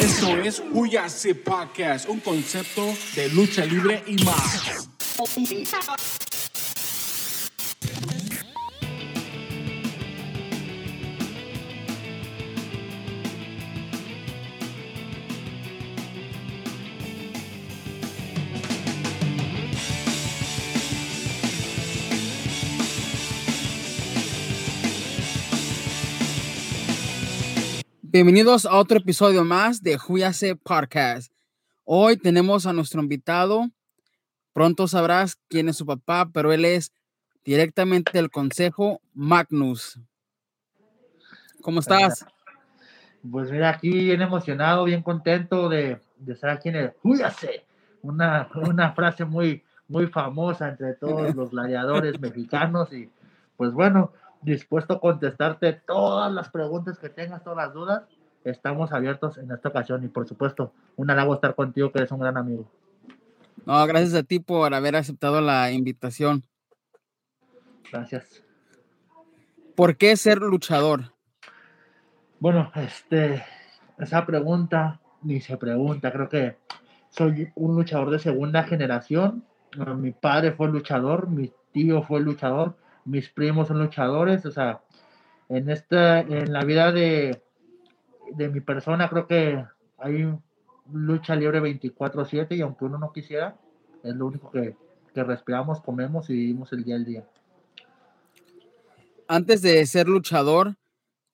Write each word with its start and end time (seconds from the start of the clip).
Esto 0.00 0.34
es 0.38 0.62
Huyase 0.72 1.34
Podcast, 1.34 2.08
un 2.08 2.20
concepto 2.20 2.86
de 3.14 3.28
lucha 3.28 3.66
libre 3.66 4.02
y 4.06 4.16
más. 4.24 4.88
Bienvenidos 28.12 28.66
a 28.66 28.74
otro 28.74 28.98
episodio 28.98 29.44
más 29.44 29.84
de 29.84 29.96
Huyase 29.96 30.56
Podcast. 30.56 31.32
Hoy 31.84 32.16
tenemos 32.16 32.66
a 32.66 32.72
nuestro 32.72 33.00
invitado. 33.00 33.70
Pronto 34.52 34.88
sabrás 34.88 35.36
quién 35.46 35.68
es 35.68 35.76
su 35.76 35.86
papá, 35.86 36.28
pero 36.34 36.52
él 36.52 36.64
es 36.64 36.92
directamente 37.44 38.10
del 38.12 38.28
Consejo 38.28 39.00
Magnus. 39.14 40.00
¿Cómo 41.62 41.78
estás? 41.78 42.26
Pues 43.30 43.48
mira, 43.52 43.68
aquí 43.70 43.90
bien 43.90 44.22
emocionado, 44.22 44.82
bien 44.86 45.04
contento 45.04 45.68
de, 45.68 46.00
de 46.16 46.32
estar 46.32 46.50
aquí 46.50 46.70
en 46.70 46.76
el 46.76 46.92
Huyase. 47.04 47.64
Una, 48.02 48.48
una 48.56 48.90
frase 48.90 49.24
muy, 49.24 49.62
muy 49.86 50.08
famosa 50.08 50.68
entre 50.68 50.94
todos 50.94 51.32
los 51.36 51.52
gladiadores 51.52 52.18
mexicanos 52.18 52.92
y 52.92 53.08
pues 53.56 53.72
bueno, 53.72 54.12
dispuesto 54.42 54.94
a 54.94 55.00
contestarte 55.00 55.72
todas 55.72 56.32
las 56.32 56.48
preguntas 56.48 56.98
que 56.98 57.08
tengas, 57.08 57.42
todas 57.42 57.56
las 57.66 57.74
dudas. 57.74 58.02
Estamos 58.44 58.92
abiertos 58.92 59.36
en 59.38 59.50
esta 59.50 59.68
ocasión 59.68 60.02
y 60.04 60.08
por 60.08 60.26
supuesto, 60.26 60.72
un 60.96 61.10
halago 61.10 61.34
estar 61.34 61.54
contigo, 61.54 61.92
que 61.92 61.98
eres 61.98 62.10
un 62.10 62.20
gran 62.20 62.36
amigo. 62.36 62.70
No, 63.66 63.86
gracias 63.86 64.14
a 64.14 64.22
ti 64.22 64.40
por 64.40 64.72
haber 64.72 64.96
aceptado 64.96 65.40
la 65.40 65.70
invitación. 65.70 66.44
Gracias. 67.92 68.42
¿Por 69.74 69.96
qué 69.96 70.16
ser 70.16 70.38
luchador? 70.38 71.12
Bueno, 72.38 72.72
este, 72.76 73.44
esa 73.98 74.24
pregunta 74.24 75.00
ni 75.22 75.40
se 75.40 75.56
pregunta. 75.58 76.10
Creo 76.10 76.28
que 76.28 76.56
soy 77.10 77.52
un 77.54 77.76
luchador 77.76 78.10
de 78.10 78.18
segunda 78.18 78.62
generación. 78.62 79.44
Mi 79.98 80.12
padre 80.12 80.52
fue 80.52 80.68
luchador, 80.68 81.28
mi 81.28 81.52
tío 81.72 82.02
fue 82.02 82.20
luchador 82.20 82.76
mis 83.04 83.28
primos 83.28 83.68
son 83.68 83.78
luchadores, 83.78 84.44
o 84.46 84.50
sea, 84.50 84.82
en 85.48 85.70
esta, 85.70 86.20
en 86.20 86.52
la 86.52 86.64
vida 86.64 86.92
de, 86.92 87.42
de 88.32 88.48
mi 88.48 88.60
persona 88.60 89.08
creo 89.08 89.26
que 89.26 89.64
hay 89.98 90.32
lucha 90.92 91.34
libre 91.36 91.60
24/7 91.60 92.56
y 92.56 92.60
aunque 92.60 92.84
uno 92.84 92.98
no 92.98 93.12
quisiera, 93.12 93.56
es 94.02 94.14
lo 94.14 94.26
único 94.26 94.50
que, 94.50 94.76
que 95.14 95.24
respiramos, 95.24 95.80
comemos 95.80 96.30
y 96.30 96.34
vivimos 96.34 96.72
el 96.72 96.84
día 96.84 96.96
al 96.96 97.04
día. 97.04 97.24
Antes 99.28 99.62
de 99.62 99.84
ser 99.86 100.08
luchador, 100.08 100.74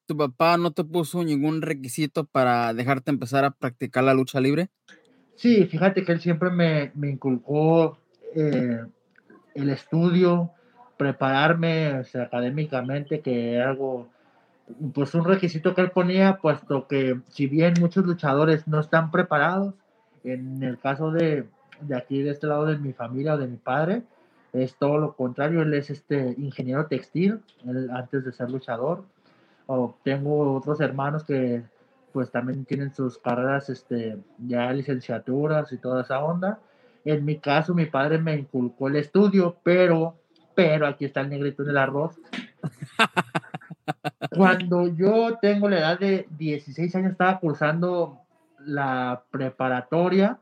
¿tu 0.06 0.16
papá 0.16 0.58
no 0.58 0.70
te 0.70 0.84
puso 0.84 1.24
ningún 1.24 1.62
requisito 1.62 2.24
para 2.24 2.74
dejarte 2.74 3.10
empezar 3.10 3.44
a 3.44 3.50
practicar 3.50 4.04
la 4.04 4.14
lucha 4.14 4.40
libre? 4.40 4.68
Sí, 5.34 5.64
fíjate 5.66 6.04
que 6.04 6.12
él 6.12 6.20
siempre 6.20 6.50
me, 6.50 6.92
me 6.94 7.10
inculcó 7.10 7.98
eh, 8.34 8.80
el 9.54 9.70
estudio, 9.70 10.52
prepararme 10.96 12.02
académicamente, 12.14 13.20
que 13.20 13.60
algo, 13.60 14.08
pues 14.94 15.14
un 15.14 15.24
requisito 15.24 15.74
que 15.74 15.82
él 15.82 15.90
ponía, 15.90 16.38
puesto 16.38 16.86
que 16.86 17.20
si 17.28 17.46
bien 17.46 17.74
muchos 17.80 18.04
luchadores 18.04 18.66
no 18.66 18.80
están 18.80 19.10
preparados, 19.10 19.74
en 20.24 20.62
el 20.62 20.78
caso 20.78 21.10
de, 21.10 21.46
de 21.80 21.96
aquí, 21.96 22.22
de 22.22 22.30
este 22.30 22.46
lado 22.46 22.66
de 22.66 22.78
mi 22.78 22.92
familia 22.92 23.34
o 23.34 23.38
de 23.38 23.46
mi 23.46 23.56
padre, 23.56 24.02
es 24.52 24.76
todo 24.76 24.98
lo 24.98 25.14
contrario, 25.14 25.62
él 25.62 25.74
es 25.74 25.90
este 25.90 26.34
ingeniero 26.38 26.86
textil, 26.86 27.40
él, 27.66 27.90
antes 27.90 28.24
de 28.24 28.32
ser 28.32 28.50
luchador, 28.50 29.04
o 29.66 29.96
tengo 30.02 30.54
otros 30.54 30.80
hermanos 30.80 31.24
que 31.24 31.62
pues 32.12 32.30
también 32.30 32.64
tienen 32.64 32.94
sus 32.94 33.18
carreras, 33.18 33.68
este, 33.68 34.16
ya 34.38 34.72
licenciaturas 34.72 35.70
y 35.72 35.76
toda 35.76 36.00
esa 36.00 36.24
onda. 36.24 36.60
En 37.04 37.26
mi 37.26 37.38
caso, 37.38 37.74
mi 37.74 37.84
padre 37.84 38.16
me 38.16 38.34
inculcó 38.36 38.88
el 38.88 38.96
estudio, 38.96 39.56
pero 39.62 40.16
pero 40.56 40.86
aquí 40.86 41.04
está 41.04 41.20
el 41.20 41.28
negrito 41.28 41.62
en 41.62 41.68
el 41.68 41.76
arroz. 41.76 42.18
Cuando 44.34 44.88
yo 44.88 45.38
tengo 45.40 45.68
la 45.68 45.78
edad 45.78 46.00
de 46.00 46.26
16 46.30 46.96
años, 46.96 47.12
estaba 47.12 47.38
cursando 47.38 48.20
la 48.64 49.22
preparatoria. 49.30 50.38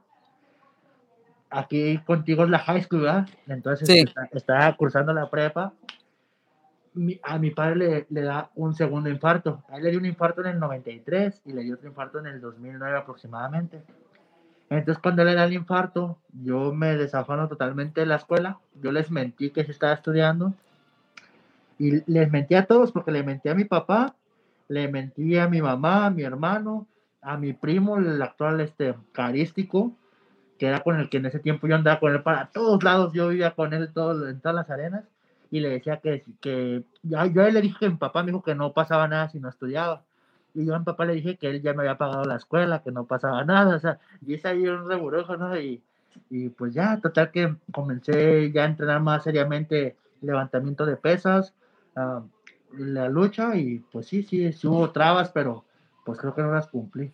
Aquí 1.50 1.98
contigo 2.06 2.44
es 2.44 2.50
la 2.50 2.60
high 2.60 2.82
school, 2.82 3.03
¿verdad? 3.03 3.28
Entonces 3.48 4.06
estaba 4.32 4.76
cursando 4.76 5.12
la 5.12 5.28
prepa. 5.28 5.72
a 7.24 7.38
mi 7.38 7.50
padre 7.50 7.76
le, 7.76 8.06
le, 8.08 8.22
da 8.22 8.50
un 8.54 8.72
segundo 8.72 9.10
infarto. 9.10 9.64
A 9.69 9.78
él 9.78 9.82
le 9.82 9.91
dio 9.91 9.98
un 9.98 10.06
infarto 10.06 10.42
en 10.42 10.47
el 10.47 10.60
93 10.60 11.42
y 11.44 11.53
le 11.53 11.62
dio 11.62 11.74
otro 11.74 11.88
infarto 11.88 12.20
en 12.20 12.26
el 12.26 12.41
2009 12.41 12.97
aproximadamente. 12.97 13.82
Entonces, 14.78 15.00
cuando 15.02 15.24
le 15.24 15.34
da 15.34 15.44
el 15.44 15.52
infarto, 15.52 16.18
yo 16.32 16.72
me 16.72 16.96
desafano 16.96 17.48
totalmente 17.48 18.00
de 18.00 18.06
la 18.06 18.16
escuela. 18.16 18.58
Yo 18.80 18.92
les 18.92 19.10
mentí 19.10 19.50
que 19.50 19.64
se 19.64 19.72
estaba 19.72 19.92
estudiando. 19.92 20.54
Y 21.78 22.10
les 22.10 22.30
mentí 22.30 22.54
a 22.54 22.66
todos 22.66 22.92
porque 22.92 23.12
le 23.12 23.22
mentí 23.22 23.48
a 23.48 23.54
mi 23.54 23.64
papá, 23.64 24.14
le 24.68 24.88
mentí 24.88 25.36
a 25.36 25.48
mi 25.48 25.60
mamá, 25.60 26.06
a 26.06 26.10
mi 26.10 26.22
hermano, 26.22 26.86
a 27.20 27.36
mi 27.36 27.52
primo, 27.52 27.98
el 27.98 28.20
actual 28.22 28.60
este, 28.60 28.94
carístico, 29.12 29.92
que 30.58 30.66
era 30.66 30.80
con 30.80 30.98
el 31.00 31.08
que 31.08 31.16
en 31.18 31.26
ese 31.26 31.41
tiempo 31.41 31.66
yo 31.66 31.74
andaba 31.74 32.00
con 32.00 32.12
él 32.12 32.22
para 32.22 32.46
todos 32.46 32.82
lados. 32.82 33.12
Yo 33.12 33.28
vivía 33.28 33.52
con 33.52 33.72
él 33.74 33.84
en 33.84 33.92
todas 33.92 34.54
las 34.54 34.70
arenas. 34.70 35.04
Y 35.50 35.60
le 35.60 35.68
decía 35.68 35.98
que, 35.98 36.24
que 36.41 36.84
yo, 37.02 37.24
yo 37.26 37.48
le 37.48 37.60
dije 37.60 37.76
que 37.78 37.88
mi 37.88 37.96
papá 37.96 38.22
me 38.22 38.32
dijo 38.32 38.42
que 38.42 38.54
no 38.54 38.72
pasaba 38.72 39.06
nada 39.08 39.28
si 39.28 39.38
no 39.38 39.48
estudiaba 39.48 40.02
y 40.54 40.65
yo 40.65 40.75
a 40.75 40.78
mi 40.78 40.84
papá 40.84 41.04
le 41.04 41.15
dije 41.15 41.37
que 41.37 41.50
él 41.50 41.60
ya 41.60 41.75
me 41.75 41.81
había 41.82 41.98
pagado 41.98 42.25
la 42.25 42.37
escuela, 42.37 42.82
que 42.82 42.92
no 42.92 43.04
pasaba 43.04 43.44
nada, 43.44 43.76
o 43.76 43.78
sea, 43.78 43.98
y 44.25 44.34
es 44.34 44.47
ahí 44.47 44.66
un 44.66 44.88
reburujo, 44.88 45.37
¿no? 45.37 45.59
Y, 45.59 45.82
y 46.31 46.48
pues 46.48 46.72
ya, 46.72 47.00
total 47.00 47.32
que 47.32 47.56
comencé 47.72 48.53
ya 48.53 48.62
a 48.62 48.66
entrenar 48.66 49.00
más 49.00 49.25
seriamente 49.25 49.97
levantamiento 50.20 50.87
de 50.87 50.97
pesas, 50.97 51.53
uh, 51.97 52.22
la 52.78 53.09
lucha, 53.09 53.56
y 53.56 53.81
pues 53.91 54.06
sí, 54.06 54.22
sí, 54.22 54.53
sí 54.53 54.66
hubo 54.66 54.91
trabas, 54.91 55.31
pero 55.31 55.65
pues 56.04 56.19
creo 56.19 56.34
que 56.34 56.42
no 56.42 56.53
las 56.53 56.69
cumplí. 56.69 57.12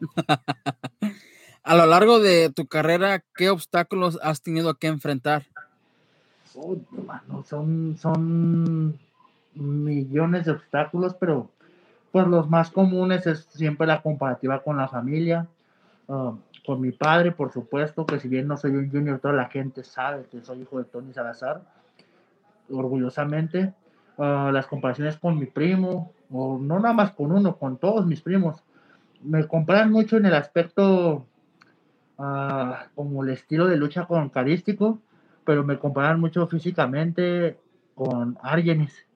a 1.62 1.76
lo 1.76 1.86
largo 1.86 2.18
de 2.18 2.50
tu 2.50 2.66
carrera, 2.66 3.22
¿qué 3.34 3.50
obstáculos 3.50 4.18
has 4.22 4.42
tenido 4.42 4.74
que 4.74 4.86
enfrentar? 4.86 5.44
Oh, 6.54 6.76
son, 7.44 7.96
son 7.98 8.98
millones 9.54 10.46
de 10.46 10.52
obstáculos, 10.52 11.14
pero 11.18 11.50
pues 12.12 12.26
los 12.26 12.48
más 12.48 12.70
comunes 12.70 13.26
es 13.26 13.44
siempre 13.50 13.86
la 13.86 14.02
comparativa 14.02 14.62
con 14.62 14.76
la 14.76 14.86
familia, 14.86 15.48
ah, 16.08 16.34
con 16.64 16.80
mi 16.80 16.92
padre, 16.92 17.32
por 17.32 17.50
supuesto, 17.52 18.06
que 18.06 18.20
si 18.20 18.28
bien 18.28 18.46
no 18.46 18.56
soy 18.56 18.72
un 18.72 18.90
junior, 18.90 19.18
toda 19.18 19.34
la 19.34 19.48
gente 19.48 19.82
sabe 19.82 20.26
que 20.30 20.40
soy 20.42 20.60
hijo 20.60 20.78
de 20.78 20.84
Tony 20.84 21.12
Salazar, 21.12 21.62
orgullosamente. 22.70 23.74
Ah, 24.18 24.50
las 24.52 24.66
comparaciones 24.66 25.16
con 25.18 25.38
mi 25.38 25.46
primo, 25.46 26.12
o 26.30 26.58
no 26.58 26.78
nada 26.78 26.94
más 26.94 27.12
con 27.12 27.32
uno, 27.32 27.56
con 27.56 27.78
todos 27.78 28.06
mis 28.06 28.20
primos. 28.20 28.62
Me 29.22 29.46
comparan 29.46 29.90
mucho 29.90 30.16
en 30.16 30.26
el 30.26 30.34
aspecto 30.34 31.26
ah, 32.18 32.86
como 32.94 33.24
el 33.24 33.30
estilo 33.30 33.66
de 33.66 33.76
lucha 33.76 34.04
con 34.04 34.28
carístico, 34.28 34.98
pero 35.44 35.64
me 35.64 35.78
comparan 35.78 36.20
mucho 36.20 36.46
físicamente 36.46 37.58
con 37.94 38.38
Argenis. 38.42 39.06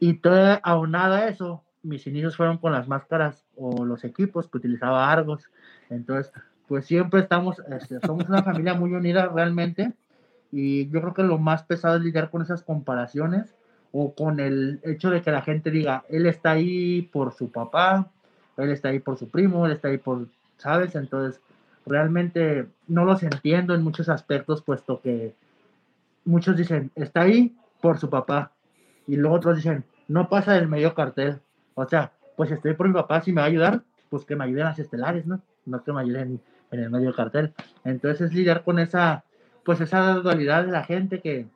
Y 0.00 0.14
toda 0.14 0.54
aunada 0.54 1.18
a 1.18 1.28
eso, 1.28 1.62
mis 1.82 2.06
inicios 2.06 2.36
fueron 2.36 2.58
con 2.58 2.72
las 2.72 2.88
máscaras 2.88 3.44
o 3.56 3.84
los 3.84 4.04
equipos 4.04 4.48
que 4.48 4.58
utilizaba 4.58 5.10
Argos. 5.10 5.50
Entonces, 5.90 6.32
pues 6.68 6.86
siempre 6.86 7.20
estamos, 7.20 7.62
este, 7.70 8.00
somos 8.00 8.28
una 8.28 8.42
familia 8.42 8.74
muy 8.74 8.92
unida 8.92 9.26
realmente. 9.26 9.92
Y 10.50 10.88
yo 10.90 11.00
creo 11.00 11.14
que 11.14 11.22
lo 11.22 11.38
más 11.38 11.62
pesado 11.64 11.96
es 11.96 12.02
lidiar 12.02 12.30
con 12.30 12.42
esas 12.42 12.62
comparaciones 12.62 13.54
o 13.90 14.14
con 14.14 14.40
el 14.40 14.80
hecho 14.84 15.10
de 15.10 15.22
que 15.22 15.30
la 15.30 15.42
gente 15.42 15.70
diga, 15.70 16.04
él 16.08 16.26
está 16.26 16.52
ahí 16.52 17.02
por 17.02 17.32
su 17.32 17.50
papá, 17.50 18.10
él 18.56 18.70
está 18.70 18.88
ahí 18.88 18.98
por 18.98 19.18
su 19.18 19.28
primo, 19.28 19.66
él 19.66 19.72
está 19.72 19.88
ahí 19.88 19.98
por, 19.98 20.28
¿sabes? 20.58 20.94
Entonces, 20.94 21.40
realmente 21.86 22.66
no 22.86 23.04
los 23.04 23.22
entiendo 23.22 23.74
en 23.74 23.82
muchos 23.82 24.08
aspectos, 24.08 24.62
puesto 24.62 25.00
que 25.00 25.34
muchos 26.24 26.56
dicen, 26.56 26.90
está 26.94 27.22
ahí 27.22 27.54
por 27.80 27.98
su 27.98 28.08
papá, 28.08 28.52
y 29.06 29.16
luego 29.16 29.36
otros 29.36 29.56
dicen, 29.56 29.84
no 30.08 30.28
pasa 30.28 30.52
del 30.52 30.68
medio 30.68 30.94
cartel. 30.94 31.40
O 31.74 31.86
sea, 31.86 32.12
pues 32.36 32.50
estoy 32.50 32.74
por 32.74 32.88
mi 32.88 32.94
papá, 32.94 33.20
si 33.20 33.32
me 33.32 33.40
va 33.40 33.46
a 33.46 33.50
ayudar, 33.50 33.82
pues 34.08 34.24
que 34.24 34.36
me 34.36 34.44
ayuden 34.44 34.64
las 34.64 34.78
estelares, 34.78 35.26
¿no? 35.26 35.42
No 35.64 35.82
que 35.82 35.92
me 35.92 36.00
ayuden 36.00 36.40
en 36.70 36.80
el 36.80 36.90
medio 36.90 37.14
cartel. 37.14 37.52
Entonces 37.84 38.22
es 38.22 38.34
lidiar 38.34 38.64
con 38.64 38.78
esa, 38.78 39.24
pues 39.64 39.80
esa 39.80 40.14
dualidad 40.14 40.64
de 40.64 40.72
la 40.72 40.84
gente 40.84 41.20
que, 41.20 41.46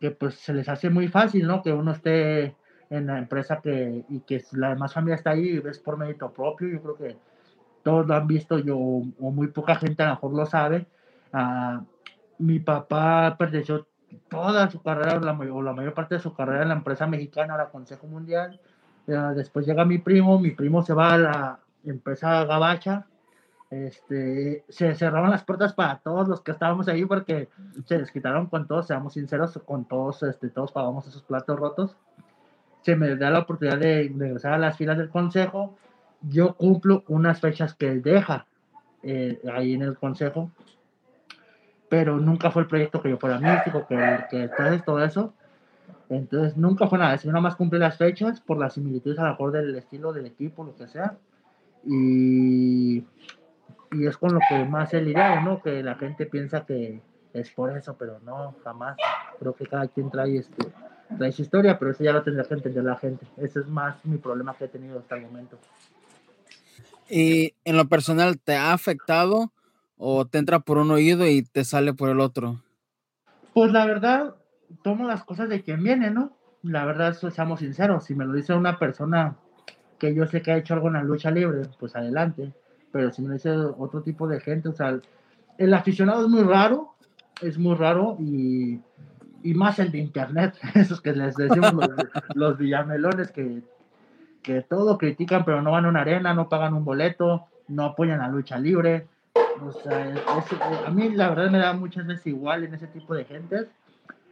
que 0.00 0.10
pues 0.10 0.34
se 0.34 0.52
les 0.52 0.68
hace 0.68 0.90
muy 0.90 1.08
fácil, 1.08 1.46
¿no? 1.46 1.62
Que 1.62 1.72
uno 1.72 1.92
esté 1.92 2.56
en 2.90 3.06
la 3.06 3.18
empresa 3.18 3.60
que, 3.62 4.04
y 4.08 4.20
que 4.20 4.42
la 4.52 4.70
demás 4.70 4.92
familia 4.92 5.16
está 5.16 5.30
ahí 5.30 5.62
es 5.64 5.78
por 5.78 5.96
mérito 5.96 6.32
propio. 6.32 6.68
Yo 6.68 6.82
creo 6.82 6.96
que 6.96 7.16
todos 7.82 8.06
lo 8.06 8.14
han 8.14 8.26
visto, 8.26 8.58
yo, 8.58 8.76
o 8.76 9.30
muy 9.30 9.48
poca 9.48 9.76
gente 9.76 10.02
a 10.02 10.06
lo 10.06 10.12
mejor 10.12 10.34
lo 10.34 10.46
sabe. 10.46 10.86
Uh, 11.32 11.84
mi 12.38 12.58
papá 12.58 13.36
perteneció 13.38 13.86
toda 14.28 14.70
su 14.70 14.82
carrera, 14.82 15.20
la, 15.20 15.32
o 15.32 15.62
la 15.62 15.72
mayor 15.72 15.94
parte 15.94 16.16
de 16.16 16.20
su 16.20 16.34
carrera 16.34 16.62
en 16.62 16.68
la 16.68 16.74
empresa 16.74 17.06
mexicana, 17.06 17.56
la 17.56 17.70
Consejo 17.70 18.06
Mundial. 18.06 18.60
Después 19.34 19.66
llega 19.66 19.84
mi 19.84 19.98
primo, 19.98 20.38
mi 20.38 20.50
primo 20.50 20.82
se 20.82 20.94
va 20.94 21.14
a 21.14 21.18
la 21.18 21.60
empresa 21.84 22.44
Gabacha. 22.44 23.06
Este, 23.70 24.64
se 24.68 24.94
cerraron 24.96 25.30
las 25.30 25.44
puertas 25.44 25.74
para 25.74 25.98
todos 25.98 26.26
los 26.26 26.40
que 26.40 26.50
estábamos 26.50 26.88
ahí 26.88 27.04
porque 27.04 27.48
se 27.84 27.98
les 27.98 28.10
quitaron 28.10 28.46
con 28.46 28.66
todos, 28.66 28.88
seamos 28.88 29.12
sinceros, 29.12 29.60
con 29.64 29.84
todos, 29.84 30.24
este, 30.24 30.48
todos 30.48 30.72
pagamos 30.72 31.06
esos 31.06 31.22
platos 31.22 31.58
rotos. 31.58 31.96
Se 32.82 32.96
me 32.96 33.14
da 33.16 33.30
la 33.30 33.40
oportunidad 33.40 33.78
de 33.78 34.04
ingresar 34.04 34.54
a 34.54 34.58
las 34.58 34.76
filas 34.76 34.98
del 34.98 35.10
consejo 35.10 35.76
yo 36.22 36.54
cumplo 36.54 37.04
unas 37.08 37.40
fechas 37.40 37.74
que 37.74 37.90
deja 37.96 38.46
eh, 39.02 39.40
ahí 39.52 39.74
en 39.74 39.82
el 39.82 39.96
consejo, 39.96 40.50
pero 41.88 42.18
nunca 42.18 42.50
fue 42.50 42.62
el 42.62 42.68
proyecto 42.68 43.00
que 43.00 43.10
yo 43.10 43.18
fuera 43.18 43.38
místico, 43.38 43.86
que, 43.86 44.26
que 44.30 44.48
todo 44.84 45.02
eso. 45.02 45.34
Entonces 46.10 46.56
nunca 46.56 46.88
fue 46.88 46.98
nada, 46.98 47.16
sino 47.18 47.32
nada 47.32 47.42
más 47.42 47.54
cumplí 47.54 47.78
las 47.78 47.96
fechas 47.96 48.40
por 48.40 48.58
las 48.58 48.74
similitudes 48.74 49.18
a 49.20 49.24
lo 49.24 49.30
mejor 49.30 49.52
del 49.52 49.76
estilo 49.76 50.12
del 50.12 50.26
equipo, 50.26 50.64
lo 50.64 50.74
que 50.74 50.88
sea. 50.88 51.16
Y, 51.84 52.98
y 53.92 54.06
es 54.06 54.16
con 54.18 54.34
lo 54.34 54.40
que 54.48 54.64
más 54.64 54.92
he 54.92 55.00
lidiado, 55.00 55.40
¿no? 55.40 55.62
Que 55.62 55.82
la 55.84 55.94
gente 55.94 56.26
piensa 56.26 56.66
que 56.66 57.00
es 57.32 57.50
por 57.50 57.76
eso, 57.76 57.96
pero 57.96 58.18
no, 58.20 58.56
jamás. 58.64 58.96
Creo 59.38 59.54
que 59.54 59.66
cada 59.66 59.86
quien 59.86 60.10
trae, 60.10 60.38
este, 60.38 60.66
trae 61.16 61.30
su 61.30 61.42
historia, 61.42 61.78
pero 61.78 61.92
eso 61.92 62.02
ya 62.02 62.12
lo 62.12 62.24
tendrá 62.24 62.42
que 62.42 62.54
entender 62.54 62.82
la 62.82 62.96
gente. 62.96 63.24
Ese 63.36 63.60
es 63.60 63.68
más 63.68 64.04
mi 64.04 64.18
problema 64.18 64.54
que 64.54 64.64
he 64.64 64.68
tenido 64.68 64.98
hasta 64.98 65.14
el 65.14 65.22
momento. 65.22 65.58
Y 67.08 67.54
en 67.64 67.76
lo 67.76 67.86
personal, 67.86 68.36
¿te 68.38 68.56
ha 68.56 68.72
afectado 68.72 69.52
o 69.96 70.26
te 70.26 70.38
entra 70.38 70.58
por 70.58 70.78
un 70.78 70.90
oído 70.90 71.24
y 71.28 71.42
te 71.42 71.64
sale 71.64 71.94
por 71.94 72.10
el 72.10 72.18
otro? 72.18 72.60
Pues 73.52 73.70
la 73.70 73.86
verdad, 73.86 74.34
tomo 74.82 75.06
las 75.06 75.24
cosas 75.24 75.48
de 75.48 75.62
quien 75.62 75.82
viene, 75.82 76.10
¿no? 76.10 76.36
La 76.62 76.84
verdad, 76.84 77.14
seamos 77.14 77.60
sinceros, 77.60 78.04
si 78.04 78.14
me 78.14 78.24
lo 78.24 78.32
dice 78.32 78.54
una 78.54 78.78
persona 78.78 79.36
que 79.98 80.14
yo 80.14 80.26
sé 80.26 80.42
que 80.42 80.52
ha 80.52 80.56
hecho 80.56 80.74
algo 80.74 80.88
en 80.88 80.94
la 80.94 81.02
lucha 81.02 81.30
libre, 81.30 81.62
pues 81.78 81.96
adelante. 81.96 82.52
Pero 82.92 83.12
si 83.12 83.22
me 83.22 83.28
lo 83.28 83.34
dice 83.34 83.50
otro 83.50 84.02
tipo 84.02 84.26
de 84.26 84.40
gente, 84.40 84.68
o 84.68 84.72
sea, 84.72 84.98
el 85.58 85.74
aficionado 85.74 86.22
es 86.24 86.28
muy 86.28 86.42
raro, 86.42 86.94
es 87.40 87.58
muy 87.58 87.76
raro 87.76 88.16
y, 88.18 88.80
y 89.42 89.54
más 89.54 89.78
el 89.78 89.90
de 89.90 89.98
internet, 89.98 90.54
esos 90.74 91.00
que 91.00 91.12
les 91.12 91.36
decimos 91.36 91.72
los, 91.72 91.88
los 92.34 92.58
villamelones 92.58 93.30
que 93.30 93.62
que 94.42 94.62
todo 94.62 94.98
critican, 94.98 95.44
pero 95.44 95.62
no 95.62 95.72
van 95.72 95.84
a 95.84 95.88
una 95.88 96.00
arena, 96.00 96.34
no 96.34 96.48
pagan 96.48 96.74
un 96.74 96.84
boleto, 96.84 97.46
no 97.68 97.84
apoyan 97.84 98.20
la 98.20 98.28
lucha 98.28 98.58
libre. 98.58 99.06
O 99.62 99.72
sea, 99.72 100.14
a 100.86 100.90
mí 100.90 101.10
la 101.10 101.28
verdad 101.30 101.50
me 101.50 101.58
da 101.58 101.72
muchas 101.72 102.06
veces 102.06 102.26
igual 102.28 102.64
en 102.64 102.74
ese 102.74 102.86
tipo 102.86 103.14
de 103.14 103.24
gente. 103.24 103.68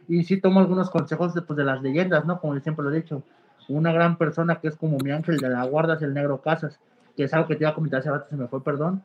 Y 0.09 0.23
sí 0.23 0.41
tomo 0.41 0.59
algunos 0.59 0.89
consejos 0.89 1.33
de, 1.33 1.41
pues, 1.41 1.55
de 1.55 1.63
las 1.63 1.81
leyendas, 1.81 2.25
¿no? 2.25 2.41
Como 2.41 2.59
siempre 2.59 2.83
lo 2.83 2.91
he 2.91 2.97
dicho. 2.97 3.23
Una 3.69 3.93
gran 3.93 4.17
persona 4.17 4.59
que 4.59 4.67
es 4.67 4.75
como 4.75 4.97
mi 4.97 5.11
ángel 5.11 5.37
de 5.37 5.49
la 5.49 5.63
guarda 5.63 5.93
es 5.93 6.01
el 6.01 6.13
Negro 6.13 6.41
Casas, 6.41 6.79
que 7.15 7.23
es 7.23 7.33
algo 7.33 7.47
que 7.47 7.55
te 7.55 7.63
iba 7.63 7.69
a 7.71 7.75
comentar 7.75 8.01
hace 8.01 8.09
rato, 8.09 8.27
se 8.29 8.35
me 8.35 8.47
fue, 8.47 8.61
perdón. 8.61 9.03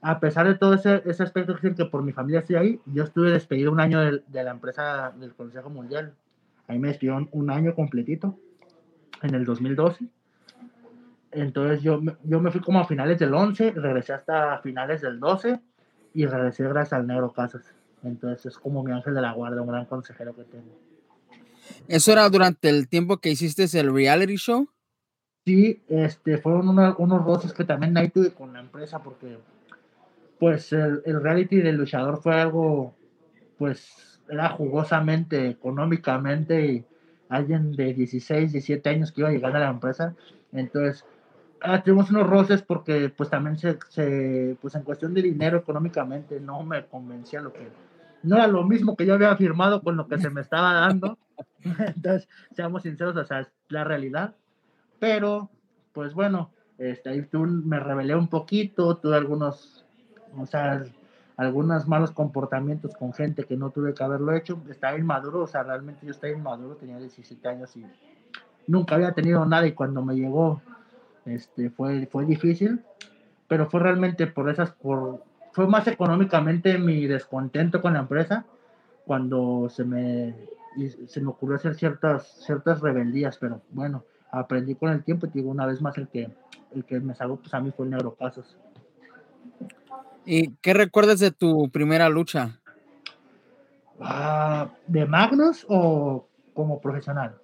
A 0.00 0.18
pesar 0.18 0.48
de 0.48 0.54
todo 0.56 0.74
ese, 0.74 1.02
ese 1.04 1.22
aspecto 1.22 1.54
que 1.54 1.60
dicen 1.60 1.74
que 1.76 1.84
por 1.84 2.02
mi 2.02 2.12
familia 2.12 2.40
estoy 2.40 2.56
ahí, 2.56 2.80
yo 2.86 3.04
estuve 3.04 3.30
despedido 3.30 3.70
un 3.70 3.80
año 3.80 4.00
de, 4.00 4.22
de 4.26 4.44
la 4.44 4.50
empresa 4.50 5.12
del 5.16 5.34
Consejo 5.34 5.70
Mundial. 5.70 6.14
Ahí 6.66 6.78
me 6.78 6.88
despidieron 6.88 7.28
un 7.32 7.50
año 7.50 7.74
completito, 7.74 8.36
en 9.22 9.34
el 9.34 9.44
2012 9.44 10.08
entonces 11.36 11.82
yo, 11.82 12.00
yo 12.24 12.40
me 12.40 12.50
fui 12.50 12.62
como 12.62 12.80
a 12.80 12.86
finales 12.86 13.18
del 13.18 13.34
11, 13.34 13.72
regresé 13.72 14.14
hasta 14.14 14.58
finales 14.62 15.02
del 15.02 15.20
12 15.20 15.60
y 16.14 16.24
regresé 16.24 16.64
gracias 16.64 16.94
al 16.94 17.06
Negro 17.06 17.30
Casas. 17.30 17.74
Entonces 18.06 18.46
es 18.46 18.58
como 18.58 18.82
mi 18.82 18.92
ángel 18.92 19.14
de 19.14 19.20
la 19.20 19.32
guarda, 19.32 19.60
un 19.60 19.68
gran 19.68 19.86
consejero 19.86 20.34
que 20.34 20.44
tengo. 20.44 20.78
¿Eso 21.88 22.12
era 22.12 22.28
durante 22.28 22.68
el 22.68 22.88
tiempo 22.88 23.18
que 23.18 23.30
hiciste 23.30 23.64
el 23.78 23.92
reality 23.92 24.36
show? 24.36 24.68
Sí, 25.44 25.82
este, 25.88 26.38
fueron 26.38 26.68
unos 26.68 27.24
roces 27.24 27.52
que 27.52 27.64
también 27.64 27.96
ahí 27.96 28.08
tuve 28.08 28.32
con 28.32 28.52
la 28.52 28.60
empresa 28.60 29.02
porque 29.02 29.38
pues 30.38 30.72
el, 30.72 31.02
el 31.04 31.22
reality 31.22 31.56
del 31.56 31.76
luchador 31.76 32.20
fue 32.20 32.34
algo, 32.34 32.94
pues 33.58 34.20
era 34.28 34.50
jugosamente, 34.50 35.48
económicamente 35.48 36.66
y 36.66 36.84
alguien 37.28 37.72
de 37.72 37.94
16, 37.94 38.52
17 38.52 38.88
años 38.88 39.12
que 39.12 39.20
iba 39.20 39.30
a 39.30 39.32
llegar 39.32 39.56
a 39.56 39.60
la 39.60 39.70
empresa. 39.70 40.14
Entonces, 40.52 41.04
ah, 41.60 41.82
tuvimos 41.82 42.10
unos 42.10 42.28
roces 42.28 42.62
porque 42.62 43.08
pues 43.08 43.30
también 43.30 43.58
se, 43.58 43.78
se, 43.88 44.56
pues 44.60 44.74
en 44.74 44.82
cuestión 44.82 45.14
de 45.14 45.22
dinero 45.22 45.58
económicamente 45.58 46.40
no 46.40 46.62
me 46.62 46.84
convencía 46.86 47.40
lo 47.40 47.52
que, 47.52 47.68
no 48.22 48.36
era 48.36 48.46
lo 48.46 48.64
mismo 48.64 48.96
que 48.96 49.06
yo 49.06 49.14
había 49.14 49.36
firmado 49.36 49.82
con 49.82 49.96
lo 49.96 50.08
que 50.08 50.18
se 50.18 50.30
me 50.30 50.40
estaba 50.40 50.72
dando. 50.72 51.18
Entonces, 51.64 52.28
seamos 52.52 52.82
sinceros, 52.82 53.16
o 53.16 53.24
sea, 53.24 53.40
es 53.40 53.48
la 53.68 53.84
realidad. 53.84 54.34
Pero, 54.98 55.50
pues 55.92 56.14
bueno, 56.14 56.50
este, 56.78 57.10
ahí 57.10 57.22
tú 57.22 57.40
me 57.40 57.80
revelé 57.80 58.14
un 58.14 58.28
poquito, 58.28 58.96
tuve 58.96 59.16
algunos, 59.16 59.84
o 60.36 60.46
sea, 60.46 60.84
algunos 61.36 61.86
malos 61.86 62.10
comportamientos 62.10 62.94
con 62.96 63.12
gente 63.12 63.44
que 63.44 63.56
no 63.56 63.70
tuve 63.70 63.94
que 63.94 64.04
haberlo 64.04 64.32
hecho. 64.34 64.62
Estaba 64.70 64.98
inmaduro, 64.98 65.42
o 65.42 65.46
sea, 65.46 65.62
realmente 65.62 66.06
yo 66.06 66.12
estaba 66.12 66.32
inmaduro, 66.32 66.76
tenía 66.76 66.98
17 66.98 67.48
años 67.48 67.76
y 67.76 67.84
nunca 68.66 68.94
había 68.94 69.12
tenido 69.12 69.44
nada 69.44 69.66
y 69.66 69.72
cuando 69.72 70.02
me 70.02 70.14
llegó 70.14 70.62
este, 71.24 71.70
fue, 71.70 72.06
fue 72.06 72.24
difícil, 72.24 72.80
pero 73.48 73.68
fue 73.68 73.80
realmente 73.80 74.26
por 74.26 74.48
esas, 74.48 74.70
por, 74.72 75.22
fue 75.56 75.66
más 75.66 75.88
económicamente 75.88 76.76
mi 76.76 77.06
descontento 77.06 77.80
con 77.80 77.94
la 77.94 78.00
empresa 78.00 78.44
cuando 79.06 79.70
se 79.70 79.84
me, 79.84 80.34
se 81.06 81.18
me 81.22 81.28
ocurrió 81.28 81.56
hacer 81.56 81.74
ciertas, 81.76 82.44
ciertas 82.44 82.82
rebeldías, 82.82 83.38
pero 83.38 83.62
bueno, 83.70 84.04
aprendí 84.30 84.74
con 84.74 84.90
el 84.90 85.02
tiempo 85.02 85.24
y 85.24 85.30
digo 85.30 85.50
una 85.50 85.64
vez 85.64 85.80
más 85.80 85.96
el 85.96 86.08
que, 86.08 86.28
el 86.74 86.84
que 86.84 87.00
me 87.00 87.14
salvó 87.14 87.36
pues 87.36 87.54
a 87.54 87.60
mí 87.60 87.70
fue 87.74 87.86
el 87.86 87.92
Neurocasos. 87.92 88.58
¿Y 90.26 90.50
qué 90.56 90.74
recuerdas 90.74 91.20
de 91.20 91.30
tu 91.30 91.70
primera 91.70 92.10
lucha? 92.10 92.60
Ah, 93.98 94.68
¿De 94.86 95.06
Magnus 95.06 95.64
o 95.70 96.28
como 96.52 96.82
profesional? 96.82 97.34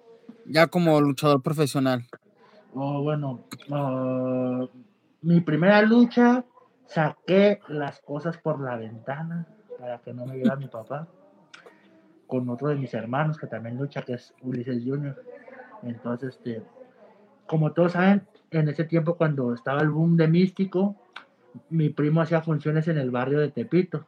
Ya 0.45 0.67
como 0.67 1.01
luchador 1.01 1.41
profesional. 1.41 2.05
Oh, 2.75 3.01
bueno, 3.01 3.39
ah, 3.71 4.67
mi 5.23 5.41
primera 5.41 5.81
lucha 5.81 6.45
saqué 6.87 7.59
las 7.67 7.99
cosas 8.01 8.37
por 8.37 8.59
la 8.59 8.75
ventana 8.77 9.47
para 9.79 9.99
que 9.99 10.13
no 10.13 10.25
me 10.25 10.35
viera 10.35 10.55
mi 10.55 10.67
papá 10.67 11.07
con 12.27 12.49
otro 12.49 12.69
de 12.69 12.75
mis 12.75 12.93
hermanos 12.93 13.37
que 13.37 13.47
también 13.47 13.77
lucha, 13.77 14.01
que 14.01 14.13
es 14.13 14.33
Ulises 14.41 14.83
Jr. 14.83 15.21
Entonces, 15.83 16.35
este, 16.35 16.63
como 17.45 17.73
todos 17.73 17.93
saben, 17.93 18.23
en 18.51 18.69
ese 18.69 18.85
tiempo 18.85 19.15
cuando 19.15 19.53
estaba 19.53 19.81
el 19.81 19.89
boom 19.89 20.17
de 20.17 20.27
Místico, 20.27 20.95
mi 21.69 21.89
primo 21.89 22.21
hacía 22.21 22.41
funciones 22.41 22.87
en 22.87 22.97
el 22.97 23.11
barrio 23.11 23.39
de 23.39 23.51
Tepito. 23.51 24.05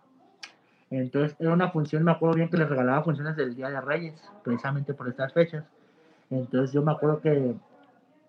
Entonces, 0.90 1.36
era 1.40 1.54
una 1.54 1.70
función, 1.72 2.04
me 2.04 2.12
acuerdo 2.12 2.36
bien 2.36 2.50
que 2.50 2.58
les 2.58 2.70
regalaba 2.70 3.04
funciones 3.04 3.36
del 3.36 3.56
Día 3.56 3.70
de 3.70 3.82
Reyes, 3.82 4.22
precisamente 4.44 4.94
por 4.94 5.10
estas 5.10 5.34
fechas. 5.34 5.66
Entonces, 6.30 6.72
yo 6.72 6.82
me 6.82 6.92
acuerdo 6.94 7.22
que 7.22 7.56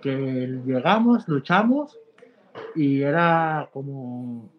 que 0.00 0.60
llegamos, 0.64 1.26
luchamos 1.28 1.98
y 2.74 3.02
era 3.02 3.68
como 3.72 4.50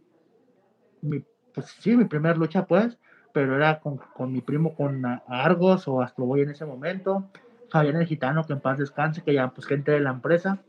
mi, 1.02 1.24
pues 1.54 1.68
sí, 1.80 1.96
mi 1.96 2.06
primera 2.06 2.36
lucha 2.36 2.66
pues, 2.66 2.98
pero 3.34 3.56
era 3.56 3.80
con, 3.80 3.98
con 3.98 4.32
mi 4.32 4.42
primo 4.42 4.74
con 4.76 5.04
Argos 5.28 5.88
o 5.88 6.02
Astroboy 6.02 6.42
en 6.42 6.50
ese 6.50 6.66
momento, 6.66 7.30
Javier 7.72 7.96
el 7.96 8.08
Gitano, 8.08 8.46
que 8.46 8.54
en 8.54 8.62
paz 8.62 8.78
descanse, 8.78 9.22
que 9.22 9.34
ya 9.34 9.50
pues 9.50 9.68
gente 9.68 9.92
de 9.92 10.00
la 10.00 10.12
empresa, 10.12 10.60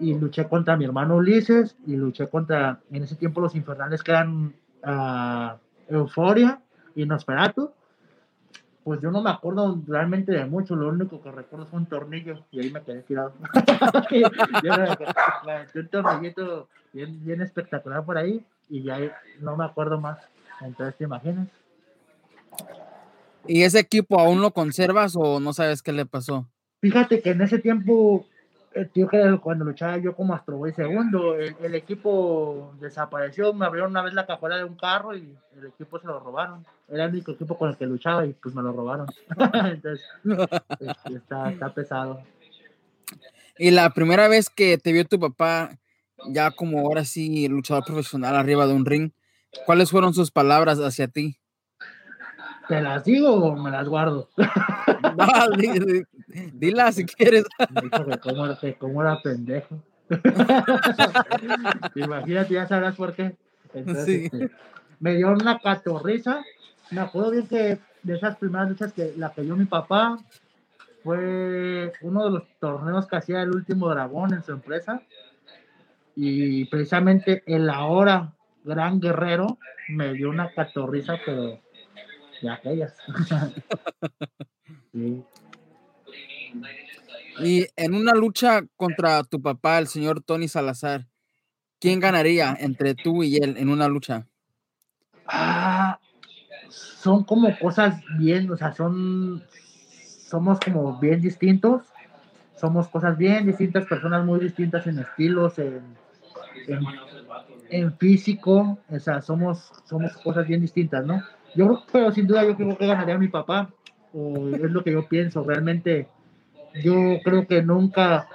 y 0.00 0.14
luché 0.14 0.46
contra 0.46 0.76
mi 0.76 0.84
hermano 0.84 1.16
Ulises 1.16 1.76
y 1.86 1.96
luché 1.96 2.28
contra, 2.28 2.80
en 2.90 3.02
ese 3.02 3.16
tiempo 3.16 3.40
los 3.40 3.54
infernales 3.54 4.02
que 4.02 4.12
eran 4.12 4.54
uh, 4.84 5.56
Euforia 5.92 6.60
y 6.94 7.04
Nosferatu, 7.04 7.72
pues 8.88 9.02
yo 9.02 9.10
no 9.10 9.20
me 9.20 9.28
acuerdo 9.28 9.78
realmente 9.86 10.32
de 10.32 10.46
mucho, 10.46 10.74
lo 10.74 10.88
único 10.88 11.20
que 11.20 11.30
recuerdo 11.30 11.66
fue 11.66 11.78
un 11.78 11.84
tornillo 11.84 12.42
y 12.50 12.60
ahí 12.60 12.70
me 12.70 12.80
quedé 12.80 13.02
tirado. 13.02 13.34
un 15.74 15.88
tornillito 15.88 16.70
bien, 16.94 17.22
bien 17.22 17.42
espectacular 17.42 18.02
por 18.02 18.16
ahí 18.16 18.42
y 18.70 18.84
ya 18.84 18.98
no 19.40 19.58
me 19.58 19.66
acuerdo 19.66 20.00
más. 20.00 20.16
Entonces, 20.62 20.96
¿te 20.96 21.04
imaginas? 21.04 21.48
¿Y 23.46 23.62
ese 23.62 23.80
equipo 23.80 24.18
aún 24.18 24.40
lo 24.40 24.52
conservas 24.52 25.16
o 25.16 25.38
no 25.38 25.52
sabes 25.52 25.82
qué 25.82 25.92
le 25.92 26.06
pasó? 26.06 26.48
Fíjate 26.80 27.20
que 27.20 27.32
en 27.32 27.42
ese 27.42 27.58
tiempo 27.58 28.24
tío 28.92 29.08
que 29.08 29.38
cuando 29.42 29.64
luchaba 29.64 29.98
yo 29.98 30.14
como 30.14 30.34
Astroboy 30.34 30.72
segundo, 30.72 31.36
el, 31.36 31.74
equipo 31.74 32.74
desapareció, 32.80 33.52
me 33.52 33.66
abrieron 33.66 33.90
una 33.90 34.02
vez 34.02 34.14
la 34.14 34.26
cajuela 34.26 34.56
de 34.56 34.64
un 34.64 34.76
carro 34.76 35.16
y 35.16 35.36
el 35.56 35.66
equipo 35.66 35.98
se 35.98 36.06
lo 36.06 36.20
robaron. 36.20 36.64
Era 36.88 37.04
el 37.04 37.10
único 37.10 37.32
equipo 37.32 37.56
con 37.56 37.70
el 37.70 37.76
que 37.76 37.86
luchaba 37.86 38.26
y 38.26 38.32
pues 38.34 38.54
me 38.54 38.62
lo 38.62 38.72
robaron. 38.72 39.06
Entonces, 39.64 40.06
este, 40.80 41.14
está, 41.14 41.50
está 41.50 41.72
pesado. 41.72 42.22
Y 43.58 43.70
la 43.70 43.90
primera 43.90 44.28
vez 44.28 44.50
que 44.50 44.78
te 44.78 44.92
vio 44.92 45.04
tu 45.04 45.18
papá, 45.18 45.78
ya 46.28 46.50
como 46.50 46.80
ahora 46.80 47.04
sí 47.04 47.48
luchador 47.48 47.84
profesional 47.84 48.36
arriba 48.36 48.66
de 48.66 48.74
un 48.74 48.86
ring, 48.86 49.10
¿cuáles 49.66 49.90
fueron 49.90 50.14
sus 50.14 50.30
palabras 50.30 50.78
hacia 50.78 51.08
ti? 51.08 51.38
¿Te 52.68 52.82
las 52.82 53.04
digo 53.04 53.32
o 53.32 53.56
me 53.56 53.70
las 53.70 53.88
guardo? 53.88 54.28
dila 56.52 56.92
si 56.92 57.04
quieres. 57.06 57.44
Cómo, 58.22 58.46
era, 58.46 58.58
cómo 58.78 59.02
era 59.02 59.20
pendejo. 59.22 59.80
Imagínate, 61.94 62.54
ya 62.54 62.66
sabrás 62.66 62.96
por 62.96 63.14
qué. 63.14 63.36
Entonces, 63.74 64.32
este, 64.32 64.50
me 65.00 65.16
dio 65.16 65.30
una 65.30 65.58
catorriza. 65.58 66.42
Me 66.90 67.00
acuerdo 67.00 67.30
bien 67.32 67.46
que 67.46 67.78
de 68.02 68.14
esas 68.14 68.36
primeras 68.36 68.70
luchas 68.70 68.92
que 68.92 69.12
la 69.16 69.32
que 69.32 69.42
dio 69.42 69.56
mi 69.56 69.66
papá 69.66 70.18
fue 71.02 71.92
uno 72.02 72.24
de 72.24 72.30
los 72.30 72.42
torneos 72.58 73.06
que 73.06 73.16
hacía 73.16 73.42
el 73.42 73.50
último 73.50 73.88
dragón 73.88 74.34
en 74.34 74.42
su 74.42 74.52
empresa. 74.52 75.02
Y 76.16 76.64
precisamente 76.66 77.42
el 77.46 77.70
ahora 77.70 78.32
gran 78.64 79.00
guerrero 79.00 79.58
me 79.88 80.12
dio 80.12 80.30
una 80.30 80.50
catorriza, 80.52 81.16
pero 81.24 81.60
de 82.42 82.50
aquellas. 82.50 82.96
Y 87.40 87.66
en 87.76 87.94
una 87.94 88.12
lucha 88.14 88.62
contra 88.76 89.22
tu 89.24 89.40
papá, 89.40 89.78
el 89.78 89.86
señor 89.86 90.22
Tony 90.22 90.48
Salazar, 90.48 91.06
¿quién 91.78 92.00
ganaría 92.00 92.56
entre 92.58 92.94
tú 92.94 93.22
y 93.22 93.36
él 93.36 93.56
en 93.58 93.68
una 93.68 93.88
lucha? 93.88 94.26
Ah, 95.26 95.98
son 96.68 97.24
como 97.24 97.56
cosas 97.58 98.02
bien, 98.18 98.50
o 98.50 98.56
sea, 98.56 98.72
son, 98.72 99.42
somos 100.28 100.58
como 100.60 100.98
bien 100.98 101.20
distintos, 101.20 101.82
somos 102.56 102.88
cosas 102.88 103.16
bien 103.16 103.46
distintas, 103.46 103.86
personas 103.86 104.24
muy 104.24 104.40
distintas 104.40 104.86
en 104.86 104.98
estilos, 104.98 105.58
en, 105.58 105.96
en, 107.70 107.96
físico, 107.98 108.78
o 108.90 108.98
sea, 108.98 109.22
somos, 109.22 109.70
somos 109.84 110.12
cosas 110.18 110.46
bien 110.46 110.60
distintas, 110.60 111.06
¿no? 111.06 111.22
Yo, 111.54 111.84
pero 111.92 112.10
sin 112.10 112.26
duda 112.26 112.44
yo 112.44 112.56
creo 112.56 112.76
que 112.76 112.86
ganaría 112.86 113.14
a 113.14 113.18
mi 113.18 113.28
papá, 113.28 113.70
o 114.18 114.48
es 114.48 114.70
lo 114.70 114.82
que 114.82 114.92
yo 114.92 115.08
pienso, 115.08 115.44
realmente 115.44 116.08
yo 116.82 117.18
creo 117.24 117.46
que 117.46 117.62
nunca, 117.62 118.28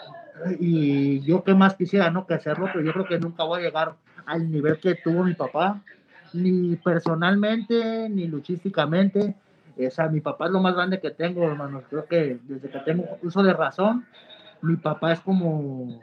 y 0.59 1.21
yo 1.21 1.43
que 1.43 1.53
más 1.53 1.75
quisiera, 1.75 2.09
¿no? 2.09 2.25
Que 2.25 2.35
hacerlo, 2.35 2.67
pero 2.71 2.83
yo 2.83 2.93
creo 2.93 3.05
que 3.05 3.19
nunca 3.19 3.43
voy 3.43 3.61
a 3.61 3.63
llegar 3.63 3.95
al 4.25 4.49
nivel 4.49 4.79
que 4.79 4.95
tuvo 4.95 5.23
mi 5.23 5.33
papá, 5.33 5.81
ni 6.33 6.75
personalmente, 6.77 8.09
ni 8.09 8.27
luchísticamente. 8.27 9.35
O 9.77 9.91
sea, 9.91 10.07
mi 10.07 10.21
papá 10.21 10.45
es 10.45 10.51
lo 10.51 10.59
más 10.59 10.75
grande 10.75 10.99
que 10.99 11.11
tengo, 11.11 11.43
hermano. 11.43 11.83
Creo 11.89 12.05
que 12.05 12.39
desde 12.43 12.69
que 12.69 12.79
tengo 12.79 13.05
uso 13.21 13.41
de 13.43 13.53
razón, 13.53 14.05
mi 14.61 14.75
papá 14.75 15.13
es 15.13 15.19
como 15.19 15.99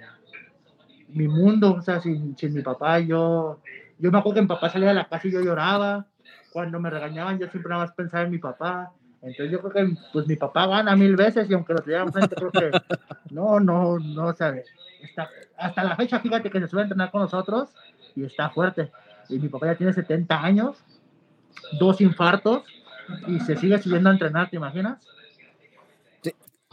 mi 1.08 1.28
mundo. 1.28 1.75
O 1.75 1.82
sea, 1.82 2.00
sin, 2.00 2.37
sin 2.37 2.54
mi 2.54 2.62
papá, 2.62 3.00
yo, 3.00 3.60
yo 3.99 4.10
me 4.10 4.18
acuerdo 4.18 4.37
que 4.37 4.42
mi 4.42 4.49
papá 4.49 4.70
salía 4.70 4.88
de 4.88 4.94
la 4.94 5.08
casa 5.08 5.28
y 5.28 5.32
yo 5.32 5.40
lloraba. 5.40 6.06
Cuando 6.52 6.80
me 6.80 6.90
regañaban, 6.90 7.38
yo 7.38 7.49
siempre 7.49 7.70
nada 7.70 7.84
más 7.84 7.92
pensaba 7.92 8.25
en 8.25 8.30
mi 8.30 8.38
papá. 8.38 8.92
Entonces 9.23 9.50
yo 9.50 9.61
creo 9.61 9.73
que 9.73 9.97
pues 10.12 10.27
mi 10.27 10.37
papá 10.37 10.67
gana 10.67 10.97
mil 10.97 11.15
veces 11.15 11.49
y 11.50 11.55
aunque 11.55 11.75
lo 11.75 11.81
tuviera 11.81 12.11
frente, 12.11 12.35
creo 12.35 12.50
que 12.50 12.71
no, 13.31 13.61
no, 13.61 13.99
no, 13.99 14.27
o 14.29 14.35
sea, 14.35 14.55
está, 15.03 15.29
hasta 15.59 15.85
la 15.85 15.97
fecha, 15.97 16.21
fíjate 16.21 16.50
que 16.50 16.61
se 16.61 16.69
suele 16.69 16.85
entrenar 16.85 17.11
con 17.11 17.23
nosotros 17.23 17.71
y 18.17 18.25
está 18.25 18.50
fuerte. 18.50 18.91
Y 19.29 19.39
mi 19.39 19.49
papá 19.49 19.67
ya 19.67 19.77
tiene 19.77 19.93
70 19.93 20.43
años, 20.43 20.79
dos 21.79 22.00
infartos 22.00 22.65
y 23.27 23.41
se 23.41 23.57
sigue 23.57 23.79
subiendo 23.79 24.09
a 24.09 24.12
entrenar, 24.12 24.49
¿te 24.49 24.57
imaginas? 24.57 25.07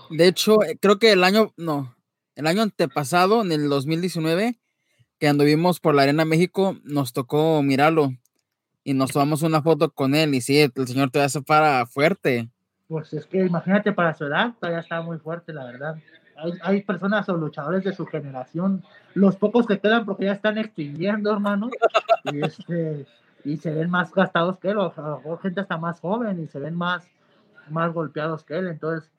De 0.10 0.28
hecho, 0.28 0.64
eh, 0.64 0.78
creo 0.80 1.00
que 1.00 1.12
el 1.12 1.24
año, 1.24 1.54
no, 1.58 1.96
el 2.36 2.48
año 2.48 2.62
antepasado, 2.62 3.42
en 3.42 3.52
el 3.52 3.68
2019, 3.68 4.58
que 5.20 5.28
anduvimos 5.28 5.80
por 5.80 5.96
la 5.96 6.04
Arena 6.04 6.24
México, 6.24 6.78
nos 6.84 7.12
tocó 7.12 7.62
mirarlo 7.62 8.14
y 8.88 8.94
nos 8.94 9.12
tomamos 9.12 9.42
una 9.42 9.62
foto 9.62 9.92
con 9.92 10.16
él 10.16 10.34
y 10.34 10.40
sí, 10.40 10.62
el 10.62 10.88
señor 10.88 11.12
todavía 11.12 11.28
se 11.28 11.42
para 11.42 11.86
fuerte. 11.88 12.50
Pues 12.88 13.12
es 13.12 13.26
que 13.26 13.46
imagínate 13.46 13.92
para 13.92 14.14
su 14.14 14.24
edad, 14.24 14.54
todavía 14.62 14.80
está 14.80 15.02
muy 15.02 15.18
fuerte, 15.18 15.52
la 15.52 15.66
verdad. 15.66 15.98
Hay, 16.38 16.54
hay, 16.62 16.84
personas 16.84 17.28
o 17.28 17.36
luchadores 17.36 17.84
de 17.84 17.94
su 17.94 18.06
generación, 18.06 18.86
los 19.14 19.36
pocos 19.36 19.68
que 19.68 19.78
quedan 19.78 20.06
porque 20.06 20.24
ya 20.24 20.32
están 20.32 20.58
extinguiendo, 20.58 21.34
hermano, 21.34 21.70
y, 22.32 22.40
este, 22.46 23.06
y 23.44 23.58
se 23.58 23.72
ven 23.72 23.90
más 23.90 24.14
gastados 24.14 24.58
que 24.58 24.70
él, 24.70 24.78
o 24.78 25.38
gente 25.42 25.60
está 25.60 25.78
más 25.78 26.00
joven 26.00 26.42
y 26.42 26.48
se 26.48 26.60
ven 26.60 26.76
más, 26.76 27.06
más 27.70 27.92
golpeados 27.92 28.46
que 28.46 28.58
él, 28.58 28.70
entonces, 28.70 29.12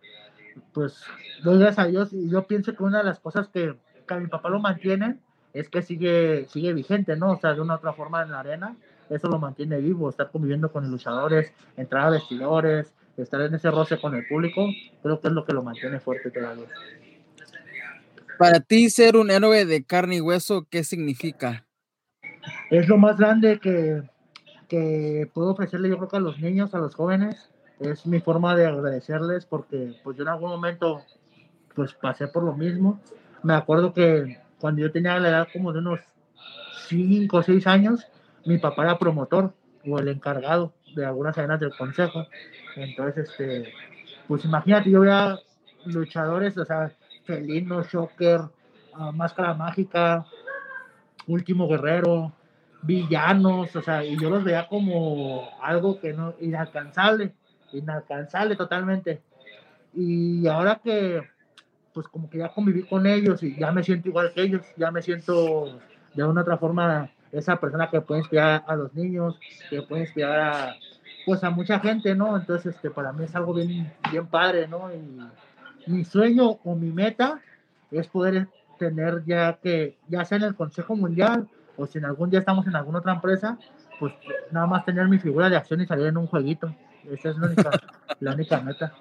pues, 0.72 1.04
gracias 1.44 1.78
a 1.78 1.84
Dios, 1.84 2.14
y 2.14 2.30
yo 2.30 2.46
pienso 2.46 2.74
que 2.74 2.82
una 2.84 2.98
de 3.00 3.04
las 3.04 3.20
cosas 3.20 3.48
que, 3.48 3.76
que 4.06 4.14
a 4.14 4.18
mi 4.18 4.28
papá 4.28 4.48
lo 4.48 4.60
mantiene 4.60 5.18
es 5.52 5.68
que 5.68 5.82
sigue, 5.82 6.46
sigue 6.48 6.72
vigente, 6.72 7.16
¿no? 7.16 7.32
O 7.32 7.38
sea, 7.38 7.52
de 7.52 7.60
una 7.60 7.74
u 7.74 7.76
otra 7.76 7.92
forma 7.92 8.22
en 8.22 8.30
la 8.30 8.40
arena, 8.40 8.74
eso 9.10 9.28
lo 9.28 9.38
mantiene 9.38 9.78
vivo, 9.78 10.10
estar 10.10 10.30
conviviendo 10.30 10.70
con 10.70 10.82
los 10.84 10.92
luchadores, 10.92 11.52
entrar 11.76 12.06
a 12.06 12.10
vestidores, 12.10 12.92
estar 13.16 13.40
en 13.40 13.54
ese 13.54 13.70
roce 13.70 14.00
con 14.00 14.14
el 14.14 14.26
público, 14.26 14.68
creo 15.02 15.20
que 15.20 15.28
es 15.28 15.34
lo 15.34 15.44
que 15.44 15.52
lo 15.52 15.62
mantiene 15.62 16.00
fuerte 16.00 16.30
todavía. 16.30 16.66
Para 18.38 18.60
ti 18.60 18.88
ser 18.88 19.16
un 19.16 19.30
héroe 19.30 19.64
de 19.64 19.82
carne 19.84 20.16
y 20.16 20.20
hueso, 20.20 20.66
¿qué 20.70 20.84
significa? 20.84 21.66
Es 22.70 22.88
lo 22.88 22.96
más 22.96 23.16
grande 23.16 23.58
que, 23.58 24.02
que 24.68 25.28
puedo 25.34 25.50
ofrecerle 25.50 25.88
yo 25.88 25.96
creo 25.96 26.08
que 26.08 26.16
a 26.16 26.20
los 26.20 26.38
niños, 26.38 26.74
a 26.74 26.78
los 26.78 26.94
jóvenes, 26.94 27.50
es 27.80 28.06
mi 28.06 28.20
forma 28.20 28.54
de 28.54 28.66
agradecerles 28.66 29.44
porque 29.44 29.94
pues 30.04 30.16
yo 30.16 30.22
en 30.22 30.28
algún 30.28 30.50
momento 30.50 31.02
pues 31.74 31.94
pasé 31.94 32.28
por 32.28 32.44
lo 32.44 32.54
mismo. 32.54 33.00
Me 33.42 33.54
acuerdo 33.54 33.92
que 33.92 34.38
cuando 34.60 34.82
yo 34.82 34.92
tenía 34.92 35.18
la 35.18 35.28
edad 35.28 35.48
como 35.52 35.72
de 35.72 35.78
unos 35.78 36.00
5 36.88 37.36
o 37.36 37.42
6 37.42 37.66
años, 37.66 38.06
mi 38.44 38.58
papá 38.58 38.84
era 38.84 38.98
promotor 38.98 39.52
o 39.86 39.98
el 39.98 40.08
encargado 40.08 40.72
de 40.94 41.04
algunas 41.04 41.36
arenas 41.38 41.60
del 41.60 41.76
consejo. 41.76 42.26
Entonces, 42.76 43.28
este, 43.28 43.72
pues 44.26 44.44
imagínate, 44.44 44.90
yo 44.90 45.00
veía 45.00 45.38
luchadores, 45.86 46.56
o 46.58 46.64
sea, 46.64 46.92
Felino, 47.24 47.82
Shocker, 47.82 48.40
ah, 48.94 49.12
Máscara 49.12 49.54
Mágica, 49.54 50.24
Último 51.26 51.68
Guerrero, 51.68 52.32
villanos, 52.82 53.74
o 53.74 53.82
sea, 53.82 54.04
y 54.04 54.16
yo 54.18 54.30
los 54.30 54.44
veía 54.44 54.66
como 54.68 55.48
algo 55.62 56.00
que 56.00 56.12
no, 56.12 56.34
inalcanzable, 56.40 57.34
inalcanzable 57.72 58.56
totalmente. 58.56 59.22
Y 59.94 60.46
ahora 60.46 60.80
que, 60.82 61.22
pues 61.92 62.06
como 62.08 62.30
que 62.30 62.38
ya 62.38 62.48
conviví 62.48 62.84
con 62.84 63.06
ellos 63.06 63.42
y 63.42 63.56
ya 63.56 63.72
me 63.72 63.82
siento 63.82 64.08
igual 64.08 64.32
que 64.32 64.42
ellos, 64.42 64.62
ya 64.76 64.90
me 64.90 65.02
siento 65.02 65.80
de 66.14 66.24
una 66.24 66.42
otra 66.42 66.56
forma 66.56 67.10
esa 67.32 67.56
persona 67.56 67.90
que 67.90 68.00
puede 68.00 68.20
inspirar 68.20 68.64
a 68.66 68.76
los 68.76 68.94
niños, 68.94 69.38
que 69.70 69.82
puede 69.82 70.02
inspirar 70.02 70.40
a, 70.40 70.76
pues 71.26 71.44
a 71.44 71.50
mucha 71.50 71.78
gente, 71.80 72.14
¿no? 72.14 72.36
Entonces, 72.36 72.74
este, 72.74 72.90
para 72.90 73.12
mí 73.12 73.24
es 73.24 73.34
algo 73.34 73.54
bien, 73.54 73.92
bien 74.10 74.26
padre, 74.26 74.66
¿no? 74.68 74.90
Y 74.92 75.90
mi 75.90 76.04
sueño 76.04 76.58
o 76.64 76.74
mi 76.74 76.90
meta 76.90 77.40
es 77.90 78.06
poder 78.08 78.48
tener 78.78 79.24
ya 79.26 79.58
que, 79.62 79.98
ya 80.08 80.24
sea 80.24 80.38
en 80.38 80.44
el 80.44 80.54
Consejo 80.54 80.96
Mundial 80.96 81.48
o 81.76 81.86
si 81.86 81.98
en 81.98 82.04
algún 82.04 82.30
día 82.30 82.40
estamos 82.40 82.66
en 82.66 82.76
alguna 82.76 82.98
otra 82.98 83.14
empresa, 83.14 83.58
pues 83.98 84.14
nada 84.50 84.66
más 84.66 84.84
tener 84.84 85.08
mi 85.08 85.18
figura 85.18 85.48
de 85.48 85.56
acción 85.56 85.80
y 85.80 85.86
salir 85.86 86.06
en 86.06 86.16
un 86.16 86.26
jueguito. 86.26 86.74
Esa 87.10 87.30
es 87.30 87.38
la 87.38 87.46
única, 87.46 87.70
la 88.20 88.34
única 88.34 88.60
meta. 88.60 88.92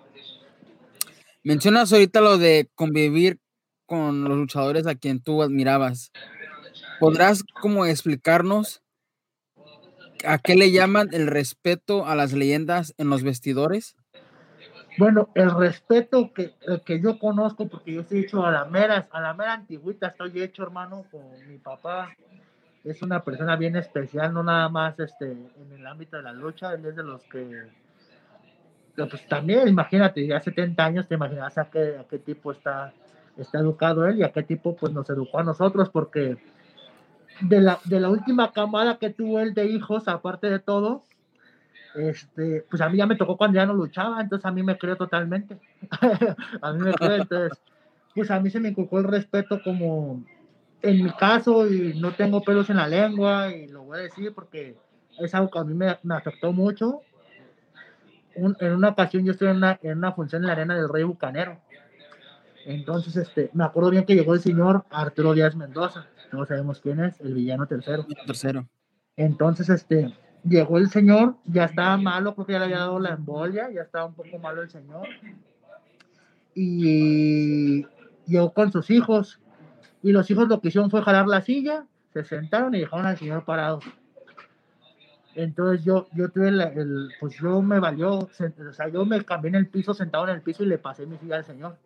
Mencionas 1.44 1.92
ahorita 1.94 2.22
lo 2.22 2.38
de 2.38 2.70
convivir 2.76 3.40
con 3.86 4.24
los 4.24 4.38
luchadores 4.38 4.86
a 4.86 4.96
quien 4.96 5.22
tú 5.22 5.42
admirabas. 5.42 6.12
¿Podrás 7.00 7.44
como 7.62 7.86
explicarnos 7.86 8.82
a 10.25 10.38
qué 10.39 10.56
le 10.56 10.72
llaman 10.72 11.10
el 11.12 11.27
respeto 11.27 12.06
a 12.06 12.16
las 12.16 12.34
leyendas 12.34 12.94
en 12.98 13.10
los 13.10 13.24
vestidores? 13.24 13.96
Bueno, 14.98 15.30
el 15.36 15.51
respeto 15.51 16.34
que, 16.34 16.56
que 16.84 17.00
yo 17.00 17.20
conozco, 17.20 17.68
porque 17.68 17.94
yo 17.94 18.01
estoy 18.01 18.22
hecho 18.22 18.44
a 18.44 18.51
la 18.51 18.66
mera, 18.66 19.08
a 19.12 19.22
la 19.22 19.34
mera 19.36 19.54
antigüita, 19.54 20.08
estoy 20.08 20.42
hecho, 20.42 20.63
hermano, 20.63 21.06
con 21.12 21.22
mi 21.48 21.60
papá. 21.60 22.16
Es 22.84 23.04
una 23.04 23.24
persona 23.24 23.56
bien 23.58 23.75
especial, 23.75 24.34
no 24.34 24.44
nada 24.44 24.70
más 24.70 25.00
este, 25.00 25.32
en 25.32 25.72
el 25.72 25.86
ámbito 25.86 26.18
de 26.18 26.24
la 26.24 26.34
lucha, 26.34 26.74
él 26.74 26.86
es 26.86 26.96
de 26.96 27.04
los 27.04 27.22
que, 27.25 27.68
pues 28.96 29.27
también, 29.27 29.68
imagínate, 29.68 30.25
ya 30.25 30.39
70 30.39 30.84
años, 30.84 31.08
te 31.08 31.13
imaginas 31.13 31.56
a 31.60 31.70
qué, 31.70 31.98
a 32.00 32.06
qué 32.10 32.18
tipo 32.18 32.51
está, 32.51 32.92
está 33.38 33.60
educado 33.60 34.08
él 34.08 34.18
y 34.18 34.24
a 34.24 34.32
qué 34.32 34.42
tipo 34.42 34.75
pues 34.75 34.94
nos 34.94 35.08
educó 35.12 35.39
a 35.39 35.44
nosotros, 35.44 35.89
porque 35.89 36.38
de 37.41 37.62
la, 37.62 37.79
de 37.86 38.00
la 38.00 38.10
última 38.10 38.51
camada 38.51 38.98
que 38.98 39.10
tuvo 39.10 39.39
él 39.39 39.53
de 39.53 39.65
hijos, 39.67 40.08
aparte 40.08 40.50
de 40.50 40.60
todo, 40.60 41.03
este, 41.96 42.63
pues 42.70 42.82
a 42.82 42.89
mí 42.89 42.98
ya 42.98 43.08
me 43.08 43.15
tocó 43.15 43.38
cuando 43.38 43.56
ya 43.56 43.65
no 43.65 43.74
luchaba, 43.74 44.22
entonces 44.22 44.46
a 44.46 44.51
mí 44.51 44.63
me 44.63 44.77
creo 44.77 44.96
totalmente. 44.96 45.60
a 46.62 46.74
mí 46.74 46.79
me 46.79 46.94
creo, 46.94 47.15
entonces, 47.15 47.60
pues 48.13 48.32
a 48.32 48.39
mí 48.39 48.50
se 48.50 48.60
me 48.60 48.70
inculcó 48.70 49.00
el 49.00 49.06
respeto 49.06 49.62
como 49.63 50.24
en 50.82 51.03
mi 51.03 51.12
caso 51.12 51.72
y 51.72 52.00
no 52.00 52.12
tengo 52.12 52.41
pelos 52.41 52.70
en 52.70 52.77
la 52.77 52.88
lengua 52.88 53.51
y 53.51 53.67
lo 53.67 53.84
voy 53.84 54.00
a 54.00 54.01
decir 54.01 54.34
porque 54.34 54.77
es 55.20 55.34
algo 55.34 55.50
que 55.50 55.60
a 55.60 55.63
mí 55.63 55.74
me, 55.74 55.98
me 56.03 56.15
afectó 56.15 56.51
mucho. 56.51 57.01
en 58.36 58.72
una 58.74 58.89
ocasión 58.89 59.25
yo 59.25 59.32
estuve 59.32 59.50
en 59.50 59.58
una, 59.58 59.79
en 59.82 59.98
una 59.98 60.12
función 60.12 60.44
en 60.44 60.48
la 60.48 60.53
arena 60.53 60.75
del 60.75 60.89
Rey 60.89 61.03
Bucanero 61.03 61.60
Entonces, 62.65 63.15
este, 63.15 63.50
me 63.53 63.63
acuerdo 63.63 63.89
bien 63.89 64.06
que 64.06 64.15
llegó 64.15 64.36
el 64.36 64.41
señor 64.41 64.86
Arturo 64.91 65.34
Díaz 65.34 65.56
Mendoza, 65.56 66.06
todos 66.30 66.48
sabemos 66.48 66.80
quién 66.82 67.00
es, 67.00 67.20
el 67.22 67.34
villano 67.34 67.68
tercero. 67.68 68.06
tercero. 68.26 68.68
Entonces, 69.16 69.70
este, 69.70 70.14
llegó 70.44 70.78
el 70.78 70.90
señor, 70.90 71.36
ya 71.46 71.66
estaba 71.66 71.98
malo, 71.98 72.36
porque 72.36 72.54
ya 72.54 72.60
le 72.60 72.66
había 72.66 72.80
dado 72.80 73.00
la 73.00 73.14
embolia, 73.14 73.70
ya 73.72 73.82
estaba 73.82 74.06
un 74.06 74.14
poco 74.14 74.38
malo 74.40 74.62
el 74.62 74.70
señor. 74.70 75.08
Y 76.54 77.86
llegó 78.26 78.54
con 78.54 78.72
sus 78.72 78.90
hijos, 78.90 79.40
y 80.04 80.12
los 80.12 80.30
hijos 80.30 80.48
lo 80.48 80.62
que 80.62 80.70
hicieron 80.70 80.90
fue 80.90 81.02
jalar 81.02 81.28
la 81.28 81.42
silla, 81.42 81.86
se 82.14 82.24
sentaron 82.24 82.74
y 82.76 82.80
dejaron 82.80 83.06
al 83.06 83.18
señor 83.18 83.46
parado. 83.46 83.80
Entonces 85.36 85.86
yo, 85.86 86.08
yo 86.14 86.30
tuve 86.30 86.48
el, 86.48 87.12
pues 87.20 87.36
yo 87.36 87.62
me 87.62 87.80
valió, 87.80 88.18
o 88.18 88.30
sea, 88.72 88.90
yo 88.90 89.06
me 89.06 89.24
cambié 89.24 89.50
en 89.50 89.56
el 89.56 89.68
piso, 89.68 89.94
sentado 89.94 90.28
en 90.28 90.36
el 90.36 90.42
piso 90.42 90.64
y 90.64 90.66
le 90.68 90.80
pasé 90.80 91.06
mi 91.06 91.18
silla 91.18 91.36
al 91.36 91.46
señor. 91.46 91.78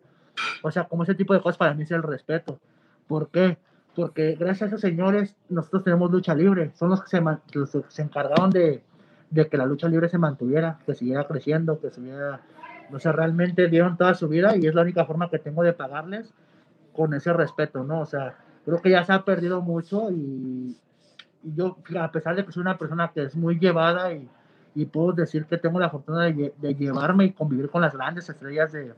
O 0.62 0.70
sea, 0.70 0.84
como 0.84 1.02
ese 1.02 1.14
tipo 1.14 1.34
de 1.34 1.42
cosas 1.42 1.58
para 1.58 1.74
mí 1.74 1.82
es 1.82 1.90
el 1.90 2.02
respeto. 2.02 2.58
¿Por 3.06 3.28
qué? 3.28 3.58
Porque 3.94 4.36
gracias 4.36 4.62
a 4.62 4.66
esos 4.66 4.80
señores 4.80 5.34
nosotros 5.48 5.84
tenemos 5.84 6.10
lucha 6.10 6.34
libre. 6.34 6.72
Son 6.74 6.90
los 6.90 7.02
que 7.02 7.08
se, 7.08 7.82
se 7.88 8.02
encargaron 8.02 8.50
de, 8.50 8.82
de, 9.30 9.48
que 9.48 9.56
la 9.56 9.66
lucha 9.66 9.88
libre 9.88 10.08
se 10.08 10.18
mantuviera, 10.18 10.78
que 10.86 10.94
siguiera 10.94 11.26
creciendo, 11.26 11.80
que 11.80 11.90
siguiera... 11.90 12.40
O 12.92 12.98
sea, 12.98 13.12
realmente 13.12 13.68
dieron 13.68 13.96
toda 13.96 14.14
su 14.14 14.28
vida 14.28 14.56
y 14.56 14.66
es 14.66 14.74
la 14.74 14.82
única 14.82 15.06
forma 15.06 15.30
que 15.30 15.38
tengo 15.38 15.62
de 15.62 15.72
pagarles 15.72 16.32
con 16.92 17.14
ese 17.14 17.32
respeto, 17.32 17.84
¿no? 17.84 18.00
O 18.00 18.06
sea, 18.06 18.36
creo 18.64 18.82
que 18.82 18.90
ya 18.90 19.04
se 19.04 19.12
ha 19.12 19.24
perdido 19.24 19.62
mucho 19.62 20.10
y, 20.10 20.76
yo, 21.42 21.78
a 21.98 22.10
pesar 22.12 22.36
de 22.36 22.44
que 22.44 22.52
soy 22.52 22.60
una 22.60 22.78
persona 22.78 23.10
que 23.12 23.24
es 23.24 23.34
muy 23.34 23.58
llevada 23.58 24.12
y, 24.12 24.28
y 24.74 24.86
puedo 24.86 25.12
decir 25.12 25.46
que 25.46 25.58
tengo 25.58 25.80
la 25.80 25.90
fortuna 25.90 26.24
de, 26.24 26.54
de, 26.56 26.74
llevarme 26.74 27.24
y 27.24 27.32
convivir 27.32 27.68
con 27.70 27.82
las 27.82 27.94
grandes 27.94 28.28
estrellas 28.28 28.72
de, 28.72 28.92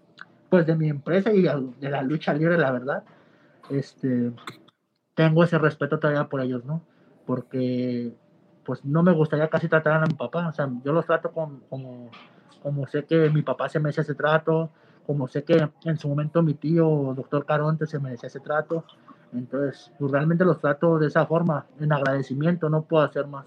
pues, 0.51 0.67
de 0.67 0.77
mi 0.77 0.89
empresa 0.89 1.33
y 1.33 1.43
de 1.43 1.89
la 1.89 2.03
lucha 2.03 2.35
libre, 2.35 2.59
la 2.59 2.71
verdad, 2.71 3.03
este, 3.71 4.33
tengo 5.14 5.44
ese 5.44 5.59
respeto 5.59 5.99
todavía 5.99 6.28
por 6.28 6.40
ellos, 6.40 6.64
¿no? 6.64 6.83
Porque, 7.26 8.12
pues, 8.64 8.85
no 8.85 9.02
me 9.02 9.12
gustaría 9.12 9.49
casi 9.49 9.68
tratar 9.68 10.02
a 10.02 10.06
mi 10.06 10.14
papá, 10.14 10.49
o 10.49 10.52
sea, 10.52 10.68
yo 10.85 10.92
los 10.92 11.06
trato 11.06 11.33
como, 11.33 11.61
como, 11.68 12.11
como 12.62 12.87
sé 12.87 13.04
que 13.04 13.30
mi 13.30 13.42
papá 13.42 13.68
se 13.68 13.80
merece 13.80 14.02
ese 14.02 14.14
trato, 14.14 14.71
como 15.06 15.28
sé 15.28 15.44
que 15.44 15.68
en 15.85 15.99
su 15.99 16.09
momento 16.09 16.42
mi 16.42 16.54
tío, 16.54 17.14
doctor 17.14 17.44
Caronte, 17.47 17.87
se 17.87 17.99
merecía 17.99 18.26
ese 18.26 18.40
trato, 18.40 18.85
entonces, 19.33 19.90
pues 19.99 20.12
realmente 20.12 20.44
los 20.44 20.61
trato 20.61 20.99
de 20.99 21.09
esa 21.09 21.26
forma, 21.26 21.66
en 21.80 21.92
agradecimiento, 21.92 22.68
no 22.68 22.83
puedo 22.83 23.04
hacer 23.04 23.26
más. 23.26 23.47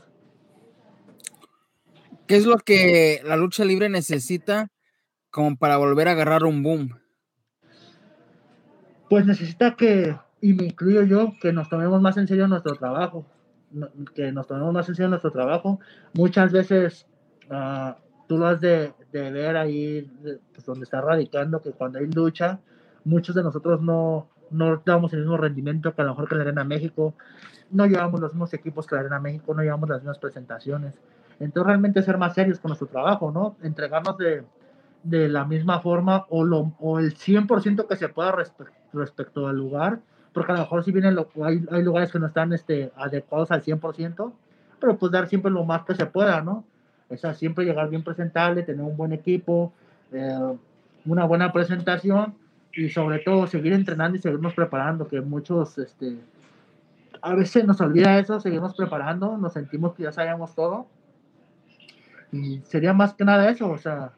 ¿Qué 2.27 2.35
es 2.35 2.45
lo 2.45 2.57
que 2.57 3.21
la 3.23 3.37
lucha 3.37 3.63
libre 3.63 3.87
necesita 3.87 4.67
como 5.31 5.55
para 5.55 5.77
volver 5.77 6.09
a 6.09 6.11
agarrar 6.11 6.43
un 6.43 6.61
boom? 6.61 6.99
Pues 9.09 9.25
necesita 9.25 9.75
que, 9.75 10.17
y 10.41 10.53
me 10.53 10.65
incluyo 10.65 11.03
yo, 11.03 11.33
que 11.41 11.51
nos 11.51 11.69
tomemos 11.69 12.01
más 12.01 12.17
en 12.17 12.27
serio 12.27 12.47
nuestro 12.47 12.75
trabajo, 12.75 13.25
que 14.13 14.31
nos 14.31 14.47
tomemos 14.47 14.73
más 14.73 14.87
en 14.89 14.95
serio 14.95 15.09
nuestro 15.09 15.31
trabajo. 15.31 15.79
Muchas 16.13 16.51
veces 16.51 17.07
uh, 17.49 17.93
tú 18.27 18.37
lo 18.37 18.47
has 18.47 18.61
de, 18.61 18.93
de 19.11 19.31
ver 19.31 19.57
ahí, 19.57 20.09
pues 20.53 20.65
donde 20.65 20.83
está 20.83 21.01
radicando, 21.01 21.61
que 21.61 21.71
cuando 21.71 21.99
hay 21.99 22.07
lucha, 22.07 22.59
muchos 23.03 23.35
de 23.35 23.43
nosotros 23.43 23.81
no, 23.81 24.29
no 24.51 24.81
damos 24.85 25.13
el 25.13 25.21
mismo 25.21 25.37
rendimiento 25.37 25.93
que 25.93 26.01
a 26.01 26.05
lo 26.05 26.11
mejor 26.11 26.29
que 26.29 26.35
la 26.35 26.41
Arena 26.41 26.63
México, 26.63 27.15
no 27.71 27.85
llevamos 27.85 28.19
los 28.19 28.33
mismos 28.33 28.53
equipos 28.53 28.85
que 28.85 28.95
la 28.95 29.01
Arena 29.01 29.19
México, 29.19 29.53
no 29.53 29.61
llevamos 29.61 29.89
las 29.89 29.99
mismas 29.99 30.19
presentaciones. 30.19 30.93
Entonces 31.39 31.67
realmente 31.67 32.01
ser 32.01 32.17
más 32.17 32.33
serios 32.33 32.59
con 32.59 32.69
nuestro 32.69 32.87
trabajo, 32.87 33.31
¿no? 33.31 33.57
Entregarnos 33.61 34.17
de, 34.17 34.43
de 35.03 35.29
la 35.29 35.45
misma 35.45 35.79
forma 35.79 36.25
o, 36.29 36.43
lo, 36.43 36.73
o 36.79 36.99
el 36.99 37.15
100% 37.15 37.87
que 37.87 37.95
se 37.95 38.09
pueda 38.09 38.35
respecto 38.93 39.47
al 39.47 39.57
lugar, 39.57 39.99
porque 40.37 40.51
a 40.51 40.55
lo 40.55 40.61
mejor 40.61 40.83
si 40.83 40.91
vienen, 40.91 41.15
lo, 41.15 41.27
hay, 41.43 41.65
hay 41.71 41.81
lugares 41.81 42.11
que 42.11 42.19
no 42.19 42.27
están 42.27 42.53
este, 42.53 42.91
adecuados 42.95 43.49
al 43.49 43.63
100%, 43.63 44.31
pero 44.79 44.95
pues 44.95 45.11
dar 45.11 45.27
siempre 45.27 45.49
lo 45.49 45.65
más 45.65 45.83
que 45.83 45.95
se 45.95 46.05
pueda, 46.05 46.41
¿no? 46.41 46.63
O 47.09 47.17
sea, 47.17 47.33
siempre 47.33 47.65
llegar 47.65 47.89
bien 47.89 48.03
presentable, 48.03 48.61
tener 48.61 48.85
un 48.85 48.95
buen 48.95 49.13
equipo, 49.13 49.73
eh, 50.11 50.55
una 51.05 51.25
buena 51.25 51.51
presentación 51.51 52.35
y 52.71 52.87
sobre 52.89 53.17
todo 53.17 53.47
seguir 53.47 53.73
entrenando 53.73 54.15
y 54.15 54.21
seguirnos 54.21 54.53
preparando, 54.53 55.07
que 55.07 55.21
muchos, 55.21 55.75
este, 55.79 56.19
a 57.19 57.33
veces 57.33 57.65
nos 57.65 57.81
olvida 57.81 58.19
eso, 58.19 58.39
seguimos 58.39 58.75
preparando, 58.75 59.39
nos 59.39 59.53
sentimos 59.53 59.95
que 59.95 60.03
ya 60.03 60.11
sabemos 60.11 60.53
todo. 60.53 60.85
Y 62.31 62.59
sería 62.59 62.93
más 62.93 63.15
que 63.15 63.25
nada 63.25 63.49
eso, 63.49 63.71
o 63.71 63.77
sea, 63.79 64.11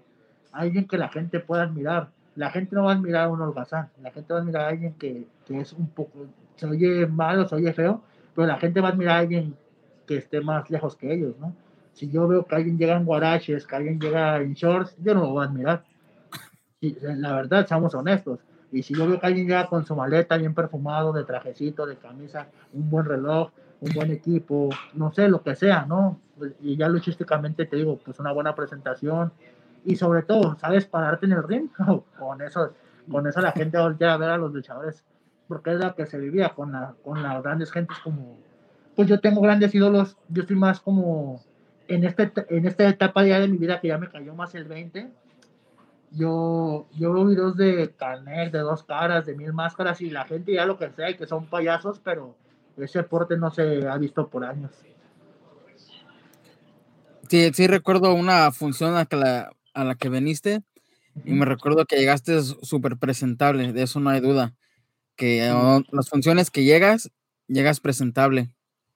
alguien 0.52 0.86
que 0.86 0.98
la 0.98 1.08
gente 1.08 1.40
pueda 1.40 1.64
admirar. 1.64 2.10
La 2.40 2.52
gente 2.52 2.74
no 2.74 2.86
va 2.86 2.94
a 2.94 2.96
admirar 2.96 3.26
a 3.26 3.30
un 3.30 3.42
holgazán, 3.42 3.90
la 4.02 4.12
gente 4.12 4.32
va 4.32 4.40
a 4.40 4.42
admirar 4.42 4.64
a 4.64 4.68
alguien 4.70 4.94
que, 4.94 5.28
que 5.46 5.60
es 5.60 5.74
un 5.74 5.88
poco, 5.88 6.26
se 6.56 6.68
oye 6.68 7.06
malo, 7.06 7.46
se 7.46 7.56
oye 7.56 7.74
feo, 7.74 8.02
pero 8.34 8.48
la 8.48 8.58
gente 8.58 8.80
va 8.80 8.88
a 8.88 8.92
admirar 8.92 9.18
a 9.18 9.20
alguien 9.20 9.58
que 10.08 10.16
esté 10.16 10.40
más 10.40 10.70
lejos 10.70 10.96
que 10.96 11.14
ellos, 11.14 11.36
¿no? 11.38 11.54
Si 11.92 12.10
yo 12.10 12.30
veo 12.30 12.46
que 12.46 12.56
alguien 12.56 12.78
llega 12.78 12.96
en 12.96 13.04
guaraches, 13.04 13.68
que 13.68 13.76
alguien 13.76 14.00
llega 14.00 14.38
en 14.38 14.54
shorts, 14.54 14.96
yo 15.04 15.14
no 15.16 15.24
lo 15.24 15.30
voy 15.32 15.44
a 15.44 15.50
admirar. 15.50 15.84
Y, 16.80 16.96
la 17.02 17.34
verdad, 17.34 17.68
seamos 17.68 17.94
honestos. 17.94 18.40
Y 18.72 18.84
si 18.84 18.94
yo 18.96 19.06
veo 19.06 19.20
que 19.20 19.28
alguien 19.28 19.46
llega 19.46 19.68
con 19.68 19.86
su 19.86 19.94
maleta 19.94 20.38
bien 20.38 20.54
perfumado, 20.54 21.12
de 21.12 21.26
trajecito, 21.26 21.86
de 21.86 21.98
camisa, 21.98 22.48
un 22.72 22.90
buen 22.90 23.04
reloj, 23.04 23.52
un 23.82 23.92
buen 23.94 24.12
equipo, 24.12 24.70
no 24.94 25.12
sé, 25.12 25.28
lo 25.28 25.44
que 25.44 25.56
sea, 25.56 25.86
¿no? 25.86 26.22
Y 26.62 26.78
ya 26.78 26.88
luchísticamente 26.88 27.66
te 27.66 27.76
digo, 27.76 27.98
pues 27.98 28.18
una 28.18 28.32
buena 28.32 28.56
presentación. 28.56 29.34
Y 29.86 29.96
sobre 29.96 30.24
todo, 30.24 30.58
¿sabes 30.60 30.86
pararte 30.86 31.26
en 31.26 31.34
el 31.34 31.44
ring? 31.44 31.70
con 32.20 32.42
eso, 32.42 32.74
con 33.10 33.28
eso 33.28 33.42
la 33.42 33.52
gente 33.52 33.78
voltea 33.78 34.14
a 34.14 34.18
ver 34.18 34.30
a 34.30 34.38
los 34.38 34.54
luchadores, 34.54 35.04
porque 35.48 35.72
es 35.72 35.80
la 35.80 35.94
que 35.94 36.06
se 36.06 36.18
vivía 36.18 36.50
con, 36.50 36.72
la, 36.72 36.96
con 37.04 37.22
las 37.24 37.42
grandes 37.42 37.72
gentes 37.72 37.98
como, 38.00 38.38
pues 38.96 39.08
yo 39.08 39.20
tengo 39.20 39.42
grandes 39.42 39.74
ídolos, 39.74 40.18
yo 40.28 40.42
estoy 40.42 40.56
más 40.56 40.80
como 40.80 41.44
en, 41.88 42.04
este, 42.04 42.32
en 42.50 42.66
esta 42.66 42.88
etapa 42.88 43.26
ya 43.26 43.40
de 43.40 43.48
mi 43.48 43.58
vida 43.58 43.80
que 43.80 43.88
ya 43.88 43.98
me 43.98 44.10
cayó 44.10 44.36
más 44.36 44.54
el 44.56 44.66
20, 44.66 45.10
yo, 46.12 46.88
yo 46.96 47.14
veo 47.14 47.26
videos 47.26 47.56
de 47.56 47.94
Canek, 47.96 48.52
de 48.52 48.60
dos 48.60 48.84
caras, 48.84 49.26
de 49.26 49.36
mil 49.36 49.54
máscaras 49.54 50.02
y 50.02 50.10
la 50.10 50.26
gente 50.26 50.54
ya 50.54 50.66
lo 50.66 50.78
que 50.78 50.90
sea, 50.92 51.16
que 51.16 51.28
son 51.28 51.46
payasos, 51.46 52.00
pero 52.04 52.36
ese 52.78 53.00
deporte 53.00 53.38
no 53.38 53.52
se 53.52 53.88
ha 53.88 53.98
visto 53.98 54.28
por 54.28 54.44
años. 54.44 54.72
Sí, 57.28 57.52
sí 57.54 57.68
recuerdo 57.68 58.14
una 58.14 58.52
función 58.52 58.96
a 58.96 59.08
la, 59.12 59.52
a 59.80 59.86
la 59.86 59.96
que 59.96 60.10
viniste 60.10 60.62
y 61.26 61.34
me 61.34 61.46
recuerdo 61.46 61.86
que 61.86 61.98
llegaste 61.98 62.42
súper 62.42 62.98
presentable, 62.98 63.74
de 63.74 63.84
eso 63.84 64.00
no 64.00 64.10
hay 64.10 64.22
duda. 64.22 64.54
Que 65.16 65.52
las 65.92 66.10
funciones 66.10 66.50
que 66.50 66.64
llegas, 66.64 67.12
llegas 67.48 67.80
presentable. 67.80 68.50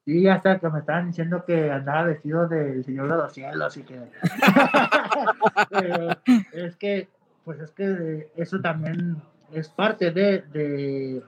Sí, 0.05 0.27
hasta 0.27 0.59
que 0.59 0.69
me 0.69 0.79
estaban 0.79 1.07
diciendo 1.07 1.43
que 1.45 1.71
andaba 1.71 2.03
vestido 2.03 2.47
del 2.47 2.83
Señor 2.83 3.09
de 3.09 3.15
los 3.15 3.33
Cielos 3.33 3.77
y 3.77 3.83
que... 3.83 3.99
es 6.53 6.75
que, 6.75 7.07
pues 7.45 7.59
es 7.59 7.71
que 7.71 8.29
eso 8.35 8.59
también 8.59 9.17
es 9.53 9.69
parte 9.69 10.11
de, 10.11 10.43
de, 10.51 11.23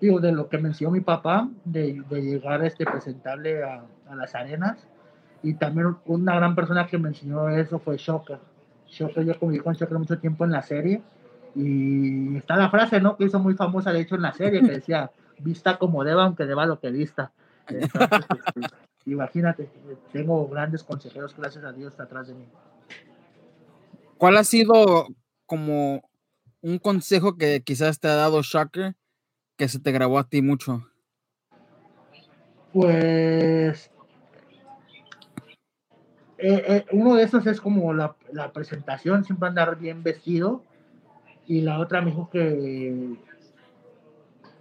digo, 0.00 0.20
de 0.20 0.32
lo 0.32 0.48
que 0.48 0.58
mencionó 0.58 0.92
mi 0.92 1.00
papá, 1.00 1.48
de, 1.64 2.02
de 2.08 2.22
llegar 2.22 2.64
este 2.64 2.84
presentable 2.84 3.64
a, 3.64 3.84
a, 4.08 4.14
las 4.14 4.34
arenas. 4.34 4.78
Y 5.42 5.54
también 5.54 5.96
una 6.04 6.36
gran 6.36 6.54
persona 6.54 6.86
que 6.86 6.98
me 6.98 7.08
enseñó 7.08 7.48
eso 7.48 7.78
fue 7.78 7.96
Shocker. 7.96 8.38
Shocker, 8.88 9.24
yo 9.24 9.38
conviví 9.38 9.62
con 9.62 9.74
Shocker 9.74 9.98
mucho 9.98 10.18
tiempo 10.18 10.44
en 10.44 10.52
la 10.52 10.62
serie. 10.62 11.02
Y 11.54 12.36
está 12.36 12.56
la 12.56 12.70
frase, 12.70 13.00
¿no? 13.00 13.16
Que 13.16 13.24
hizo 13.24 13.38
muy 13.38 13.54
famosa, 13.54 13.92
de 13.92 14.00
hecho, 14.00 14.14
en 14.16 14.22
la 14.22 14.32
serie, 14.32 14.60
que 14.60 14.72
decía, 14.72 15.10
vista 15.38 15.78
como 15.78 16.04
deba, 16.04 16.24
aunque 16.24 16.46
deba 16.46 16.66
lo 16.66 16.78
que 16.80 16.90
vista. 16.90 17.32
Este, 17.68 17.98
imagínate, 19.06 19.70
tengo 20.12 20.46
grandes 20.48 20.82
consejeros, 20.82 21.34
gracias 21.36 21.64
a 21.64 21.72
Dios, 21.72 21.98
atrás 21.98 22.28
de 22.28 22.34
mí. 22.34 22.46
¿Cuál 24.18 24.36
ha 24.36 24.44
sido 24.44 25.08
como 25.46 26.02
un 26.60 26.78
consejo 26.78 27.36
que 27.36 27.62
quizás 27.62 28.00
te 28.00 28.08
ha 28.08 28.16
dado 28.16 28.42
Shocker 28.42 28.94
que 29.56 29.68
se 29.68 29.78
te 29.78 29.92
grabó 29.92 30.18
a 30.18 30.28
ti 30.28 30.42
mucho? 30.42 30.86
Pues 32.72 33.90
eh, 36.38 36.64
eh, 36.68 36.84
uno 36.92 37.14
de 37.14 37.22
esos 37.22 37.46
es 37.46 37.60
como 37.60 37.94
la, 37.94 38.15
la, 38.32 38.52
presentación, 38.52 39.24
siempre 39.24 39.48
andar 39.48 39.76
bien 39.78 40.02
vestido. 40.02 40.62
Y 41.46 41.60
la 41.60 41.78
otra 41.78 42.00
me 42.00 42.10
dijo 42.10 42.28
que, 42.30 43.16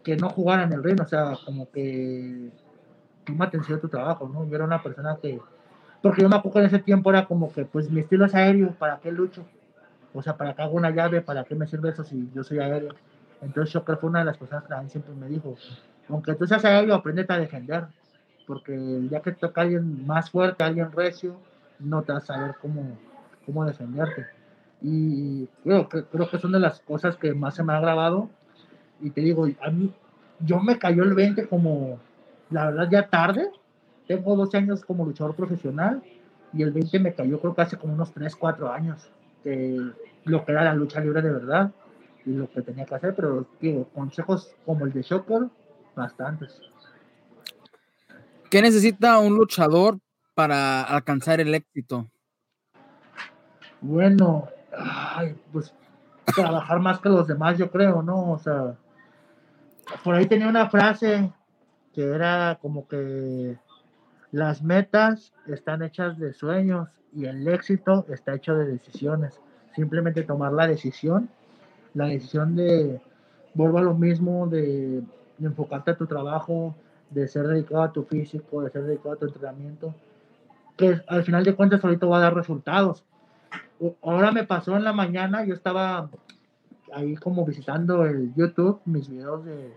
que 0.04 0.16
no 0.18 0.30
jugara 0.30 0.64
en 0.64 0.74
el 0.74 0.84
reino, 0.84 1.04
o 1.04 1.08
sea, 1.08 1.34
como 1.44 1.70
que 1.72 2.52
toma 3.26 3.46
atención 3.46 3.78
a 3.78 3.82
tu 3.82 3.90
trabajo, 3.90 4.30
¿no? 4.32 4.48
Yo 4.48 4.56
era 4.56 4.66
una 4.66 4.84
persona 4.84 5.18
que, 5.22 5.40
porque 6.02 6.22
yo 6.22 6.30
me 6.30 6.36
acuerdo 6.36 6.60
en 6.60 6.66
ese 6.68 6.80
tiempo 6.80 7.10
era 7.10 7.26
como 7.26 7.52
que, 7.52 7.66
pues 7.66 7.90
mi 7.90 8.02
estilo 8.02 8.26
es 8.26 8.36
aéreo, 8.36 8.72
¿para 8.78 9.00
qué 9.00 9.12
lucho? 9.12 9.46
O 10.14 10.22
sea, 10.22 10.38
¿para 10.38 10.54
qué 10.54 10.62
hago 10.62 10.76
una 10.76 10.92
llave? 10.92 11.22
¿Para 11.22 11.44
qué 11.44 11.56
me 11.56 11.68
sirve 11.68 11.90
eso 11.90 12.04
si 12.04 12.30
yo 12.34 12.44
soy 12.44 12.60
aéreo? 12.60 12.94
Entonces 13.42 13.74
yo 13.74 13.84
creo 13.84 13.98
que 13.98 14.02
fue 14.02 14.10
una 14.10 14.20
de 14.20 14.26
las 14.26 14.38
personas 14.38 14.64
que 14.66 14.74
a 14.74 14.82
mí 14.82 14.90
siempre 14.90 15.14
me 15.14 15.28
dijo, 15.28 15.56
aunque 16.08 16.36
tú 16.36 16.46
seas 16.46 16.64
aéreo, 16.64 16.96
aprendete 16.96 17.34
a 17.34 17.40
defender, 17.40 17.88
porque 18.46 19.08
ya 19.10 19.22
que 19.22 19.32
toca 19.32 19.62
alguien 19.62 20.06
más 20.06 20.30
fuerte, 20.30 20.64
alguien 20.64 20.92
recio, 20.92 21.36
no 21.80 22.04
te 22.04 22.14
vas 22.14 22.30
a 22.30 22.36
saber 22.36 22.56
cómo, 22.62 22.98
cómo 23.46 23.66
defenderte. 23.66 24.26
Y 24.82 25.48
creo 25.64 25.88
que, 25.90 26.04
creo 26.04 26.30
que 26.30 26.38
son 26.38 26.52
de 26.52 26.60
las 26.60 26.80
cosas 26.82 27.18
que 27.18 27.34
más 27.34 27.56
se 27.56 27.64
me 27.64 27.74
ha 27.74 27.80
grabado, 27.80 28.30
Y 29.02 29.10
te 29.10 29.22
digo, 29.22 29.48
a 29.62 29.70
mí, 29.70 29.94
yo 30.40 30.60
me 30.60 30.78
cayó 30.78 31.04
el 31.04 31.14
20 31.14 31.48
como, 31.48 32.00
la 32.50 32.66
verdad, 32.68 32.90
ya 32.90 33.08
tarde. 33.10 33.50
Tengo 34.08 34.36
12 34.36 34.58
años 34.58 34.86
como 34.86 35.06
luchador 35.06 35.36
profesional 35.36 36.02
y 36.54 36.64
el 36.64 36.72
20 36.72 37.00
me 37.00 37.14
cayó 37.14 37.40
creo 37.40 37.56
que 37.56 37.62
hace 37.62 37.78
como 37.78 37.94
unos 37.94 38.14
3, 38.14 38.36
4 38.36 38.72
años. 38.72 39.10
Lo 40.26 40.46
que 40.46 40.52
era 40.52 40.64
la 40.64 40.74
lucha 40.74 41.00
libre 41.02 41.22
de 41.22 41.32
verdad 41.32 41.72
y 42.26 42.32
lo 42.32 42.50
que 42.50 42.62
tenía 42.62 42.86
que 42.86 42.96
hacer, 42.96 43.14
pero 43.16 43.46
que 43.60 43.86
consejos 43.94 44.56
como 44.66 44.86
el 44.86 44.94
de 44.94 45.02
Shocker, 45.02 45.48
bastantes. 45.96 46.60
¿Qué 48.50 48.62
necesita 48.62 49.20
un 49.20 49.36
luchador 49.36 50.00
para 50.34 50.84
alcanzar 50.84 51.42
el 51.42 51.54
éxito? 51.54 52.08
Bueno, 53.82 54.48
pues 55.52 55.74
trabajar 56.36 56.80
más 56.80 57.00
que 57.00 57.10
los 57.10 57.28
demás, 57.28 57.58
yo 57.58 57.70
creo, 57.70 58.02
¿no? 58.02 58.32
O 58.32 58.40
sea, 58.40 58.76
por 60.04 60.16
ahí 60.16 60.26
tenía 60.26 60.48
una 60.48 60.70
frase 60.70 61.32
que 61.94 62.04
era 62.04 62.58
como 62.62 62.88
que 62.88 63.58
las 64.32 64.62
metas 64.62 65.34
están 65.48 65.82
hechas 65.82 66.18
de 66.18 66.34
sueños 66.34 66.90
y 67.14 67.26
el 67.26 67.48
éxito 67.48 68.06
está 68.10 68.36
hecho 68.36 68.56
de 68.56 68.66
decisiones. 68.66 69.40
Simplemente 69.76 70.24
tomar 70.24 70.52
la 70.52 70.68
decisión, 70.68 71.30
la 71.94 72.08
decisión 72.08 72.56
de, 72.56 73.00
vuelvo 73.54 73.78
a 73.78 73.82
lo 73.82 73.94
mismo, 73.94 74.48
de, 74.48 75.04
de 75.38 75.48
enfocarte 75.48 75.92
a 75.92 75.98
tu 75.98 76.06
trabajo, 76.06 76.76
de 77.10 77.28
ser 77.28 77.48
dedicado 77.48 77.84
a 77.84 77.94
tu 77.94 78.04
físico, 78.04 78.62
de 78.62 78.72
ser 78.72 78.84
dedicado 78.84 79.14
a 79.14 79.18
tu 79.18 79.26
entrenamiento, 79.26 79.94
que 80.76 81.02
al 81.08 81.24
final 81.24 81.44
de 81.44 81.56
cuentas 81.56 81.84
ahorita 81.84 82.06
va 82.06 82.18
a 82.18 82.22
dar 82.22 82.36
resultados. 82.36 83.06
Ahora 84.02 84.32
me 84.32 84.44
pasó 84.44 84.76
en 84.76 84.84
la 84.84 84.94
mañana, 84.94 85.46
yo 85.46 85.54
estaba 85.54 86.10
ahí 86.94 87.16
como 87.16 87.46
visitando 87.46 88.06
el 88.06 88.34
YouTube, 88.36 88.80
mis 88.86 89.10
videos 89.10 89.44
de 89.46 89.74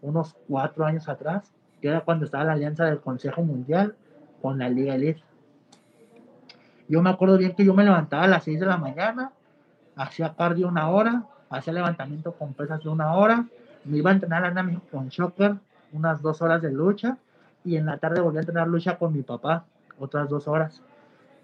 unos 0.00 0.34
cuatro 0.48 0.84
años 0.84 1.08
atrás, 1.08 1.50
que 1.80 1.88
era 1.88 2.00
cuando 2.00 2.24
estaba 2.24 2.44
la 2.44 2.52
alianza 2.52 2.84
del 2.84 3.00
Consejo 3.00 3.42
Mundial 3.42 3.94
con 4.40 4.58
la 4.58 4.68
Liga 4.68 4.94
Elite. 4.94 5.22
Yo 6.88 7.02
me 7.02 7.10
acuerdo 7.10 7.38
bien 7.38 7.54
que 7.54 7.64
yo 7.64 7.74
me 7.74 7.84
levantaba 7.84 8.24
a 8.24 8.28
las 8.28 8.44
6 8.44 8.60
de 8.60 8.66
la 8.66 8.76
mañana, 8.76 9.32
hacía 9.96 10.34
cardio 10.34 10.68
una 10.68 10.88
hora, 10.90 11.24
hacía 11.50 11.72
levantamiento 11.72 12.32
con 12.32 12.54
pesas 12.54 12.82
de 12.82 12.88
una 12.88 13.14
hora, 13.14 13.46
me 13.84 13.98
iba 13.98 14.10
a 14.10 14.14
entrenar 14.14 14.44
a 14.44 14.62
México 14.62 14.84
con 14.90 15.08
Shocker, 15.08 15.56
unas 15.92 16.22
dos 16.22 16.42
horas 16.42 16.62
de 16.62 16.72
lucha, 16.72 17.18
y 17.64 17.76
en 17.76 17.86
la 17.86 17.98
tarde 17.98 18.20
volví 18.20 18.38
a 18.38 18.40
entrenar 18.40 18.68
lucha 18.68 18.98
con 18.98 19.12
mi 19.12 19.22
papá, 19.22 19.64
otras 19.98 20.28
dos 20.28 20.48
horas. 20.48 20.82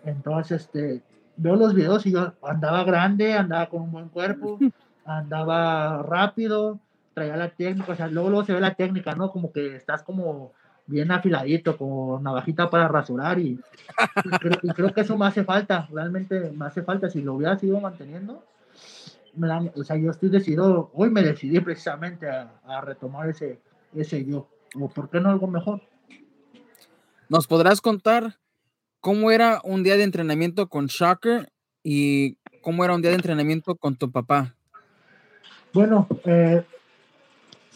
Entonces, 0.05 0.63
este, 0.63 1.03
veo 1.39 1.57
los 1.57 1.75
videos 1.75 2.05
y 2.07 2.13
yo 2.13 2.35
andaba 2.43 2.85
grande, 2.85 3.35
andaba 3.35 3.69
con 3.69 3.83
un 3.83 3.93
buen 3.93 4.09
cuerpo, 4.09 4.59
andaba 5.07 6.03
rápido, 6.03 6.79
traía 7.15 7.37
la 7.37 7.49
técnica, 7.49 7.93
o 7.93 7.97
sea, 7.97 8.09
luego, 8.09 8.29
luego 8.29 8.45
se 8.45 8.53
ve 8.53 8.61
la 8.61 8.75
técnica, 8.75 9.15
¿no? 9.15 9.31
Como 9.31 9.53
que 9.53 9.77
estás 9.77 10.03
como 10.03 10.53
bien 10.87 11.11
afiladito, 11.11 11.77
como 11.77 12.19
navajita 12.21 12.71
para 12.71 12.89
rasurar 12.89 13.39
y, 13.39 13.61
creo, 14.75 14.93
que 14.93 15.03
eso 15.03 15.17
me 15.17 15.27
hace 15.27 15.45
falta, 15.45 15.87
realmente 15.93 16.51
me 16.51 16.67
hace 16.67 16.83
falta, 16.83 17.11
si 17.11 17.23
lo 17.23 17.35
hubiera 17.35 17.59
sido 17.59 17.79
manteniendo, 17.81 18.43
o 19.75 19.85
sea, 19.85 19.97
yo 19.97 20.11
estoy 20.11 20.31
decidido, 20.31 20.91
hoy 20.95 21.11
me 21.11 21.23
decidí 21.23 21.61
precisamente 21.61 22.29
a, 22.29 22.51
a, 22.67 22.81
retomar 22.81 23.29
ese, 23.29 23.61
ese 23.95 24.25
yo, 24.25 24.49
o 24.81 24.89
por 24.89 25.11
qué 25.11 25.21
no 25.21 25.31
algo 25.31 25.47
mejor. 25.47 25.83
¿Nos 27.29 27.47
podrás 27.47 27.83
contar 27.83 28.39
cómo 29.09 29.31
era 29.31 29.63
un 29.65 29.83
día 29.83 29.97
de 29.97 30.03
entrenamiento 30.03 30.69
con 30.69 30.85
Shocker 30.85 31.49
y 31.83 32.37
cómo 32.61 32.85
era 32.85 32.95
un 32.95 33.01
día 33.01 33.11
de 33.11 33.17
entrenamiento 33.17 33.75
con 33.75 33.97
tu 33.97 34.13
papá? 34.13 34.55
Bueno, 35.73 36.07
eh, 36.27 36.63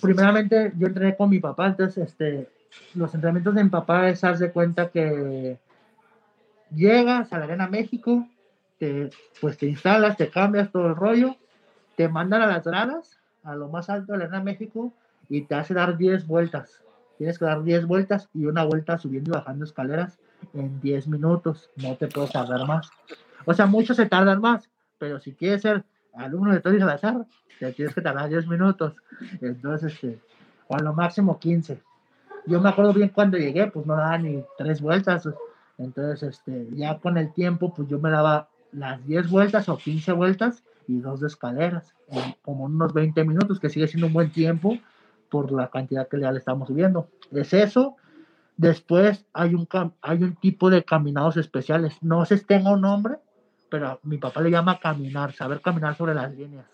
primeramente 0.02 0.74
yo 0.76 0.88
entrené 0.88 1.16
con 1.16 1.30
mi 1.30 1.38
papá, 1.38 1.68
entonces 1.68 2.06
este, 2.06 2.50
los 2.92 3.14
entrenamientos 3.14 3.54
de 3.54 3.64
mi 3.64 3.70
papá 3.70 4.10
es 4.10 4.22
haz 4.24 4.40
de 4.40 4.52
cuenta 4.52 4.90
que 4.90 5.56
llegas 6.70 7.32
a 7.32 7.38
la 7.38 7.44
Arena 7.44 7.66
México, 7.66 8.28
te, 8.78 9.08
pues 9.40 9.56
te 9.56 9.64
instalas, 9.64 10.18
te 10.18 10.28
cambias 10.28 10.70
todo 10.70 10.88
el 10.88 10.96
rollo, 10.96 11.36
te 11.96 12.10
mandan 12.10 12.42
a 12.42 12.46
las 12.46 12.62
gradas, 12.62 13.18
a 13.42 13.54
lo 13.54 13.68
más 13.68 13.88
alto 13.88 14.12
de 14.12 14.18
la 14.18 14.24
Arena 14.24 14.42
México, 14.42 14.92
y 15.30 15.40
te 15.40 15.54
hace 15.54 15.72
dar 15.72 15.96
10 15.96 16.26
vueltas. 16.26 16.82
Tienes 17.16 17.38
que 17.38 17.46
dar 17.46 17.64
10 17.64 17.86
vueltas 17.86 18.28
y 18.34 18.44
una 18.44 18.64
vuelta 18.64 18.98
subiendo 18.98 19.30
y 19.30 19.32
bajando 19.32 19.64
escaleras 19.64 20.18
en 20.54 20.80
10 20.80 21.08
minutos. 21.08 21.70
No 21.76 21.96
te 21.96 22.08
puedes 22.08 22.32
tardar 22.32 22.66
más. 22.66 22.90
O 23.44 23.54
sea, 23.54 23.66
muchos 23.66 23.96
se 23.96 24.06
tardan 24.06 24.40
más, 24.40 24.68
pero 24.98 25.20
si 25.20 25.32
quieres 25.32 25.62
ser 25.62 25.84
alumno 26.14 26.52
de 26.52 26.60
Tony 26.60 26.78
Salazar, 26.78 27.26
te 27.58 27.72
tienes 27.72 27.94
que 27.94 28.00
tardar 28.00 28.28
10 28.28 28.46
minutos. 28.46 28.94
Entonces, 29.40 29.94
este, 29.94 30.20
o 30.68 30.76
a 30.76 30.80
lo 30.80 30.92
máximo 30.92 31.38
15. 31.38 31.80
Yo 32.46 32.60
me 32.60 32.68
acuerdo 32.68 32.92
bien 32.92 33.08
cuando 33.08 33.38
llegué, 33.38 33.68
pues 33.68 33.86
no 33.86 33.94
daba 33.94 34.18
ni 34.18 34.44
tres 34.58 34.80
vueltas. 34.80 35.28
Entonces, 35.78 36.22
este, 36.22 36.68
ya 36.72 36.98
con 36.98 37.16
el 37.18 37.32
tiempo, 37.32 37.72
pues 37.74 37.88
yo 37.88 37.98
me 37.98 38.10
daba 38.10 38.48
las 38.72 39.04
10 39.06 39.30
vueltas 39.30 39.68
o 39.68 39.76
15 39.76 40.12
vueltas 40.12 40.64
y 40.88 40.98
dos 40.98 41.20
de 41.20 41.28
escaleras, 41.28 41.94
como 42.42 42.64
unos 42.64 42.92
20 42.92 43.24
minutos, 43.24 43.60
que 43.60 43.68
sigue 43.68 43.86
siendo 43.86 44.08
un 44.08 44.12
buen 44.12 44.32
tiempo 44.32 44.78
por 45.30 45.52
la 45.52 45.68
cantidad 45.68 46.08
que 46.08 46.20
ya 46.20 46.32
le 46.32 46.38
estamos 46.38 46.68
subiendo. 46.68 47.08
Es 47.30 47.52
eso. 47.52 47.96
Después 48.56 49.24
hay 49.32 49.54
un, 49.54 49.68
hay 50.02 50.22
un 50.22 50.36
tipo 50.36 50.70
de 50.70 50.84
caminados 50.84 51.36
especiales. 51.36 51.96
No 52.02 52.24
sé 52.24 52.38
si 52.38 52.44
tenga 52.44 52.72
un 52.72 52.82
nombre, 52.82 53.16
pero 53.68 53.98
mi 54.02 54.18
papá 54.18 54.40
le 54.40 54.50
llama 54.50 54.78
caminar, 54.78 55.32
saber 55.32 55.60
caminar 55.60 55.96
sobre 55.96 56.14
las 56.14 56.34
líneas, 56.34 56.66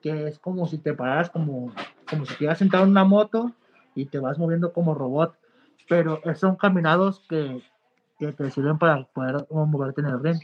que 0.00 0.28
es 0.28 0.38
como 0.38 0.66
si 0.66 0.78
te 0.78 0.94
pararas 0.94 1.30
como, 1.30 1.72
como 2.08 2.24
si 2.24 2.44
ibas 2.44 2.58
sentado 2.58 2.84
en 2.84 2.90
una 2.90 3.04
moto 3.04 3.52
y 3.94 4.06
te 4.06 4.18
vas 4.18 4.38
moviendo 4.38 4.72
como 4.72 4.94
robot, 4.94 5.36
pero 5.88 6.20
son 6.36 6.56
caminados 6.56 7.20
que, 7.28 7.62
que 8.18 8.32
te 8.32 8.50
sirven 8.50 8.78
para 8.78 9.04
poder 9.04 9.46
moverte 9.50 10.00
en 10.00 10.06
el 10.06 10.22
ring. 10.22 10.40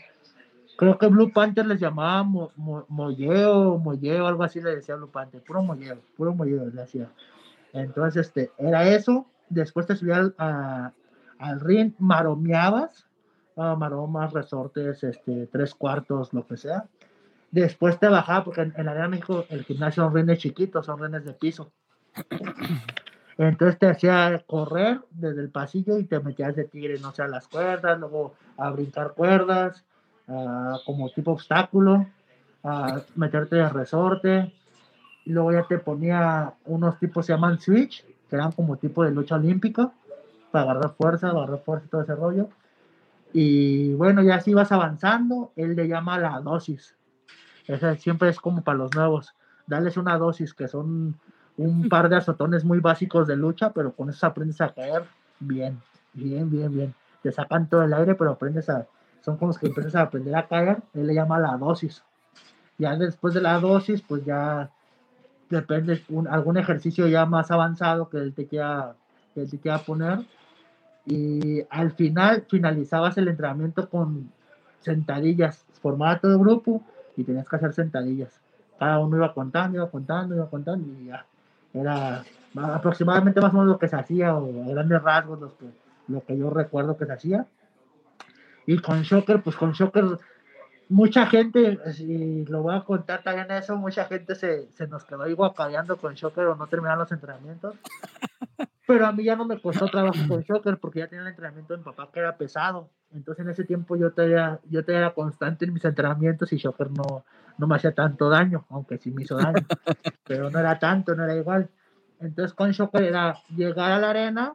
Creo 0.77 0.97
que 0.97 1.09
Blue 1.09 1.33
Panther 1.33 1.67
les 1.67 1.81
llamaba 1.81 2.23
mo, 2.23 2.53
molleo, 2.89 3.79
molleo, 3.79 4.27
algo 4.29 4.45
así 4.45 4.61
le 4.61 4.77
decía 4.77 4.95
Blue 4.95 5.11
Panther, 5.11 5.43
puro 5.43 5.63
molleo, 5.63 5.99
puro 6.17 6.35
molleo 6.35 6.67
le 6.67 6.83
hacía. 6.83 7.11
Entonces, 7.73 8.29
este, 8.29 8.53
era 8.59 8.89
eso. 8.89 9.27
Después 9.51 9.87
te 9.87 9.97
subías 9.97 10.33
al, 10.37 10.93
al 11.39 11.61
ring, 11.61 11.93
maromeabas, 11.99 13.09
maromas, 13.57 14.33
resortes, 14.33 15.03
este, 15.03 15.47
tres 15.47 15.75
cuartos, 15.75 16.33
lo 16.33 16.47
que 16.47 16.57
sea. 16.57 16.85
Después 17.51 17.99
te 17.99 18.09
bajaba, 18.09 18.45
porque 18.45 18.63
en, 18.63 18.73
la 18.77 18.91
Arena 18.91 19.05
de 19.05 19.09
México 19.09 19.45
el 19.49 19.65
gimnasio 19.65 20.05
son 20.05 20.15
renes 20.15 20.39
chiquitos, 20.39 20.87
son 20.87 21.01
renes 21.01 21.25
de 21.25 21.33
piso. 21.33 21.71
Entonces 23.39 23.79
te 23.79 23.89
hacía 23.89 24.45
correr 24.47 25.01
desde 25.11 25.41
el 25.41 25.51
pasillo 25.51 25.99
y 25.99 26.05
te 26.05 26.19
metías 26.21 26.57
de 26.57 26.65
tigre, 26.65 26.99
no 26.99 27.13
sé, 27.13 27.23
a 27.23 27.29
las 27.29 27.47
cuerdas, 27.47 27.99
luego 27.99 28.35
a 28.57 28.71
brincar 28.71 29.13
cuerdas, 29.15 29.85
como 30.85 31.09
tipo 31.11 31.33
obstáculo, 31.33 32.07
a 32.65 33.01
meterte 33.15 33.57
de 33.57 33.69
resorte. 33.69 34.53
Y 35.25 35.33
luego 35.33 35.53
ya 35.53 35.63
te 35.63 35.79
ponía 35.79 36.55
unos 36.65 36.99
tipos 36.99 37.27
se 37.27 37.33
llaman 37.33 37.61
switch, 37.61 38.05
que 38.29 38.37
eran 38.37 38.53
como 38.53 38.77
tipo 38.77 39.05
de 39.05 39.11
lucha 39.11 39.37
olímpica, 39.37 39.93
para 40.51 40.71
agarrar 40.71 40.95
fuerza, 40.95 41.29
agarrar 41.29 41.61
fuerza 41.61 41.87
y 41.87 41.89
todo 41.89 42.03
ese 42.03 42.15
rollo. 42.15 42.49
Y 43.33 43.95
bueno, 43.95 44.23
ya 44.23 44.41
si 44.41 44.55
vas 44.55 44.73
avanzando, 44.73 45.53
él 45.57 45.77
le 45.77 45.89
llama 45.89 46.19
la 46.19 46.41
dosis. 46.41 46.95
Esa 47.67 47.95
siempre 47.97 48.31
es 48.31 48.41
como 48.41 48.63
para 48.63 48.79
los 48.79 48.95
nuevos. 48.95 49.35
Darles 49.67 49.97
una 49.97 50.17
dosis, 50.17 50.55
que 50.55 50.69
son 50.69 51.19
un 51.57 51.89
par 51.89 52.09
de 52.09 52.17
azotones 52.17 52.65
muy 52.65 52.81
básicos 52.81 53.27
de 53.27 53.37
lucha, 53.37 53.73
pero 53.73 53.93
con 53.93 54.09
eso 54.11 54.27
aprendes 54.27 54.61
a 54.61 54.71
caer 54.73 55.05
bien, 55.41 55.81
bien, 56.15 56.51
bien, 56.51 56.75
bien. 56.75 56.95
Te 57.23 57.33
sacan 57.33 57.69
todo 57.69 57.83
el 57.83 57.93
aire, 57.93 58.15
pero 58.15 58.33
aprendes 58.33 58.69
a. 58.71 58.87
Son 59.21 59.37
como 59.37 59.51
los 59.51 59.59
que 59.59 59.67
empiezas 59.67 59.95
a 59.97 60.03
aprender 60.03 60.35
a 60.35 60.47
caer. 60.47 60.79
Él 60.95 61.07
le 61.07 61.15
llama 61.15 61.39
la 61.39 61.57
dosis. 61.57 62.03
Ya 62.79 62.97
después 62.97 63.35
de 63.35 63.41
la 63.41 63.59
dosis, 63.59 64.01
pues 64.01 64.25
ya 64.25 64.71
depende 65.51 66.03
un, 66.09 66.29
algún 66.29 66.57
ejercicio 66.57 67.07
ya 67.07 67.27
más 67.27 67.51
avanzado 67.51 68.09
que 68.09 68.19
él 68.19 68.35
te 68.35 68.47
quiera, 68.47 68.95
que 69.35 69.43
él 69.43 69.51
te 69.51 69.59
quiera 69.59 69.79
poner 69.79 70.21
y 71.09 71.63
al 71.71 71.93
final 71.93 72.45
finalizabas 72.49 73.17
el 73.17 73.29
entrenamiento 73.29 73.89
con 73.89 74.31
sentadillas, 74.81 75.65
formaba 75.81 76.19
todo 76.19 76.33
el 76.33 76.39
grupo 76.39 76.83
y 77.17 77.25
tenías 77.25 77.49
que 77.49 77.57
hacer 77.57 77.73
sentadillas. 77.73 78.39
Cada 78.79 78.99
uno 78.99 79.17
iba 79.17 79.33
contando, 79.33 79.79
iba 79.79 79.91
contando, 79.91 80.35
iba 80.35 80.51
contando 80.51 80.87
y 81.01 81.07
ya. 81.07 81.25
Era 81.73 82.25
aproximadamente 82.55 83.41
más 83.41 83.53
o 83.53 83.55
menos 83.55 83.69
lo 83.69 83.79
que 83.79 83.89
se 83.89 83.97
hacía, 83.97 84.37
o 84.37 84.53
grandes 84.67 85.03
rasgos 85.03 85.41
lo 85.41 85.57
que, 85.57 85.67
lo 86.09 86.25
que 86.25 86.37
yo 86.37 86.51
recuerdo 86.51 86.97
que 86.97 87.07
se 87.07 87.13
hacía. 87.13 87.47
Y 88.67 88.79
con 88.79 89.03
Shocker, 89.03 89.43
pues 89.43 89.57
con 89.57 89.73
Shocker, 89.73 90.19
mucha 90.89 91.27
gente, 91.27 91.79
si 91.93 92.45
lo 92.47 92.63
voy 92.63 92.77
a 92.77 92.81
contar 92.81 93.23
también 93.23 93.51
eso, 93.51 93.77
mucha 93.77 94.07
gente 94.07 94.35
se, 94.35 94.71
se 94.73 94.87
nos 94.87 95.05
quedó 95.05 95.23
ahí 95.23 95.35
guacadeando 95.35 95.97
con 95.97 96.15
Shocker 96.15 96.47
o 96.47 96.57
no 96.57 96.67
terminaron 96.67 97.01
los 97.01 97.13
entrenamientos. 97.13 97.77
Pero 98.87 99.07
a 99.07 99.13
mí 99.13 99.23
ya 99.23 99.37
no 99.37 99.45
me 99.45 99.61
costó 99.61 99.87
trabajo 99.87 100.19
con 100.27 100.41
Shocker 100.41 100.79
porque 100.79 101.01
ya 101.01 101.09
tenía 101.09 101.23
el 101.23 101.29
entrenamiento 101.29 101.75
de 101.75 101.79
mi 101.79 101.85
papá 101.85 102.09
que 102.11 102.21
era 102.21 102.39
pesado. 102.39 102.89
Entonces 103.13 103.45
en 103.45 103.51
ese 103.51 103.65
tiempo 103.65 103.97
yo 103.97 104.13
tenía, 104.13 104.61
yo 104.71 104.83
tenía 104.83 105.11
constante 105.11 105.67
en 105.67 105.75
mis 105.75 105.85
entrenamientos 105.85 106.51
y 106.55 106.57
Shocker 106.57 106.91
no, 106.91 107.25
no 107.59 107.67
me 107.67 107.77
hacía 107.77 107.93
tanto 107.93 108.31
daño, 108.31 108.65
aunque 108.71 108.97
sí 108.97 109.11
me 109.11 109.25
hizo 109.25 109.37
daño. 109.37 109.67
pero 110.27 110.49
no 110.49 110.59
era 110.59 110.79
tanto, 110.79 111.15
no 111.15 111.25
era 111.25 111.37
igual. 111.37 111.69
Entonces 112.19 112.55
con 112.55 112.71
Shocker 112.71 113.03
era 113.03 113.37
llegar 113.55 113.93
a 113.93 113.99
la 113.99 114.09
arena, 114.09 114.55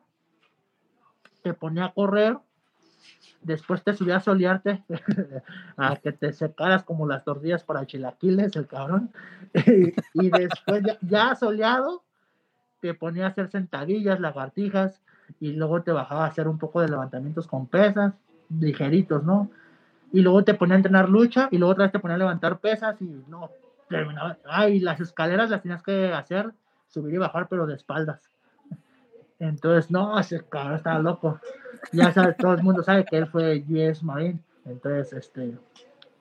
te 1.43 1.53
ponía 1.53 1.85
a 1.85 1.93
correr, 1.93 2.37
después 3.43 3.83
te 3.83 3.93
subía 3.93 4.17
a 4.17 4.21
solearte, 4.21 4.83
a 5.77 5.95
que 5.97 6.11
te 6.11 6.33
secaras 6.33 6.83
como 6.83 7.07
las 7.07 7.23
tortillas 7.23 7.63
para 7.63 7.85
chilaquiles, 7.85 8.55
el 8.55 8.67
cabrón. 8.67 9.11
y, 10.13 10.29
después 10.29 10.83
ya, 11.01 11.35
soleado, 11.35 12.03
te 12.79 12.93
ponía 12.93 13.25
a 13.25 13.29
hacer 13.29 13.49
sentadillas, 13.49 14.19
lagartijas, 14.19 15.01
y 15.39 15.53
luego 15.53 15.81
te 15.83 15.91
bajaba 15.91 16.25
a 16.25 16.27
hacer 16.27 16.47
un 16.47 16.57
poco 16.57 16.81
de 16.81 16.89
levantamientos 16.89 17.47
con 17.47 17.67
pesas, 17.67 18.13
ligeritos, 18.49 19.23
¿no? 19.23 19.49
Y 20.11 20.21
luego 20.21 20.43
te 20.43 20.53
ponía 20.53 20.75
a 20.75 20.77
entrenar 20.77 21.09
lucha, 21.09 21.47
y 21.51 21.57
luego 21.57 21.73
otra 21.73 21.85
vez 21.85 21.91
te 21.91 21.99
ponía 21.99 22.15
a 22.15 22.19
levantar 22.19 22.59
pesas, 22.59 23.01
y 23.01 23.23
no, 23.27 23.49
terminaba. 23.89 24.37
Ay, 24.45 24.79
las 24.79 24.99
escaleras 24.99 25.49
las 25.49 25.61
tenías 25.61 25.81
que 25.83 26.11
hacer, 26.13 26.51
subir 26.87 27.15
y 27.15 27.17
bajar, 27.17 27.47
pero 27.49 27.65
de 27.65 27.75
espaldas. 27.75 28.21
Entonces, 29.39 29.91
no, 29.91 30.17
ese 30.19 30.45
cabrón 30.47 30.75
estaba 30.75 30.99
loco. 30.99 31.39
Ya 31.91 32.11
sabes, 32.11 32.37
todo 32.37 32.53
el 32.53 32.63
mundo 32.63 32.83
sabe 32.83 33.05
que 33.05 33.17
él 33.17 33.27
fue 33.27 33.63
US 33.69 34.03
Marine. 34.03 34.39
Entonces, 34.65 35.13
este, 35.13 35.57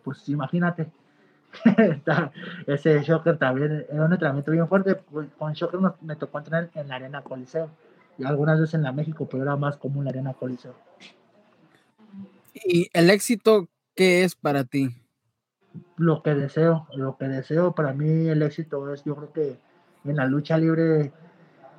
pues 0.02 0.28
imagínate. 0.28 0.90
ese 2.66 3.02
Shocker 3.02 3.36
también 3.36 3.86
era 3.90 4.04
un 4.04 4.12
entrenamiento 4.12 4.50
bien 4.50 4.68
fuerte. 4.68 4.96
Pues, 4.96 5.28
con 5.38 5.52
Shocker 5.52 5.80
me 6.00 6.16
tocó 6.16 6.38
entrenar 6.38 6.70
en 6.74 6.88
la 6.88 6.96
Arena 6.96 7.22
Coliseo. 7.22 7.70
Y 8.18 8.24
algunas 8.24 8.60
veces 8.60 8.74
en 8.74 8.82
la 8.82 8.92
México, 8.92 9.28
pero 9.30 9.44
era 9.44 9.56
más 9.56 9.76
común 9.76 10.04
la 10.04 10.10
Arena 10.10 10.34
Coliseo. 10.34 10.74
¿Y 12.54 12.88
el 12.92 13.10
éxito 13.10 13.68
qué 13.94 14.24
es 14.24 14.34
para 14.34 14.64
ti? 14.64 14.90
Lo 15.96 16.22
que 16.22 16.34
deseo, 16.34 16.86
lo 16.94 17.16
que 17.16 17.26
deseo 17.26 17.74
para 17.74 17.94
mí 17.94 18.28
el 18.28 18.42
éxito 18.42 18.92
es, 18.92 19.04
yo 19.04 19.16
creo 19.16 19.32
que 19.32 19.58
en 20.04 20.16
la 20.16 20.26
lucha 20.26 20.58
libre, 20.58 21.12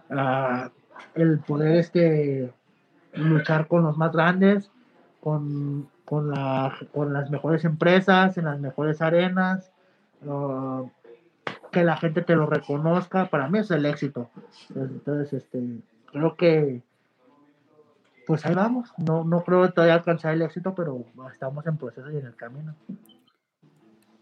uh, 0.09 0.69
el 1.13 1.39
poder 1.39 1.77
este, 1.77 2.51
luchar 3.13 3.67
con 3.67 3.83
los 3.83 3.97
más 3.97 4.11
grandes, 4.11 4.71
con, 5.21 5.87
con, 6.05 6.31
la, 6.31 6.75
con 6.93 7.13
las 7.13 7.29
mejores 7.29 7.65
empresas, 7.65 8.37
en 8.37 8.45
las 8.45 8.59
mejores 8.59 9.01
arenas, 9.01 9.71
que 11.71 11.83
la 11.83 11.97
gente 11.97 12.21
te 12.21 12.35
lo 12.35 12.45
reconozca, 12.45 13.29
para 13.29 13.49
mí 13.49 13.59
es 13.59 13.71
el 13.71 13.85
éxito. 13.85 14.29
Entonces, 14.75 15.33
este, 15.33 15.61
creo 16.11 16.35
que, 16.35 16.81
pues 18.27 18.45
ahí 18.45 18.53
vamos. 18.53 18.91
No, 18.97 19.23
no 19.23 19.43
creo 19.43 19.71
todavía 19.71 19.95
alcanzar 19.95 20.33
el 20.33 20.41
éxito, 20.41 20.73
pero 20.75 21.05
estamos 21.31 21.65
en 21.65 21.77
proceso 21.77 22.11
y 22.11 22.17
en 22.17 22.27
el 22.27 22.35
camino. 22.35 22.75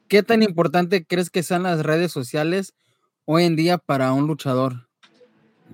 ¿Qué 0.08 0.24
tan 0.24 0.44
importante 0.44 1.06
crees 1.06 1.30
que 1.30 1.44
sean 1.44 1.64
las 1.64 1.84
redes 1.84 2.12
sociales 2.12 2.74
hoy 3.26 3.44
en 3.44 3.56
día 3.56 3.78
para 3.78 4.12
un 4.14 4.28
luchador? 4.28 4.88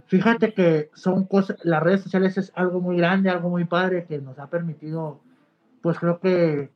Fíjate 0.06 0.54
que 0.54 0.90
son 0.94 1.26
cosas, 1.26 1.58
las 1.64 1.82
redes 1.82 2.02
sociales 2.02 2.38
es 2.38 2.52
algo 2.56 2.80
muy 2.80 2.98
grande, 2.98 3.30
algo 3.30 3.50
muy 3.50 3.66
padre 3.66 4.06
que 4.06 4.20
nos 4.20 4.38
ha 4.40 4.48
permitido, 4.48 5.20
pues 5.82 6.00
creo 6.00 6.20
que 6.20 6.70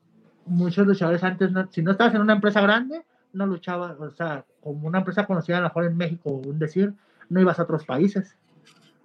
muchos 0.45 0.87
luchadores 0.87 1.23
antes, 1.23 1.51
si 1.69 1.81
no 1.81 1.91
estabas 1.91 2.15
en 2.15 2.21
una 2.21 2.33
empresa 2.33 2.61
grande, 2.61 3.03
no 3.33 3.45
luchabas, 3.45 3.99
o 3.99 4.09
sea, 4.11 4.45
como 4.61 4.87
una 4.87 4.99
empresa 4.99 5.25
conocida 5.25 5.57
a 5.57 5.61
lo 5.61 5.67
mejor 5.67 5.85
en 5.85 5.97
México, 5.97 6.31
un 6.31 6.59
decir, 6.59 6.93
no 7.29 7.39
ibas 7.39 7.59
a 7.59 7.63
otros 7.63 7.85
países, 7.85 8.37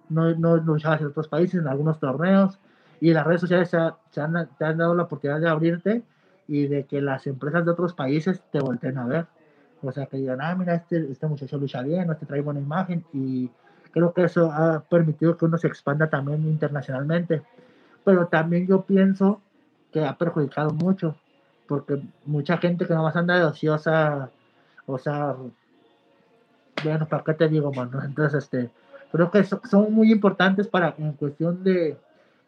no, 0.09 0.33
no 0.35 0.57
luchabas 0.57 1.01
en 1.01 1.07
otros 1.07 1.27
países, 1.27 1.61
en 1.61 1.67
algunos 1.67 1.99
torneos, 1.99 2.59
y 2.99 3.13
las 3.13 3.25
redes 3.25 3.41
sociales 3.41 3.69
se, 3.69 3.77
han, 4.21 4.49
te 4.57 4.65
han 4.65 4.77
dado 4.77 4.95
la 4.95 5.03
oportunidad 5.03 5.39
de 5.39 5.49
abrirte 5.49 6.03
y 6.47 6.67
de 6.67 6.85
que 6.85 7.01
las 7.01 7.27
empresas 7.27 7.63
de 7.65 7.71
otros 7.71 7.93
países 7.93 8.41
te 8.51 8.59
volteen 8.59 8.97
a 8.97 9.05
ver. 9.05 9.27
O 9.81 9.91
sea, 9.91 10.07
que 10.07 10.17
digan, 10.17 10.41
ah, 10.41 10.55
mira, 10.55 10.73
este, 10.75 11.11
este 11.11 11.27
muchacho 11.27 11.57
lucha 11.57 11.83
bien, 11.83 12.09
este 12.09 12.25
trae 12.25 12.41
buena 12.41 12.59
imagen, 12.59 13.05
y 13.13 13.49
Creo 13.97 14.13
que 14.13 14.25
eso 14.25 14.51
ha 14.51 14.81
permitido 14.81 15.35
que 15.37 15.45
uno 15.45 15.57
se 15.57 15.65
expanda 15.65 16.07
también 16.07 16.43
internacionalmente. 16.43 17.41
Pero 18.03 18.27
también 18.27 18.67
yo 18.67 18.83
pienso 18.83 19.41
que 19.91 20.05
ha 20.05 20.15
perjudicado 20.15 20.69
mucho, 20.69 21.15
porque 21.67 22.03
mucha 22.23 22.57
gente 22.57 22.85
que 22.85 22.93
nomás 22.93 23.15
anda 23.15 23.39
de 23.39 23.45
ociosa, 23.45 24.29
o 24.85 24.99
sea, 24.99 25.35
bueno, 26.83 27.07
¿para 27.07 27.23
qué 27.23 27.33
te 27.33 27.49
digo, 27.49 27.73
mano? 27.73 28.03
Entonces, 28.03 28.43
este, 28.43 28.69
creo 29.11 29.31
que 29.31 29.43
son 29.43 29.91
muy 29.91 30.11
importantes 30.11 30.67
para, 30.67 30.93
en 30.99 31.13
cuestión 31.13 31.63
de, 31.63 31.97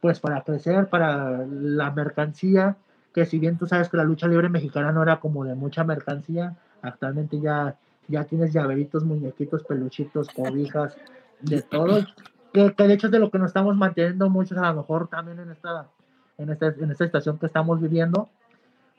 pues, 0.01 0.19
para 0.19 0.43
crecer, 0.43 0.87
para 0.87 1.47
la 1.47 1.89
mercancía, 1.89 2.77
que 3.11 3.25
si 3.25 3.39
bien 3.39 3.57
tú 3.57 3.65
sabes 3.65 3.89
que 3.89 3.97
la 3.97 4.03
lucha 4.03 4.27
libre 4.27 4.49
mexicana 4.49 4.91
no 4.91 5.01
era 5.01 5.19
como 5.19 5.45
de 5.45 5.55
mucha 5.55 5.83
mercancía, 5.83 6.55
actualmente 6.83 7.39
ya, 7.39 7.75
ya 8.07 8.25
tienes 8.25 8.53
llaveritos, 8.53 9.03
muñequitos, 9.03 9.63
peluchitos, 9.63 10.29
cobijas, 10.29 10.95
de 11.41 11.61
todo, 11.61 12.05
que, 12.53 12.73
que, 12.73 12.83
de 12.83 12.93
hecho 12.93 13.07
es 13.07 13.11
de 13.11 13.19
lo 13.19 13.31
que 13.31 13.39
nos 13.39 13.47
estamos 13.47 13.75
manteniendo 13.75 14.29
muchos 14.29 14.57
a 14.57 14.71
lo 14.71 14.81
mejor 14.81 15.07
también 15.07 15.39
en 15.39 15.51
esta, 15.51 15.87
en 16.37 16.49
esta, 16.49 16.67
en 16.67 16.91
esta 16.91 17.05
situación 17.05 17.37
que 17.37 17.45
estamos 17.45 17.81
viviendo, 17.81 18.29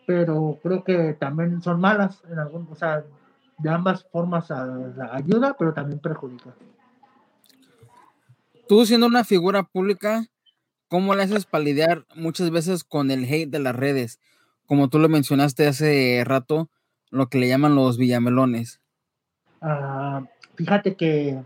pero 0.06 0.58
creo 0.62 0.84
que 0.84 1.14
también 1.14 1.62
son 1.62 1.80
malas, 1.80 2.22
en 2.30 2.38
algún, 2.38 2.68
o 2.70 2.74
sea, 2.74 3.04
de 3.58 3.70
ambas 3.70 4.04
formas 4.10 4.50
ayuda, 4.50 5.54
pero 5.58 5.72
también 5.72 5.98
perjudica. 5.98 6.54
Tú 8.68 8.86
siendo 8.86 9.06
una 9.06 9.24
figura 9.24 9.64
pública, 9.64 10.26
¿cómo 10.88 11.14
le 11.14 11.24
haces 11.24 11.44
palidear 11.44 12.06
muchas 12.14 12.50
veces 12.50 12.84
con 12.84 13.10
el 13.10 13.24
hate 13.24 13.50
de 13.50 13.58
las 13.58 13.74
redes? 13.74 14.20
Como 14.66 14.88
tú 14.88 14.98
lo 14.98 15.08
mencionaste 15.08 15.66
hace 15.66 16.22
rato, 16.24 16.70
lo 17.10 17.28
que 17.28 17.38
le 17.38 17.48
llaman 17.48 17.74
los 17.74 17.98
villamelones. 17.98 18.80
Uh, 19.60 20.24
fíjate 20.54 20.94
que 20.94 21.42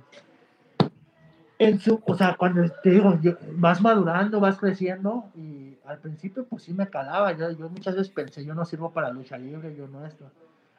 en 1.58 1.78
su, 1.78 2.00
o 2.04 2.14
sea, 2.16 2.34
cuando 2.36 2.68
te 2.82 2.90
digo, 2.90 3.18
vas 3.56 3.80
madurando, 3.80 4.40
vas 4.40 4.58
creciendo 4.58 5.24
y 5.36 5.76
al 5.86 5.98
principio 5.98 6.44
pues 6.44 6.64
sí 6.64 6.74
me 6.74 6.88
calaba, 6.88 7.32
yo, 7.32 7.50
yo 7.52 7.68
muchas 7.68 7.94
veces 7.94 8.12
pensé, 8.12 8.44
yo 8.44 8.54
no 8.54 8.64
sirvo 8.64 8.90
para 8.90 9.10
lucha 9.10 9.38
libre, 9.38 9.74
yo 9.76 9.86
no 9.86 10.04
esto. 10.04 10.30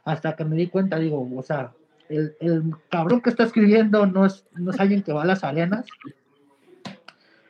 Hasta 0.04 0.36
que 0.36 0.46
me 0.46 0.56
di 0.56 0.68
cuenta, 0.68 0.98
digo, 0.98 1.28
o 1.36 1.44
sea, 1.44 1.72
el, 2.10 2.36
el 2.40 2.76
cabrón 2.90 3.22
que 3.22 3.30
está 3.30 3.44
escribiendo 3.44 4.06
no 4.06 4.26
es, 4.26 4.46
no 4.54 4.72
es 4.72 4.80
alguien 4.80 5.02
que 5.02 5.14
va 5.14 5.24
a 5.24 5.26
las 5.26 5.44
arenas, 5.44 5.86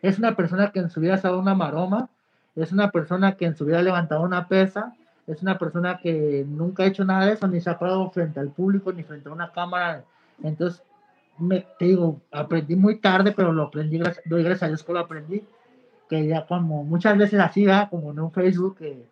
es 0.02 0.20
una 0.20 0.36
persona 0.36 0.72
que 0.72 0.80
en 0.80 0.90
su 0.90 1.00
vida 1.00 1.16
ha 1.16 1.18
dado 1.18 1.40
una 1.40 1.56
maroma, 1.56 2.10
es 2.56 2.72
una 2.72 2.92
persona 2.92 3.36
que 3.36 3.46
en 3.46 3.56
su 3.56 3.66
vida 3.66 3.80
ha 3.80 3.84
levantado 3.84 4.22
una 4.22 4.48
pesa, 4.48 4.94
es 5.28 5.42
una 5.42 5.58
persona 5.58 5.98
que 5.98 6.46
nunca 6.48 6.84
ha 6.84 6.86
hecho 6.86 7.04
nada 7.04 7.26
de 7.26 7.34
eso, 7.34 7.48
ni 7.48 7.60
se 7.60 7.70
ha 7.72 7.80
parado 7.80 8.10
frente 8.12 8.40
al 8.40 8.50
público, 8.50 8.94
ni 8.94 9.04
frente 9.04 9.28
a 9.28 9.34
una 9.34 9.52
cámara. 9.52 10.04
Entonces, 10.44 10.84
me, 11.38 11.66
te 11.78 11.86
digo, 11.86 12.22
aprendí 12.32 12.76
muy 12.76 13.00
tarde, 13.00 13.34
pero 13.36 13.52
lo 13.52 13.64
aprendí, 13.64 14.00
doy 14.26 14.44
gracias 14.44 14.64
a 14.64 14.68
Dios 14.68 14.84
que 14.84 14.94
lo 14.94 15.00
aprendí, 15.00 15.44
que 16.10 16.28
ya 16.28 16.46
como 16.46 16.84
muchas 16.84 17.18
veces 17.18 17.40
así, 17.40 17.66
va 17.66 17.90
como 17.90 18.12
en 18.12 18.20
un 18.20 18.32
Facebook, 18.32 18.78
que 18.78 19.06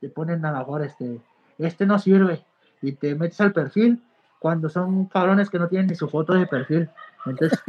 te 0.00 0.08
ponen 0.08 0.44
a 0.44 0.52
la 0.52 0.58
mejor, 0.60 0.82
este, 0.82 1.20
este 1.58 1.86
no 1.86 1.98
sirve, 1.98 2.44
y 2.80 2.92
te 2.92 3.14
metes 3.14 3.40
al 3.40 3.52
perfil, 3.52 4.02
cuando 4.38 4.68
son 4.68 5.06
cabrones 5.06 5.48
que 5.48 5.58
no 5.58 5.68
tienen 5.68 5.86
ni 5.86 5.94
su 5.94 6.08
foto 6.08 6.34
de 6.34 6.46
perfil. 6.46 6.90
Entonces, 7.26 7.62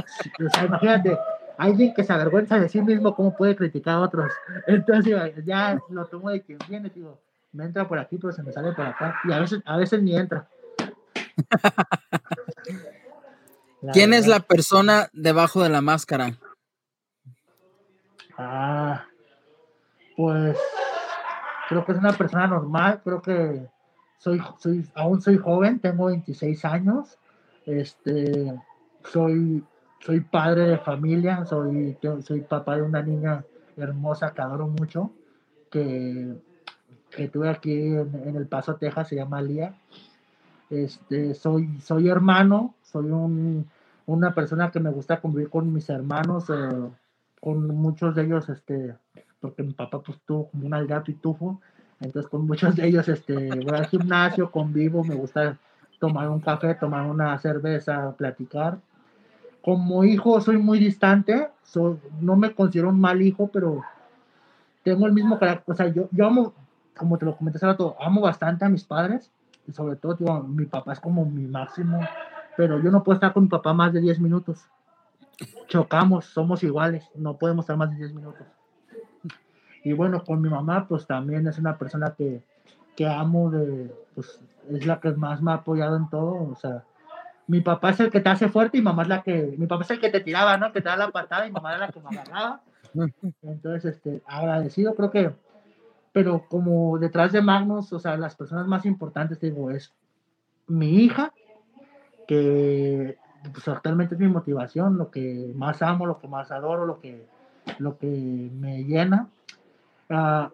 imagínate, 0.66 1.18
alguien 1.58 1.94
que 1.94 2.04
se 2.04 2.12
avergüenza 2.12 2.60
de 2.60 2.68
sí 2.68 2.82
mismo, 2.82 3.16
¿cómo 3.16 3.36
puede 3.36 3.56
criticar 3.56 3.96
a 3.96 4.02
otros? 4.02 4.32
Entonces, 4.68 5.16
ya 5.46 5.80
lo 5.90 6.06
tomo 6.06 6.32
de 6.32 6.42
quien 6.42 6.58
viene, 6.68 6.90
digo, 6.90 7.20
me 7.52 7.66
entra 7.66 7.88
por 7.88 8.00
aquí, 8.00 8.18
pero 8.18 8.34
se 8.34 8.42
me 8.42 8.52
sale 8.52 8.74
por 8.74 8.86
acá, 8.86 9.16
y 9.24 9.32
a 9.32 9.40
veces, 9.40 9.62
a 9.66 9.78
veces 9.78 10.02
ni 10.02 10.16
entra. 10.16 10.48
¿Quién 13.92 14.14
es 14.14 14.28
la 14.28 14.40
persona 14.40 15.10
debajo 15.12 15.62
de 15.62 15.70
la 15.70 15.82
máscara? 15.82 16.38
Ah, 18.38 19.06
pues 20.16 20.58
creo 21.70 21.86
que 21.86 21.92
es 21.92 21.98
una 21.98 22.14
persona 22.14 22.48
normal, 22.48 23.02
creo 23.04 23.22
que 23.22 23.68
soy, 24.18 24.42
soy, 24.58 24.88
aún 24.96 25.22
soy 25.22 25.38
joven, 25.38 25.80
tengo 25.80 26.06
26 26.06 26.64
años, 26.66 27.18
este, 27.66 28.54
soy, 29.04 29.64
soy 30.00 30.22
padre 30.22 30.68
de 30.68 30.78
familia, 30.78 31.46
soy, 31.46 31.98
soy 32.22 32.42
papá 32.42 32.78
de 32.78 32.84
una 32.84 33.02
niña 33.02 33.44
hermosa 33.76 34.34
que 34.34 34.42
adoro 34.42 34.68
mucho, 34.68 35.12
que, 35.70 36.34
que 37.10 37.28
tuve 37.28 37.50
aquí 37.50 37.74
en, 37.74 38.22
en, 38.26 38.36
El 38.36 38.48
Paso, 38.48 38.76
Texas, 38.76 39.10
se 39.10 39.16
llama 39.16 39.42
Lía. 39.42 39.76
Este, 40.74 41.36
soy, 41.36 41.80
soy 41.82 42.10
hermano, 42.10 42.74
soy 42.82 43.12
un, 43.12 43.70
una 44.08 44.34
persona 44.34 44.72
que 44.72 44.80
me 44.80 44.90
gusta 44.90 45.22
convivir 45.22 45.50
con 45.50 45.72
mis 45.72 45.88
hermanos, 45.88 46.50
eh, 46.50 46.90
con 47.40 47.68
muchos 47.68 48.16
de 48.16 48.24
ellos, 48.24 48.50
este, 48.50 48.96
porque 49.40 49.62
mi 49.62 49.74
papá 49.74 50.02
pues 50.02 50.20
tuvo 50.26 50.50
como 50.50 50.66
un 50.66 50.88
gato 50.88 51.12
y 51.12 51.14
tufo, 51.14 51.62
entonces 52.00 52.28
con 52.30 52.48
muchos 52.48 52.76
de 52.76 52.88
ellos 52.88 53.08
este, 53.08 53.50
voy 53.50 53.78
al 53.78 53.86
gimnasio, 53.86 54.50
convivo, 54.50 55.04
me 55.04 55.14
gusta 55.14 55.60
tomar 56.00 56.28
un 56.30 56.40
café, 56.40 56.74
tomar 56.74 57.06
una 57.06 57.38
cerveza, 57.38 58.16
platicar. 58.18 58.80
como 59.62 60.04
hijo 60.04 60.42
soy 60.42 60.58
muy 60.58 60.80
distante, 60.80 61.50
no 62.20 62.36
me 62.36 62.54
considero 62.56 62.90
un 62.90 63.00
mal 63.00 63.22
hijo, 63.22 63.48
pero 63.48 63.84
tengo 64.84 65.06
el 65.06 65.14
mismo 65.14 65.38
carácter, 65.38 65.72
o 65.72 65.78
sea, 65.78 65.88
yo, 65.88 66.10
yo 66.12 66.26
amo, 66.26 66.54
como 66.98 67.18
te 67.20 67.26
lo 67.26 67.38
comenté 67.38 67.58
hace 67.58 67.68
rato, 67.68 67.96
amo 68.00 68.22
bastante 68.22 68.66
a 68.66 68.70
mis 68.70 68.84
padres, 68.84 69.30
y 69.68 69.72
sobre 69.72 69.96
todo, 69.96 70.44
mi 70.44 70.66
papá 70.66 70.94
es 70.94 71.00
como 71.00 71.26
mi 71.26 71.46
máximo, 71.48 72.00
pero 72.58 72.80
yo 72.82 72.92
no 72.92 73.04
puedo 73.04 73.16
estar 73.16 73.34
con 73.34 73.44
mi 73.44 73.50
papá 73.50 73.74
más 73.74 73.94
de 73.94 74.02
10 74.02 74.20
minutos. 74.20 74.66
Chocamos, 75.68 76.26
somos 76.26 76.64
iguales, 76.64 77.10
no 77.16 77.38
podemos 77.38 77.64
estar 77.64 77.78
más 77.78 77.90
de 77.92 77.98
10 77.98 78.14
minutos. 78.14 78.46
Y 79.84 79.94
bueno, 79.94 80.24
con 80.24 80.42
mi 80.42 80.50
mamá, 80.50 80.88
pues 80.88 81.06
también 81.06 81.48
es 81.48 81.58
una 81.58 81.78
persona 81.78 82.14
que, 82.18 82.44
que 82.96 83.08
amo, 83.08 83.50
de, 83.50 83.94
pues 84.16 84.40
es 84.70 84.86
la 84.86 85.00
que 85.00 85.12
más 85.12 85.42
me 85.42 85.52
ha 85.52 85.56
apoyado 85.56 85.98
en 85.98 86.10
todo, 86.10 86.52
o 86.52 86.56
sea, 86.56 86.84
mi 87.48 87.62
papá 87.62 87.90
es 87.90 88.00
el 88.00 88.10
que 88.10 88.22
te 88.22 88.30
hace 88.30 88.48
fuerte 88.48 88.78
y 88.78 88.82
mamá 88.82 89.04
es 89.04 89.10
la 89.10 89.22
que, 89.22 89.56
mi 89.58 89.68
papá 89.68 89.84
es 89.84 89.92
el 89.92 90.00
que 90.00 90.10
te 90.10 90.22
tiraba, 90.22 90.58
¿no? 90.58 90.72
Que 90.72 90.82
te 90.82 90.90
da 90.90 90.96
la 90.96 91.12
patada 91.12 91.46
y 91.46 91.52
mamá 91.52 91.72
era 91.76 91.88
la 91.88 91.92
que 91.92 92.00
me 92.00 92.18
agarraba. 92.18 92.62
Entonces, 93.42 93.96
este, 93.96 94.22
agradecido, 94.26 94.96
creo 94.96 95.12
que, 95.12 95.34
pero 96.14 96.46
como 96.48 97.00
detrás 97.00 97.32
de 97.32 97.42
Magnus, 97.42 97.92
o 97.92 98.00
sea, 98.00 98.16
las 98.18 98.36
personas 98.36 98.68
más 98.68 98.86
importantes, 98.86 99.40
digo, 99.40 99.72
es 99.72 99.92
mi 100.68 101.04
hija, 101.04 101.34
que 102.28 103.18
pues, 103.52 103.68
actualmente 103.68 104.14
es 104.14 104.22
mi 104.22 104.28
motivación, 104.28 104.98
lo 104.98 105.10
que 105.10 105.52
más 105.56 105.82
amo, 105.82 106.06
lo 106.06 106.20
que 106.20 106.28
más 106.28 106.52
adoro, 106.52 106.86
lo 106.86 107.00
que, 107.00 107.26
lo 107.80 107.98
que 107.98 108.08
me 108.08 108.84
llena. 108.84 109.28
Uh, 110.10 110.50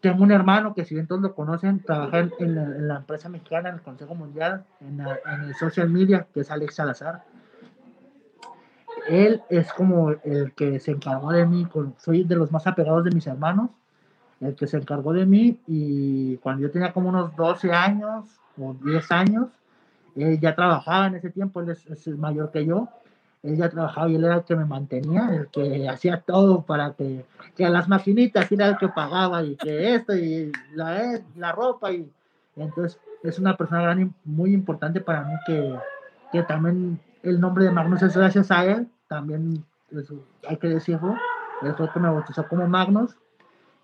tengo 0.00 0.24
un 0.24 0.32
hermano 0.32 0.74
que 0.74 0.84
si 0.84 0.94
bien 0.94 1.06
todos 1.06 1.22
lo 1.22 1.34
conocen, 1.34 1.80
trabaja 1.80 2.28
en, 2.40 2.88
la, 2.88 2.96
empresa 2.96 3.28
mexicana, 3.28 3.68
en 3.68 3.76
el 3.76 3.82
Consejo 3.82 4.14
Mundial, 4.16 4.64
en, 4.80 5.00
el 5.00 5.54
social 5.54 5.88
media, 5.88 6.26
que 6.34 6.40
es 6.40 6.50
Alex 6.50 6.74
Salazar. 6.74 7.22
Él 9.08 9.42
es 9.48 9.72
como 9.72 10.10
el 10.10 10.52
que 10.54 10.80
se 10.80 10.90
encargó 10.90 11.30
de 11.30 11.46
mí, 11.46 11.66
soy 11.98 12.24
de 12.24 12.36
los 12.36 12.50
más 12.50 12.66
apegados 12.66 13.04
de 13.04 13.12
mis 13.12 13.26
hermanos, 13.26 13.70
el 14.40 14.54
que 14.54 14.66
se 14.66 14.76
encargó 14.76 15.12
de 15.12 15.26
mí 15.26 15.60
y 15.66 16.36
cuando 16.38 16.62
yo 16.62 16.70
tenía 16.70 16.92
como 16.92 17.08
unos 17.08 17.34
12 17.36 17.72
años 17.72 18.24
o 18.58 18.74
10 18.74 19.10
años, 19.12 19.48
él 20.16 20.38
ya 20.40 20.54
trabajaba 20.54 21.06
en 21.06 21.16
ese 21.16 21.30
tiempo, 21.30 21.60
él 21.60 21.70
es 21.70 22.08
mayor 22.08 22.50
que 22.50 22.64
yo, 22.64 22.88
él 23.44 23.56
ya 23.56 23.68
trabajaba 23.68 24.08
y 24.08 24.14
él 24.14 24.24
era 24.24 24.36
el 24.36 24.44
que 24.44 24.56
me 24.56 24.64
mantenía, 24.64 25.28
el 25.34 25.48
que 25.48 25.88
hacía 25.88 26.20
todo 26.20 26.62
para 26.62 26.94
que, 26.94 27.24
que 27.54 27.66
a 27.66 27.70
las 27.70 27.88
maquinitas 27.88 28.50
era 28.50 28.68
el 28.68 28.78
que 28.78 28.88
pagaba 28.88 29.42
y 29.42 29.56
que 29.56 29.94
esto 29.94 30.16
y 30.16 30.50
la, 30.74 31.20
la 31.36 31.52
ropa 31.52 31.92
y, 31.92 32.10
entonces 32.56 32.98
es 33.22 33.38
una 33.38 33.56
persona 33.56 33.82
gran, 33.82 34.14
muy 34.24 34.54
importante 34.54 35.00
para 35.00 35.24
mí 35.24 35.34
que, 35.46 35.78
que 36.32 36.42
también 36.44 36.98
el 37.22 37.40
nombre 37.40 37.64
de 37.64 37.70
Magnus 37.70 38.02
es 38.02 38.16
gracias 38.16 38.50
a 38.50 38.64
él, 38.64 38.88
también 39.08 39.64
hay 40.48 40.56
que 40.56 40.68
decirlo, 40.68 41.16
él 41.62 41.74
fue 41.74 41.86
el 41.86 41.92
que 41.92 42.00
me 42.00 42.08
bautizó 42.08 42.48
como 42.48 42.66
Magnus 42.66 43.14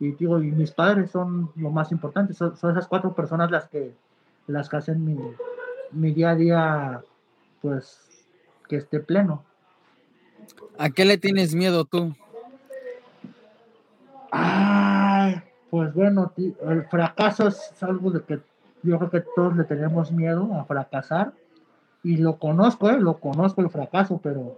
y 0.00 0.12
digo, 0.12 0.42
y 0.42 0.50
mis 0.50 0.72
padres 0.72 1.10
son 1.10 1.52
lo 1.56 1.70
más 1.70 1.92
importante, 1.92 2.32
son, 2.32 2.56
son 2.56 2.72
esas 2.72 2.88
cuatro 2.88 3.14
personas 3.14 3.50
las 3.50 3.68
que, 3.68 3.94
las 4.46 4.68
que 4.68 4.76
hacen 4.76 5.04
mi, 5.04 5.18
mi 5.92 6.12
día 6.12 6.30
a 6.30 6.34
día, 6.34 7.04
pues, 7.60 8.08
que 8.66 8.76
esté 8.76 9.00
pleno. 9.00 9.44
¿A 10.78 10.88
qué 10.88 11.04
le 11.04 11.18
tienes 11.18 11.54
miedo 11.54 11.84
tú? 11.84 12.14
Ay, 14.30 15.42
pues 15.68 15.92
bueno, 15.92 16.32
el 16.36 16.84
fracaso 16.84 17.48
es 17.48 17.82
algo 17.82 18.10
de 18.10 18.22
que 18.22 18.40
yo 18.82 18.98
creo 18.98 19.10
que 19.10 19.20
todos 19.36 19.54
le 19.56 19.64
tenemos 19.64 20.10
miedo 20.12 20.54
a 20.54 20.64
fracasar. 20.64 21.32
Y 22.02 22.16
lo 22.16 22.38
conozco, 22.38 22.88
¿eh? 22.88 22.98
lo 22.98 23.18
conozco 23.18 23.60
el 23.60 23.68
fracaso, 23.68 24.18
pero 24.22 24.56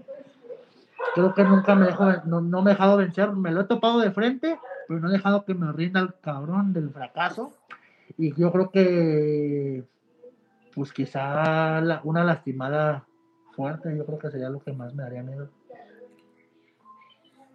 creo 1.15 1.35
que 1.35 1.45
nunca 1.45 1.75
me 1.75 1.87
dejo, 1.87 2.11
no, 2.25 2.41
no 2.41 2.63
me 2.63 2.71
he 2.71 2.75
dejado 2.75 2.97
vencer. 2.97 3.33
Me 3.33 3.51
lo 3.51 3.63
he 3.63 3.65
topado 3.65 4.01
de 4.01 4.11
frente, 4.11 4.59
pero 4.89 5.01
no 5.01 5.09
he 5.09 5.13
dejado 5.13 5.45
que 5.45 5.55
me 5.55 5.71
rinda 5.73 6.01
el 6.01 6.15
cabrón 6.21 6.73
del 6.73 6.91
fracaso. 6.91 7.53
Y 8.19 8.35
yo 8.35 8.53
creo 8.53 8.71
que, 8.71 9.85
pues 10.75 10.93
quizá 10.93 11.81
una 12.05 12.25
lastimada 12.25 13.07
fuerte, 13.55 13.97
yo 13.97 14.05
creo 14.07 14.19
que 14.19 14.31
sería 14.31 14.51
lo 14.51 14.61
que 14.61 14.73
más 14.73 14.95
me 14.95 15.03
daría 15.03 15.23
miedo. 15.23 15.51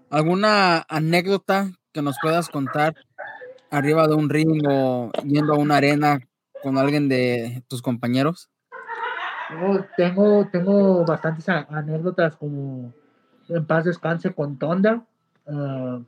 ¿Alguna 0.10 0.86
anécdota 0.88 1.72
que 1.91 2.02
nos 2.02 2.17
puedas 2.22 2.50
contar 2.50 2.96
arriba 3.70 4.08
de 4.08 4.15
un 4.15 4.30
ring 4.30 4.63
o 4.67 5.12
yendo 5.26 5.54
a 5.54 5.58
una 5.58 5.78
arena 5.78 6.20
con 6.63 6.78
alguien 6.78 7.10
de 7.10 7.63
tus 7.67 7.82
compañeros? 7.82 8.50
tengo, 9.96 10.48
tengo 10.52 11.06
bastantes 11.06 11.48
anécdotas 11.50 12.36
como 12.36 12.93
en 13.49 13.65
paz 13.65 13.86
descanse 13.86 14.33
con 14.33 14.57
Thunder. 14.57 15.01
Ah, 15.47 15.99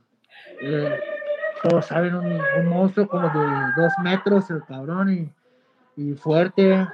eh, 0.60 1.00
todos 1.62 1.86
saben, 1.86 2.14
un, 2.14 2.68
monstruo 2.68 3.06
como 3.08 3.28
de 3.28 3.72
dos 3.76 3.92
metros, 4.02 4.50
el 4.50 4.64
cabrón, 4.64 5.12
y, 5.12 5.32
y 5.96 6.14
fuerte, 6.14 6.86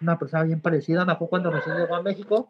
una 0.00 0.18
persona 0.18 0.44
bien 0.44 0.60
parecida. 0.60 1.04
Me 1.04 1.12
acuerdo 1.12 1.30
cuando 1.30 1.50
recién 1.50 1.76
llegó 1.76 1.96
a 1.96 2.02
México, 2.02 2.48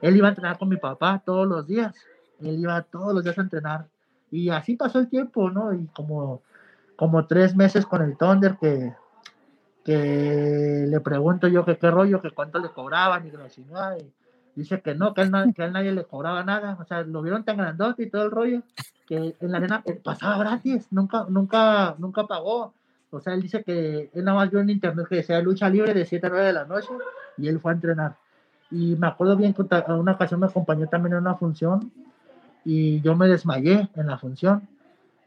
él 0.00 0.16
iba 0.16 0.26
a 0.26 0.30
entrenar 0.30 0.58
con 0.58 0.68
mi 0.68 0.76
papá 0.76 1.22
todos 1.24 1.46
los 1.46 1.66
días 1.66 1.94
él 2.40 2.60
iba 2.60 2.82
todos 2.82 3.14
los 3.14 3.24
días 3.24 3.38
a 3.38 3.42
entrenar. 3.42 3.86
Y 4.30 4.50
así 4.50 4.76
pasó 4.76 4.98
el 4.98 5.08
tiempo, 5.08 5.50
¿no? 5.50 5.72
Y 5.72 5.86
como, 5.88 6.42
como 6.96 7.26
tres 7.26 7.54
meses 7.54 7.86
con 7.86 8.02
el 8.02 8.16
Thunder 8.16 8.56
que, 8.60 8.92
que 9.84 10.86
le 10.88 11.00
pregunto 11.00 11.48
yo 11.48 11.64
que 11.64 11.78
qué 11.78 11.90
rollo, 11.90 12.20
que 12.20 12.32
cuánto 12.32 12.58
le 12.58 12.70
cobraban 12.70 13.26
y 13.26 13.30
que 13.30 13.36
no, 13.36 13.46
y 13.96 14.12
dice 14.56 14.80
que 14.80 14.94
no, 14.94 15.14
que 15.14 15.20
él, 15.22 15.30
que 15.54 15.64
él 15.64 15.72
nadie 15.72 15.92
le 15.92 16.04
cobraba 16.04 16.42
nada, 16.42 16.76
o 16.80 16.84
sea, 16.84 17.02
lo 17.02 17.22
vieron 17.22 17.44
tan 17.44 17.58
grandote 17.58 18.04
y 18.04 18.10
todo 18.10 18.24
el 18.24 18.30
rollo, 18.30 18.62
que 19.06 19.36
en 19.38 19.52
la 19.52 19.58
arena 19.58 19.82
eh, 19.84 20.00
pasaba 20.02 20.38
gratis, 20.38 20.88
nunca, 20.90 21.26
nunca, 21.28 21.94
nunca 21.98 22.26
pagó, 22.26 22.72
o 23.10 23.20
sea, 23.20 23.34
él 23.34 23.42
dice 23.42 23.62
que 23.62 24.10
él 24.12 24.24
nada 24.24 24.38
más 24.38 24.50
vio 24.50 24.60
en 24.60 24.70
internet 24.70 25.06
que 25.08 25.16
decía 25.16 25.40
lucha 25.40 25.68
libre 25.68 25.94
de 25.94 26.04
7 26.04 26.26
a 26.26 26.30
9 26.30 26.46
de 26.46 26.52
la 26.52 26.64
noche 26.64 26.88
y 27.38 27.48
él 27.48 27.60
fue 27.60 27.72
a 27.72 27.74
entrenar. 27.74 28.16
Y 28.70 28.96
me 28.96 29.06
acuerdo 29.06 29.36
bien 29.36 29.54
que 29.54 29.62
una 29.62 30.12
ocasión 30.12 30.40
me 30.40 30.46
acompañó 30.46 30.88
también 30.88 31.12
en 31.14 31.20
una 31.20 31.36
función 31.36 31.92
y 32.64 33.00
yo 33.00 33.14
me 33.14 33.28
desmayé 33.28 33.88
en 33.94 34.06
la 34.08 34.18
función. 34.18 34.68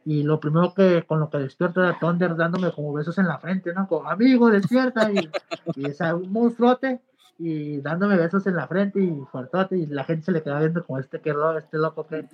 Y 0.05 0.23
lo 0.23 0.39
primero 0.39 0.73
que 0.73 1.03
con 1.03 1.19
lo 1.19 1.29
que 1.29 1.37
despierto 1.37 1.81
era 1.81 1.97
Thunder 1.99 2.35
dándome 2.35 2.71
como 2.71 2.93
besos 2.93 3.17
en 3.17 3.27
la 3.27 3.37
frente, 3.37 3.73
¿no? 3.73 3.87
Como, 3.87 4.09
amigo, 4.09 4.49
despierta. 4.49 5.11
Y, 5.11 5.29
y 5.75 5.87
esa, 5.87 6.15
un 6.15 6.31
monstruote 6.31 6.99
y 7.39 7.81
dándome 7.81 8.17
besos 8.17 8.45
en 8.45 8.55
la 8.55 8.67
frente 8.67 8.99
y 8.99 9.25
fuertote. 9.31 9.77
Y 9.77 9.85
la 9.87 10.03
gente 10.03 10.25
se 10.25 10.31
le 10.31 10.43
queda 10.43 10.59
viendo 10.59 10.85
como 10.85 10.99
este 10.99 11.19
que 11.21 11.33
este 11.57 11.77
loco 11.77 12.05
que. 12.05 12.27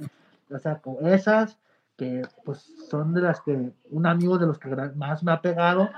O 0.51 0.59
sea, 0.59 0.79
con 0.81 1.07
esas 1.07 1.57
que 1.95 2.23
pues 2.43 2.73
son 2.89 3.13
de 3.13 3.21
las 3.21 3.39
que 3.41 3.71
un 3.89 4.05
amigo 4.05 4.37
de 4.37 4.47
los 4.47 4.59
que 4.59 4.69
más 4.95 5.23
me 5.23 5.31
ha 5.31 5.41
pegado. 5.41 5.89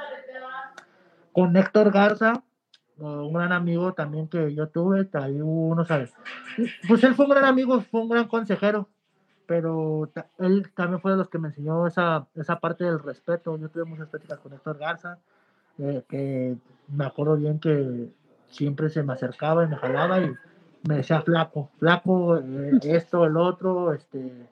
Con 1.31 1.55
Héctor 1.55 1.91
Garza, 1.91 2.43
un 2.97 3.33
gran 3.33 3.51
amigo 3.51 3.93
también 3.93 4.27
que 4.27 4.53
yo 4.53 4.69
tuve, 4.69 5.07
ahí 5.13 5.39
uno, 5.41 5.85
¿sabes? 5.85 6.13
Pues 6.87 7.03
él 7.03 7.15
fue 7.15 7.25
un 7.25 7.31
gran 7.31 7.45
amigo, 7.45 7.79
fue 7.81 8.01
un 8.01 8.09
gran 8.09 8.27
consejero 8.27 8.89
pero 9.47 10.11
él 10.39 10.71
también 10.75 10.99
fue 11.01 11.11
de 11.11 11.17
los 11.17 11.29
que 11.29 11.39
me 11.39 11.47
enseñó 11.47 11.87
esa, 11.87 12.27
esa 12.35 12.59
parte 12.59 12.83
del 12.83 12.99
respeto. 12.99 13.57
Yo 13.57 13.69
tuve 13.69 13.85
muchas 13.85 14.09
pláticas 14.09 14.39
con 14.39 14.53
Héctor 14.53 14.77
Garza, 14.77 15.17
eh, 15.79 16.03
que 16.07 16.57
me 16.89 17.05
acuerdo 17.05 17.37
bien 17.37 17.59
que 17.59 18.11
siempre 18.49 18.89
se 18.89 19.03
me 19.03 19.13
acercaba 19.13 19.63
y 19.63 19.67
me 19.67 19.75
jalaba 19.75 20.19
y 20.21 20.33
me 20.87 20.97
decía 20.97 21.21
flaco, 21.21 21.69
flaco, 21.79 22.37
eh, 22.37 22.79
esto, 22.83 23.25
el 23.25 23.37
otro, 23.37 23.93
este, 23.93 24.47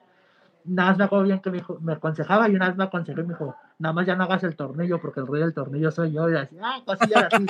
nada 0.66 0.90
más 0.90 0.98
me 0.98 1.04
acuerdo 1.06 1.26
bien 1.26 1.40
que 1.40 1.52
me, 1.52 1.64
me 1.82 1.94
aconsejaba 1.94 2.50
y 2.50 2.56
una 2.56 2.68
vez 2.68 2.78
me 2.78 2.84
aconsejó 2.84 3.22
y 3.22 3.24
me 3.24 3.34
dijo, 3.34 3.56
nada 3.80 3.94
más 3.94 4.06
ya 4.06 4.16
no 4.16 4.24
hagas 4.24 4.44
el 4.44 4.56
tornillo 4.56 5.00
porque 5.00 5.20
el 5.20 5.28
rey 5.28 5.42
del 5.42 5.54
tornillo 5.54 5.92
soy 5.92 6.12
yo, 6.12 6.30
y 6.30 6.36
así, 6.36 6.58
ah, 6.62 6.82
cosillas 6.86 7.28
así. 7.32 7.46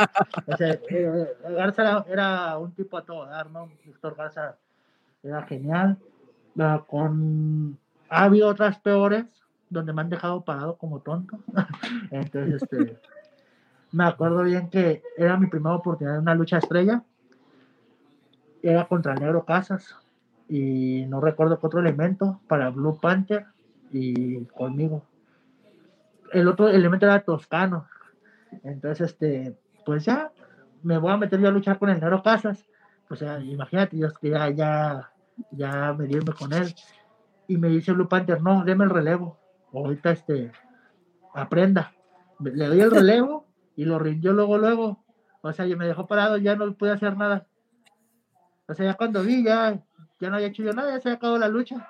o 0.45 0.58
sea, 0.58 0.79
eh, 0.89 1.34
Garza 1.49 1.81
era, 1.81 2.05
era, 2.08 2.58
un 2.58 2.71
tipo 2.73 2.97
a 2.97 3.05
todo 3.05 3.25
dar, 3.25 3.49
¿no? 3.49 3.69
Héctor 3.86 4.15
Garza 4.15 4.58
era 5.23 5.41
genial 5.43 5.97
con 6.88 7.77
ha 8.10 8.23
habido 8.23 8.47
otras 8.47 8.79
peores 8.79 9.25
donde 9.69 9.93
me 9.93 10.01
han 10.01 10.10
dejado 10.10 10.41
parado 10.41 10.77
como 10.77 10.99
tonto. 10.99 11.38
Entonces, 12.12 12.62
este, 12.62 12.99
me 13.95 14.03
acuerdo 14.03 14.43
bien 14.43 14.69
que 14.69 15.01
era 15.15 15.38
mi 15.38 15.47
primera 15.47 15.75
oportunidad 15.75 16.17
en 16.17 16.23
una 16.23 16.36
lucha 16.36 16.58
estrella. 16.58 17.01
Era 18.62 18.89
contra 18.89 19.13
el 19.13 19.21
Negro 19.21 19.46
Casas. 19.46 19.96
Y 20.50 21.06
no 21.08 21.21
recuerdo 21.21 21.60
qué 21.60 21.67
otro 21.67 21.79
elemento 21.79 22.41
para 22.50 22.69
Blue 22.71 23.00
Panther 23.00 23.46
y 23.93 24.43
conmigo. 24.48 25.06
El 26.33 26.50
otro 26.50 26.67
elemento 26.67 27.06
era 27.06 27.21
Toscano. 27.21 27.87
Entonces, 28.63 29.12
este, 29.12 29.58
pues 29.85 30.04
ya 30.04 30.29
me 30.83 30.98
voy 30.98 31.13
a 31.13 31.17
meter 31.17 31.39
yo 31.39 31.48
a 31.48 31.52
luchar 31.52 31.79
con 31.79 31.89
el 31.89 32.02
Negro 32.02 32.21
Casas. 32.21 32.65
Pues 33.08 33.23
imagínate, 33.43 33.98
yo 33.98 34.10
ya, 34.21 34.50
ya 34.50 35.10
ya 35.52 35.93
medirme 35.93 36.33
con 36.33 36.52
él. 36.52 36.75
Y 37.48 37.56
me 37.56 37.69
dice 37.69 37.93
Blue 37.93 38.10
Panther, 38.10 38.41
no, 38.41 38.65
deme 38.65 38.83
el 38.83 38.89
relevo. 38.89 39.39
Ahorita 39.73 40.12
este, 40.12 40.52
aprenda. 41.33 41.93
Le 42.39 42.67
doy 42.67 42.81
el 42.81 42.91
relevo 42.91 43.44
y 43.76 43.86
lo 43.86 44.00
rindió 44.00 44.34
luego, 44.34 44.58
luego. 44.58 45.04
O 45.42 45.54
sea, 45.54 45.67
y 45.67 45.76
me 45.76 45.88
dejó 45.88 46.08
parado, 46.08 46.38
ya 46.38 46.56
no 46.56 46.73
pude 46.73 46.92
hacer 46.92 47.15
nada. 47.17 47.46
O 48.67 48.73
sea, 48.73 48.86
ya 48.86 48.94
cuando 48.96 49.23
vi, 49.23 49.44
ya, 49.44 49.80
ya 50.19 50.30
no 50.30 50.36
había 50.36 50.48
hecho 50.48 50.63
yo 50.63 50.73
nada, 50.73 50.92
ya 50.92 51.02
se 51.02 51.10
había 51.10 51.17
acabado 51.17 51.40
la 51.40 51.48
lucha. 51.48 51.88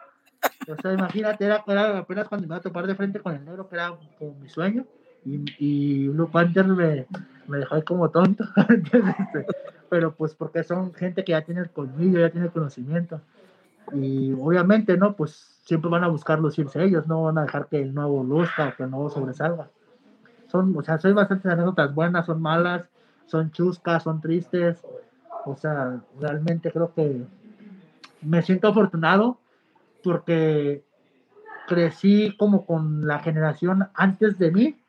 O 0.68 0.76
sea, 0.82 0.94
imagínate, 0.94 1.46
era, 1.46 1.64
apenas 1.98 2.28
cuando 2.28 2.48
me 2.48 2.48
iba 2.48 2.58
a 2.58 2.62
topar 2.62 2.86
de 2.88 2.96
frente 2.96 3.20
con 3.20 3.36
el 3.36 3.46
negro, 3.46 3.70
que 3.70 3.76
era 3.76 3.98
como 4.20 4.36
mi 4.36 4.50
sueño. 4.50 4.86
Y, 5.24 5.44
y 5.58 6.08
Blue 6.10 6.30
Panther 6.30 6.68
me, 6.68 7.08
me 7.48 7.60
dejó 7.60 7.76
ahí 7.76 7.84
como 7.84 8.10
tonto. 8.10 8.44
Este, 8.70 9.46
pero 9.90 10.16
pues 10.16 10.34
porque 10.34 10.64
son 10.64 10.94
gente 10.94 11.24
que 11.24 11.32
ya 11.32 11.42
tiene 11.42 11.62
el 11.62 11.70
colmillo, 11.70 12.20
ya 12.20 12.30
tiene 12.30 12.48
el 12.48 12.52
conocimiento. 12.52 13.22
Y 13.94 14.34
obviamente, 14.34 14.98
¿no? 14.98 15.16
Pues 15.16 15.60
siempre 15.64 15.90
van 15.90 16.04
a 16.04 16.08
buscar 16.08 16.40
lucirse 16.40 16.84
ellos, 16.84 17.08
no 17.08 17.24
van 17.24 17.38
a 17.38 17.44
dejar 17.44 17.68
que 17.68 17.82
el 17.82 17.94
nuevo 17.94 18.24
luzca 18.24 18.70
o 18.70 18.76
que 18.76 18.84
el 18.84 18.92
nuevo 18.92 19.10
sobresalga. 19.10 19.70
Son, 20.56 20.78
o 20.78 20.82
sea, 20.82 20.97
soy 20.97 21.12
bastante 21.12 21.49
anécdotas 21.49 21.93
buenas, 21.93 22.26
son 22.26 22.41
malas, 22.41 22.84
son 23.26 23.51
chuscas, 23.51 24.03
son 24.03 24.22
tristes. 24.22 24.82
O 25.45 25.56
sea, 25.56 25.99
realmente 26.20 26.72
creo 26.72 26.93
que 26.93 27.24
me 28.22 28.41
siento 28.41 28.70
afortunado 28.70 29.38
porque 30.01 30.84
crecí 31.68 32.36
como 32.38 32.66
con 32.66 33.06
la 33.06 33.20
generación 33.20 33.88
antes 33.93 34.38
de 34.39 34.51
mí 34.51 34.80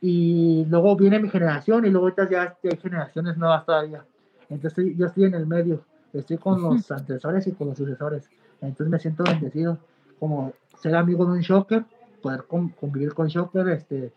y 0.00 0.64
luego 0.68 0.96
viene 0.96 1.20
mi 1.20 1.28
generación 1.28 1.86
y 1.86 1.90
luego 1.90 2.12
ya 2.28 2.56
hay 2.64 2.76
generaciones 2.76 3.36
nuevas 3.36 3.64
todavía. 3.64 4.04
Entonces 4.48 4.96
yo 4.96 5.06
estoy 5.06 5.24
en 5.24 5.34
el 5.34 5.46
medio, 5.46 5.84
estoy 6.12 6.38
con 6.38 6.60
los 6.60 6.90
antecesores 6.90 7.46
y 7.46 7.52
con 7.52 7.68
los 7.68 7.78
sucesores. 7.78 8.28
Entonces 8.60 8.88
me 8.88 8.98
siento 8.98 9.22
bendecido 9.22 9.78
como 10.18 10.52
ser 10.80 10.96
amigo 10.96 11.24
de 11.26 11.32
un 11.32 11.40
shocker, 11.40 11.84
poder 12.22 12.44
convivir 12.44 13.14
con 13.14 13.28
shocker, 13.28 13.68
este, 13.68 14.12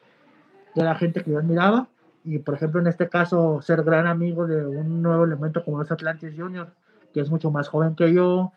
de 0.76 0.84
la 0.84 0.96
gente 0.96 1.24
que 1.24 1.32
yo 1.32 1.40
admiraba 1.40 1.88
y 2.24 2.40
por 2.40 2.56
ejemplo 2.56 2.82
en 2.82 2.88
este 2.88 3.10
caso 3.10 3.62
ser 3.62 3.84
gran 3.84 4.08
amigo 4.08 4.46
de 4.46 4.66
un 4.66 5.02
nuevo 5.02 5.24
elemento 5.24 5.64
como 5.64 5.80
los 5.80 5.92
Atlantis 5.92 6.34
Junior, 6.38 6.70
que 7.14 7.22
es 7.22 7.30
mucho 7.30 7.52
más 7.52 7.68
joven 7.68 7.96
que 7.96 8.14
yo, 8.14 8.52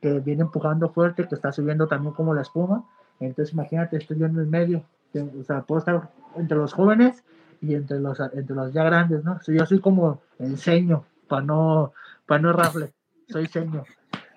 que 0.00 0.20
viene 0.20 0.42
empujando 0.42 0.90
fuerte, 0.90 1.26
que 1.28 1.34
está 1.34 1.52
subiendo 1.52 1.88
también 1.88 2.14
como 2.14 2.34
la 2.34 2.42
espuma. 2.42 2.84
Entonces 3.20 3.52
imagínate, 3.52 3.96
estoy 3.96 4.18
yo 4.18 4.26
en 4.26 4.36
el 4.36 4.46
medio, 4.46 4.84
o 5.14 5.44
sea, 5.44 5.62
puedo 5.62 5.80
estar 5.80 6.10
entre 6.36 6.56
los 6.56 6.72
jóvenes 6.72 7.24
y 7.60 7.74
entre 7.74 7.98
los, 7.98 8.20
entre 8.20 8.54
los 8.54 8.72
ya 8.72 8.84
grandes, 8.84 9.24
¿no? 9.24 9.40
yo 9.46 9.66
soy 9.66 9.80
como 9.80 10.20
el 10.38 10.56
ceño, 10.56 11.04
para 11.26 11.42
no, 11.42 11.92
para 12.26 12.40
no 12.40 12.50
errarle, 12.50 12.92
soy 13.28 13.48
ceño. 13.48 13.82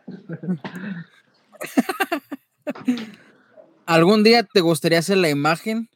¿Algún 3.86 4.24
día 4.24 4.44
te 4.44 4.62
gustaría 4.62 5.00
hacer 5.00 5.18
la 5.18 5.30
imagen 5.30 5.90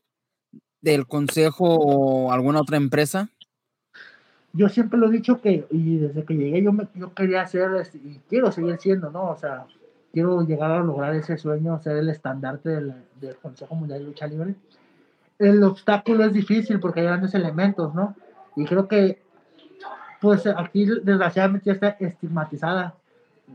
del 0.86 1.06
consejo 1.08 1.66
o 1.66 2.32
alguna 2.32 2.62
otra 2.62 2.78
empresa? 2.78 3.30
Yo 4.54 4.70
siempre 4.70 4.98
lo 4.98 5.08
he 5.08 5.12
dicho 5.12 5.42
que, 5.42 5.66
y 5.70 5.98
desde 5.98 6.24
que 6.24 6.36
llegué 6.36 6.64
yo, 6.64 6.72
me, 6.72 6.88
yo 6.94 7.14
quería 7.14 7.42
hacer, 7.42 7.72
y 7.94 8.20
quiero 8.30 8.52
seguir 8.54 8.78
siendo, 8.80 9.12
¿no? 9.12 9.32
O 9.32 9.36
sea, 9.36 9.66
quiero 10.14 10.42
llegar 10.44 10.72
a 10.72 10.80
lograr 10.80 11.14
ese 11.14 11.38
sueño, 11.38 11.82
ser 11.82 11.98
el 11.98 12.10
estandarte 12.10 12.70
del, 12.70 12.94
del 13.20 13.36
Consejo 13.36 13.76
Mundial 13.76 14.00
de 14.00 14.06
Lucha 14.06 14.28
Libre. 14.28 14.56
El 15.38 15.62
obstáculo 15.64 16.24
es 16.24 16.32
difícil 16.32 16.80
porque 16.80 17.02
hay 17.02 17.08
grandes 17.08 17.34
elementos, 17.34 17.94
¿no? 17.94 18.16
Y 18.56 18.64
creo 18.64 18.88
que, 18.88 19.22
pues 20.22 20.48
aquí 20.48 20.86
desgraciadamente 20.86 21.66
ya 21.66 21.74
está 21.74 21.90
estigmatizada 22.00 22.96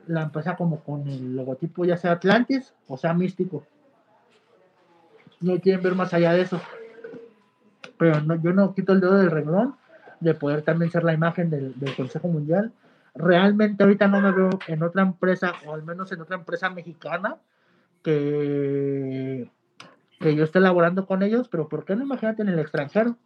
la 0.07 0.22
empresa 0.22 0.57
como 0.57 0.81
con 0.81 1.09
el 1.09 1.35
logotipo 1.35 1.85
ya 1.85 1.97
sea 1.97 2.12
Atlantis 2.12 2.72
o 2.87 2.97
sea 2.97 3.14
místico. 3.14 3.64
No 5.41 5.59
quieren 5.59 5.83
ver 5.83 5.95
más 5.95 6.12
allá 6.12 6.35
de 6.35 6.43
eso. 6.43 6.61
Pero 8.01 8.22
no, 8.22 8.34
yo 8.36 8.55
no 8.55 8.74
quito 8.74 8.94
el 8.94 9.01
dedo 9.01 9.18
del 9.18 9.30
renglón 9.30 9.76
de 10.20 10.32
poder 10.32 10.62
también 10.62 10.90
ser 10.90 11.05
la 11.05 11.12
imagen 11.12 11.51
del, 11.51 11.78
del, 11.78 11.94
Consejo 11.94 12.28
Mundial. 12.28 12.72
Realmente 13.14 13.82
ahorita 13.82 14.09
no 14.09 14.22
me 14.22 14.32
veo 14.32 14.48
en 14.68 14.82
otra 14.82 15.03
empresa, 15.03 15.53
o 15.66 15.74
al 15.74 15.82
menos 15.82 16.11
en 16.11 16.22
otra 16.22 16.36
empresa 16.36 16.70
mexicana, 16.70 17.36
que, 18.03 19.51
que 20.18 20.34
yo 20.34 20.44
esté 20.44 20.61
elaborando 20.61 21.05
con 21.05 21.22
ellos, 21.22 21.48
pero 21.48 21.68
¿por 21.68 21.84
qué 21.84 21.94
no 21.94 22.05
imagínate 22.05 22.40
en 22.40 22.48
el 22.48 22.59
extranjero? 22.59 23.16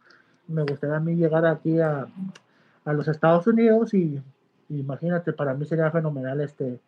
Me 0.47 0.63
gustaría 0.63 0.97
a 0.97 0.99
mí 0.99 1.15
llegar 1.15 1.45
aquí 1.45 1.79
a, 1.79 2.07
a 2.83 2.93
los 2.93 3.07
Estados 3.07 3.47
Unidos 3.47 3.93
y 3.93 4.21
imagínate, 4.67 5.31
para 5.31 5.53
mí 5.53 5.65
sería 5.65 5.89
fenomenal 5.89 6.41
este 6.41 6.81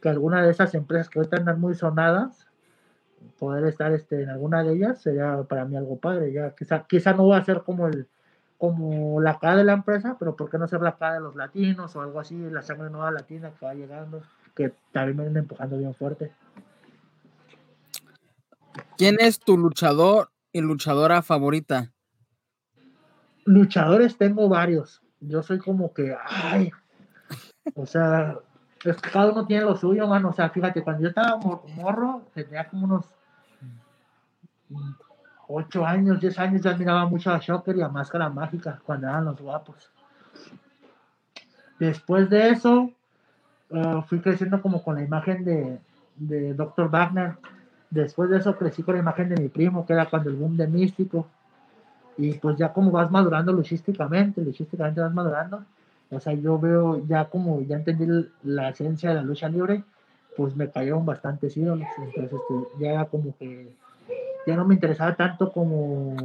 que 0.00 0.08
alguna 0.08 0.42
de 0.42 0.50
esas 0.50 0.74
empresas 0.74 1.10
que 1.10 1.18
ahorita 1.18 1.36
andan 1.36 1.60
muy 1.60 1.74
sonadas, 1.74 2.46
poder 3.38 3.66
estar 3.66 3.92
este, 3.92 4.22
en 4.22 4.30
alguna 4.30 4.62
de 4.62 4.74
ellas 4.74 5.02
sería 5.02 5.42
para 5.44 5.64
mí 5.64 5.76
algo 5.76 5.98
padre. 5.98 6.32
Ya 6.32 6.54
quizá, 6.54 6.86
quizá 6.86 7.12
no 7.12 7.28
va 7.28 7.38
a 7.38 7.44
ser 7.44 7.62
como 7.62 7.86
el 7.86 8.08
como 8.56 9.20
la 9.20 9.38
cara 9.38 9.56
de 9.56 9.64
la 9.64 9.74
empresa, 9.74 10.16
pero 10.18 10.36
¿por 10.36 10.48
qué 10.48 10.58
no 10.58 10.68
ser 10.68 10.80
la 10.80 10.96
cara 10.96 11.14
de 11.14 11.20
los 11.20 11.36
latinos 11.36 11.94
o 11.96 12.00
algo 12.00 12.20
así, 12.20 12.36
la 12.50 12.62
sangre 12.62 12.88
nueva 12.88 13.10
latina 13.10 13.52
que 13.58 13.66
va 13.66 13.74
llegando, 13.74 14.22
que 14.54 14.72
también 14.92 15.16
me 15.16 15.24
viene 15.24 15.40
empujando 15.40 15.76
bien 15.76 15.94
fuerte? 15.94 16.32
¿Quién 18.96 19.16
es 19.18 19.38
tu 19.40 19.58
luchador 19.58 20.30
y 20.52 20.60
luchadora 20.60 21.20
favorita? 21.22 21.92
Luchadores 23.44 24.16
tengo 24.16 24.48
varios. 24.48 25.02
Yo 25.20 25.42
soy 25.42 25.58
como 25.58 25.92
que, 25.92 26.16
ay, 26.24 26.70
o 27.74 27.86
sea, 27.86 28.38
es 28.90 29.00
que 29.00 29.10
cada 29.10 29.32
uno 29.32 29.46
tiene 29.46 29.64
lo 29.64 29.76
suyo, 29.76 30.06
mano. 30.06 30.28
O 30.28 30.32
sea, 30.32 30.50
fíjate, 30.50 30.82
cuando 30.82 31.02
yo 31.02 31.08
estaba 31.08 31.38
morro, 31.76 32.22
tenía 32.34 32.68
como 32.68 32.84
unos 32.84 33.06
8 35.48 35.86
años, 35.86 36.20
10 36.20 36.38
años, 36.38 36.62
ya 36.62 36.76
miraba 36.76 37.06
mucho 37.06 37.30
a 37.30 37.38
Shocker 37.38 37.76
y 37.76 37.82
a 37.82 37.88
Máscara 37.88 38.28
Mágica 38.28 38.80
cuando 38.84 39.08
eran 39.08 39.24
los 39.24 39.40
guapos. 39.40 39.90
Después 41.78 42.30
de 42.30 42.50
eso, 42.50 42.90
uh, 43.70 44.02
fui 44.02 44.20
creciendo 44.20 44.60
como 44.62 44.82
con 44.82 44.96
la 44.96 45.02
imagen 45.02 45.44
de, 45.44 45.80
de 46.16 46.54
Dr. 46.54 46.88
Wagner. 46.88 47.36
Después 47.90 48.30
de 48.30 48.38
eso 48.38 48.56
crecí 48.56 48.82
con 48.82 48.94
la 48.94 49.00
imagen 49.00 49.28
de 49.28 49.40
mi 49.40 49.48
primo, 49.48 49.86
que 49.86 49.92
era 49.92 50.06
cuando 50.06 50.30
el 50.30 50.36
boom 50.36 50.56
de 50.56 50.66
Místico. 50.66 51.26
Y 52.16 52.34
pues 52.34 52.56
ya 52.56 52.72
como 52.72 52.90
vas 52.90 53.10
madurando 53.10 53.52
luchísticamente, 53.52 54.42
luchísticamente 54.42 55.00
vas 55.00 55.12
madurando. 55.12 55.64
O 56.14 56.20
sea, 56.20 56.32
yo 56.34 56.58
veo 56.58 57.04
ya 57.06 57.26
como 57.26 57.60
ya 57.62 57.76
entendí 57.76 58.06
la 58.42 58.70
esencia 58.70 59.10
de 59.10 59.16
la 59.16 59.22
lucha 59.22 59.48
libre, 59.48 59.84
pues 60.36 60.56
me 60.56 60.70
cayeron 60.70 61.06
bastantes 61.06 61.56
ídolos. 61.56 61.88
Entonces 61.98 62.32
este, 62.32 62.84
ya 62.84 63.04
como 63.06 63.36
que 63.36 63.74
ya 64.46 64.56
no 64.56 64.64
me 64.64 64.74
interesaba 64.74 65.14
tanto 65.14 65.52
como 65.52 66.16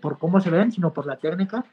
por 0.00 0.18
cómo 0.18 0.40
se 0.40 0.50
ven, 0.50 0.72
sino 0.72 0.92
por 0.92 1.06
la 1.06 1.16
técnica. 1.16 1.64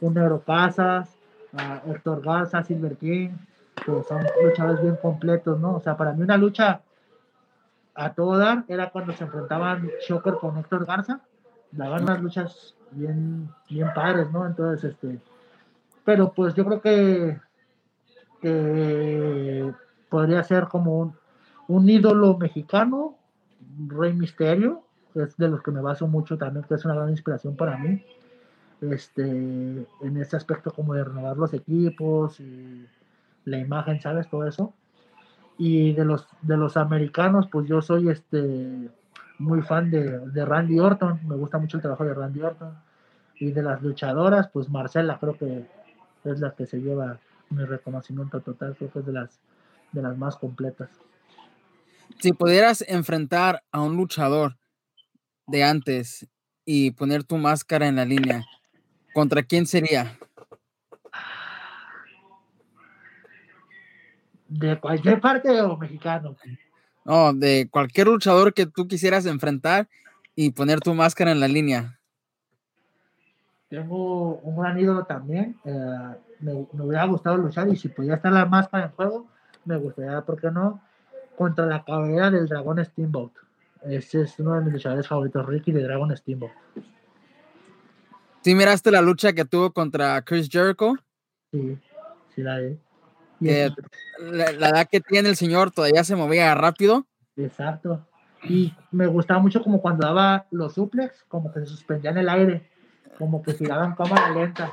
Un 0.00 0.14
Negro 0.14 0.40
Casas, 0.40 1.14
uh, 1.52 1.90
Héctor 1.90 2.22
Garza, 2.22 2.62
Silver 2.62 2.96
King, 2.96 3.30
que 3.76 4.02
son 4.04 4.24
luchadores 4.44 4.82
bien 4.82 4.96
completos, 4.96 5.58
¿no? 5.58 5.76
O 5.76 5.80
sea, 5.80 5.96
para 5.96 6.12
mí 6.12 6.22
una 6.22 6.36
lucha 6.36 6.82
a 7.94 8.12
todo 8.14 8.38
dar 8.38 8.64
era 8.68 8.90
cuando 8.90 9.12
se 9.12 9.24
enfrentaban 9.24 9.90
Shocker 10.06 10.34
con 10.34 10.58
Héctor 10.58 10.86
Garza, 10.86 11.20
daban 11.72 12.02
unas 12.02 12.20
luchas 12.20 12.74
bien, 12.92 13.48
bien 13.68 13.92
padres, 13.94 14.30
¿no? 14.30 14.46
Entonces, 14.46 14.92
este, 14.92 15.18
pero 16.10 16.32
pues 16.32 16.54
yo 16.54 16.64
creo 16.64 16.80
que, 16.80 17.40
que 18.40 19.72
podría 20.08 20.42
ser 20.42 20.64
como 20.66 21.14
un, 21.68 21.88
ídolo 21.88 22.36
mexicano, 22.36 23.16
Rey 23.86 24.12
Misterio, 24.12 24.82
es 25.14 25.36
de 25.36 25.46
los 25.46 25.62
que 25.62 25.70
me 25.70 25.80
baso 25.80 26.08
mucho 26.08 26.36
también, 26.36 26.66
que 26.66 26.74
es 26.74 26.84
una 26.84 26.96
gran 26.96 27.10
inspiración 27.10 27.54
para 27.54 27.78
mí. 27.78 28.04
Este, 28.80 29.22
en 29.22 30.16
ese 30.16 30.36
aspecto 30.36 30.72
como 30.72 30.94
de 30.94 31.04
renovar 31.04 31.36
los 31.36 31.54
equipos 31.54 32.40
y 32.40 32.84
la 33.44 33.58
imagen, 33.58 34.00
¿sabes? 34.00 34.28
Todo 34.28 34.48
eso. 34.48 34.74
Y 35.58 35.92
de 35.92 36.04
los, 36.04 36.26
de 36.42 36.56
los 36.56 36.76
americanos, 36.76 37.46
pues 37.52 37.68
yo 37.68 37.82
soy 37.82 38.08
este, 38.08 38.90
muy 39.38 39.62
fan 39.62 39.92
de, 39.92 40.18
de 40.26 40.44
Randy 40.44 40.80
Orton, 40.80 41.20
me 41.28 41.36
gusta 41.36 41.58
mucho 41.58 41.76
el 41.76 41.82
trabajo 41.82 42.02
de 42.02 42.14
Randy 42.14 42.42
Orton. 42.42 42.74
Y 43.36 43.52
de 43.52 43.62
las 43.62 43.80
luchadoras, 43.80 44.48
pues 44.48 44.68
Marcela 44.68 45.18
creo 45.20 45.34
que 45.38 45.79
es 46.24 46.40
la 46.40 46.54
que 46.54 46.66
se 46.66 46.78
lleva 46.78 47.18
mi 47.50 47.64
reconocimiento 47.64 48.40
total, 48.40 48.76
creo 48.76 48.90
que 48.90 49.00
es 49.00 49.06
de 49.06 49.12
las, 49.12 49.40
de 49.92 50.02
las 50.02 50.16
más 50.16 50.36
completas. 50.36 50.88
Si 52.18 52.32
pudieras 52.32 52.84
enfrentar 52.86 53.62
a 53.72 53.80
un 53.80 53.96
luchador 53.96 54.56
de 55.46 55.64
antes 55.64 56.28
y 56.64 56.92
poner 56.92 57.24
tu 57.24 57.36
máscara 57.36 57.88
en 57.88 57.96
la 57.96 58.04
línea, 58.04 58.44
¿contra 59.14 59.42
quién 59.42 59.66
sería? 59.66 60.18
¿De 64.48 64.78
cualquier 64.78 65.20
parte 65.20 65.60
o 65.60 65.76
mexicano? 65.76 66.36
No, 67.04 67.32
de 67.32 67.68
cualquier 67.70 68.08
luchador 68.08 68.52
que 68.52 68.66
tú 68.66 68.88
quisieras 68.88 69.24
enfrentar 69.26 69.88
y 70.34 70.50
poner 70.50 70.80
tu 70.80 70.94
máscara 70.94 71.32
en 71.32 71.40
la 71.40 71.48
línea. 71.48 71.99
Tengo 73.70 74.34
un 74.38 74.60
gran 74.60 74.78
ídolo 74.78 75.04
también. 75.04 75.56
Eh, 75.64 76.14
me, 76.40 76.52
me, 76.72 76.84
hubiera 76.84 77.06
gustado 77.06 77.36
luchar 77.36 77.68
y 77.68 77.76
si 77.76 77.88
pudiera 77.88 78.16
estar 78.16 78.32
la 78.32 78.44
máscara 78.44 78.86
en 78.86 78.90
juego, 78.90 79.28
me 79.64 79.76
gustaría, 79.76 80.20
¿por 80.22 80.40
qué 80.40 80.50
no? 80.50 80.82
Contra 81.38 81.66
la 81.66 81.84
cabellera 81.84 82.32
del 82.32 82.48
dragón 82.48 82.84
Steamboat. 82.84 83.32
Ese 83.82 84.22
es 84.22 84.38
uno 84.40 84.54
de 84.54 84.62
mis 84.62 84.72
luchadores 84.74 85.06
favoritos, 85.06 85.46
Ricky 85.46 85.70
de 85.70 85.84
Dragon 85.84 86.14
Steamboat. 86.14 86.52
¿Sí 88.42 88.54
miraste 88.54 88.90
la 88.90 89.02
lucha 89.02 89.32
que 89.32 89.44
tuvo 89.44 89.72
contra 89.72 90.20
Chris 90.22 90.48
Jericho? 90.50 90.94
Sí, 91.52 91.78
sí 92.34 92.42
la 92.42 92.58
vi. 92.58 92.78
Que 93.40 93.70
la, 94.18 94.50
edad 94.50 94.88
que 94.90 95.00
tiene 95.00 95.28
el 95.28 95.36
señor 95.36 95.70
todavía 95.70 96.04
se 96.04 96.16
movía 96.16 96.54
rápido. 96.54 97.06
Exacto. 97.36 98.06
Y 98.42 98.74
me 98.90 99.06
gustaba 99.06 99.40
mucho 99.40 99.62
como 99.62 99.80
cuando 99.80 100.06
daba 100.06 100.46
los 100.50 100.74
suplex, 100.74 101.24
como 101.28 101.52
que 101.52 101.60
se 101.60 101.66
suspendía 101.66 102.10
en 102.10 102.18
el 102.18 102.28
aire, 102.28 102.69
como 103.20 103.42
que 103.42 103.52
tiraban 103.52 103.94
cámara 103.94 104.30
lenta. 104.30 104.72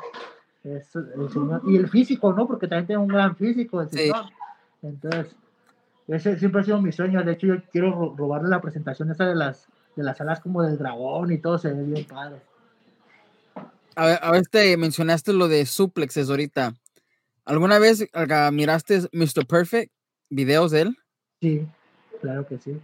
el 0.64 0.82
señor, 0.82 1.62
y 1.68 1.76
el 1.76 1.90
físico, 1.90 2.32
¿no? 2.32 2.48
Porque 2.48 2.66
también 2.66 2.88
tiene 2.88 3.02
un 3.02 3.10
gran 3.10 3.36
físico 3.36 3.82
el 3.82 3.90
señor. 3.90 4.26
Entonces, 4.82 5.36
ese 6.08 6.40
siempre 6.40 6.62
ha 6.62 6.64
sido 6.64 6.82
mi 6.82 6.94
sueño. 6.94 7.22
De 7.26 7.34
hecho, 7.34 7.48
yo 7.48 7.62
quiero 7.74 8.16
robarle 8.18 8.48
la 8.48 8.62
presentación 8.62 9.12
esa 9.12 9.26
de 9.26 9.36
las, 9.36 9.68
de 9.98 10.04
las 10.04 10.22
alas 10.22 10.40
como 10.40 10.64
del 10.64 10.78
dragón 10.78 11.30
y 11.34 11.40
todo, 11.40 11.58
se 11.58 11.74
ve 11.74 11.84
bien 11.84 12.06
padre. 12.06 12.38
A 13.96 14.06
ver, 14.06 14.20
a 14.22 14.32
ver, 14.32 14.48
te 14.48 14.78
mencionaste 14.78 15.34
lo 15.34 15.50
de 15.50 15.66
suplexes 15.66 16.30
ahorita. 16.30 16.74
¿Alguna 17.44 17.80
vez 17.80 18.08
miraste 18.54 19.02
Mr. 19.12 19.46
Perfect? 19.46 19.92
¿Videos 20.30 20.72
de 20.72 20.82
él? 20.82 20.98
Sí, 21.42 21.68
claro 22.22 22.48
que 22.48 22.58
sí. 22.60 22.80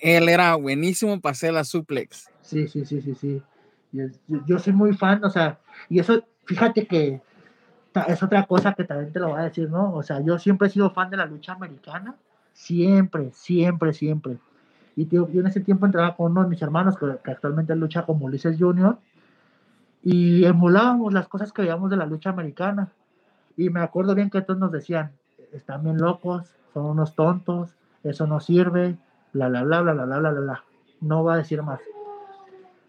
Él 0.00 0.30
era 0.30 0.54
buenísimo 0.54 1.20
para 1.20 1.32
hacer 1.32 1.52
la 1.52 1.64
suplex. 1.64 2.30
Sí, 2.40 2.66
sí, 2.66 2.86
sí, 2.86 3.02
sí, 3.02 3.14
sí. 3.14 3.42
Yo, 3.92 4.58
soy 4.58 4.72
muy 4.72 4.94
fan, 4.94 5.22
o 5.24 5.30
sea, 5.30 5.58
y 5.88 5.98
eso, 5.98 6.24
fíjate 6.46 6.86
que 6.86 7.20
es 8.08 8.22
otra 8.22 8.44
cosa 8.46 8.72
que 8.72 8.84
también 8.84 9.12
te 9.12 9.20
lo 9.20 9.28
voy 9.28 9.40
a 9.40 9.44
decir, 9.44 9.68
¿no? 9.68 9.94
O 9.94 10.02
sea, 10.02 10.20
yo 10.20 10.38
siempre 10.38 10.68
he 10.68 10.70
sido 10.70 10.90
fan 10.90 11.10
de 11.10 11.18
la 11.18 11.26
lucha 11.26 11.52
americana, 11.52 12.16
siempre, 12.54 13.30
siempre, 13.32 13.92
siempre. 13.92 14.38
Y 14.96 15.06
yo 15.08 15.28
en 15.32 15.46
ese 15.46 15.60
tiempo 15.60 15.86
entraba 15.86 16.16
con 16.16 16.32
uno 16.32 16.42
de 16.42 16.48
mis 16.48 16.62
hermanos 16.62 16.96
que, 16.96 17.30
actualmente 17.30 17.76
lucha 17.76 18.04
como 18.04 18.26
Ulises 18.26 18.58
Junior 18.58 18.98
y 20.02 20.44
emulábamos 20.44 21.12
las 21.12 21.28
cosas 21.28 21.52
que 21.52 21.62
veíamos 21.62 21.90
de 21.90 21.96
la 21.96 22.06
lucha 22.06 22.30
americana. 22.30 22.90
Y 23.56 23.70
me 23.70 23.80
acuerdo 23.80 24.14
bien 24.14 24.30
que 24.30 24.40
todos 24.40 24.58
nos 24.58 24.72
decían, 24.72 25.12
están 25.52 25.84
bien 25.84 25.98
locos, 25.98 26.54
son 26.72 26.86
unos 26.86 27.14
tontos, 27.14 27.74
eso 28.02 28.26
no 28.26 28.40
sirve, 28.40 28.96
bla, 29.32 29.48
bla, 29.48 29.62
bla, 29.62 29.82
bla, 29.82 29.92
bla, 29.92 30.04
bla, 30.04 30.18
bla, 30.18 30.40
bla. 30.40 30.64
No 31.00 31.24
va 31.24 31.34
a 31.34 31.38
decir 31.38 31.62
más. 31.62 31.80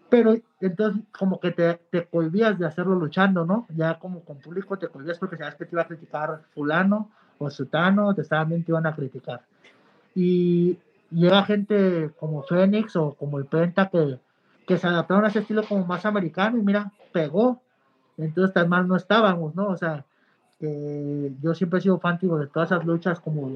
Pero 0.08 0.34
entonces 0.60 1.02
como 1.16 1.40
que 1.40 1.50
te, 1.50 1.74
te 1.90 2.06
cohibías 2.06 2.58
de 2.58 2.66
hacerlo 2.66 2.94
luchando, 2.94 3.44
¿no? 3.44 3.66
Ya 3.74 3.98
como 3.98 4.20
con 4.20 4.38
público 4.38 4.78
te 4.78 4.88
cohibías 4.88 5.18
porque 5.18 5.36
sabes 5.36 5.54
que 5.56 5.64
te 5.64 5.74
iba 5.74 5.82
a 5.82 5.88
criticar 5.88 6.42
fulano 6.54 7.10
o 7.38 7.50
sutano, 7.50 8.14
te 8.14 8.22
bien 8.46 8.64
te 8.64 8.72
iban 8.72 8.86
a 8.86 8.94
criticar. 8.94 9.42
Y 10.14 10.78
llega 11.10 11.44
gente 11.44 12.10
como 12.18 12.42
Fénix 12.42 12.96
o 12.96 13.14
como 13.14 13.38
el 13.38 13.46
Penta 13.46 13.88
que, 13.88 14.18
que 14.66 14.78
se 14.78 14.86
adaptaron 14.86 15.24
a 15.24 15.28
ese 15.28 15.40
estilo 15.40 15.64
como 15.66 15.84
más 15.84 16.06
americano 16.06 16.58
y 16.58 16.62
mira, 16.62 16.92
pegó. 17.12 17.60
Entonces 18.16 18.54
tan 18.54 18.68
mal 18.68 18.86
no 18.86 18.96
estábamos, 18.96 19.54
¿no? 19.56 19.68
O 19.68 19.76
sea, 19.76 20.04
yo 20.60 21.54
siempre 21.54 21.78
he 21.78 21.82
sido 21.82 21.98
fan 21.98 22.18
de 22.20 22.46
todas 22.46 22.70
esas 22.70 22.84
luchas 22.84 23.20
como 23.20 23.50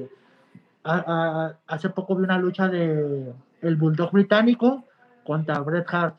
hace 0.83 1.89
poco 1.89 2.15
vi 2.15 2.23
una 2.23 2.37
lucha 2.37 2.67
de 2.67 3.33
el 3.61 3.75
Bulldog 3.75 4.11
británico 4.11 4.85
contra 5.23 5.59
Bret 5.59 5.85
Hart 5.89 6.15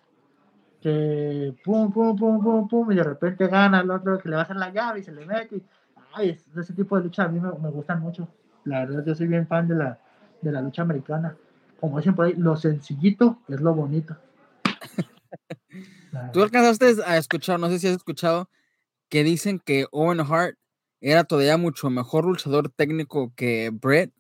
que 0.81 1.55
pum, 1.65 1.93
pum, 1.93 2.17
pum, 2.17 2.43
pum, 2.43 2.69
pum, 2.69 2.93
y 2.93 2.97
de 2.97 3.03
repente 3.03 3.47
gana 3.49 3.81
el 3.81 3.91
otro 3.91 4.19
que 4.19 4.29
le 4.29 4.37
va 4.37 4.43
a 4.43 4.45
hacer 4.45 4.57
la 4.57 4.71
llave 4.71 5.01
y 5.01 5.03
se 5.03 5.13
le 5.13 5.27
mete. 5.27 5.61
ay, 6.15 6.39
ese 6.57 6.73
tipo 6.73 6.97
de 6.97 7.05
lucha 7.05 7.25
a 7.25 7.29
mí 7.29 7.41
me, 7.41 7.53
me, 7.53 7.71
gustan 7.71 8.01
mucho. 8.01 8.29
La 8.65 8.81
verdad, 8.85 9.05
yo 9.05 9.15
soy 9.15 9.27
bien 9.27 9.47
fan 9.47 9.69
de 9.69 9.75
la, 9.75 9.99
de 10.41 10.53
la 10.53 10.61
lucha 10.61 10.83
americana. 10.83 11.37
Como 11.79 11.99
dicen 11.99 12.15
por 12.15 12.27
ahí, 12.27 12.35
lo 12.35 12.57
sencillito 12.57 13.39
es 13.49 13.61
lo 13.61 13.75
bonito. 13.75 14.17
Tú 16.33 16.43
alcanzaste 16.43 17.03
a 17.07 17.17
escuchar, 17.17 17.61
no 17.61 17.69
sé 17.69 17.79
si 17.79 17.87
has 17.87 17.97
escuchado, 17.97 18.49
que 19.09 19.25
dicen 19.25 19.61
que 19.65 19.87
Owen 19.93 20.21
Hart 20.21 20.57
era 21.01 21.25
todavía 21.25 21.57
mucho 21.57 21.89
mejor 21.91 22.27
luchador 22.27 22.69
técnico 22.69 23.33
que 23.35 23.71
Brett. 23.73 24.13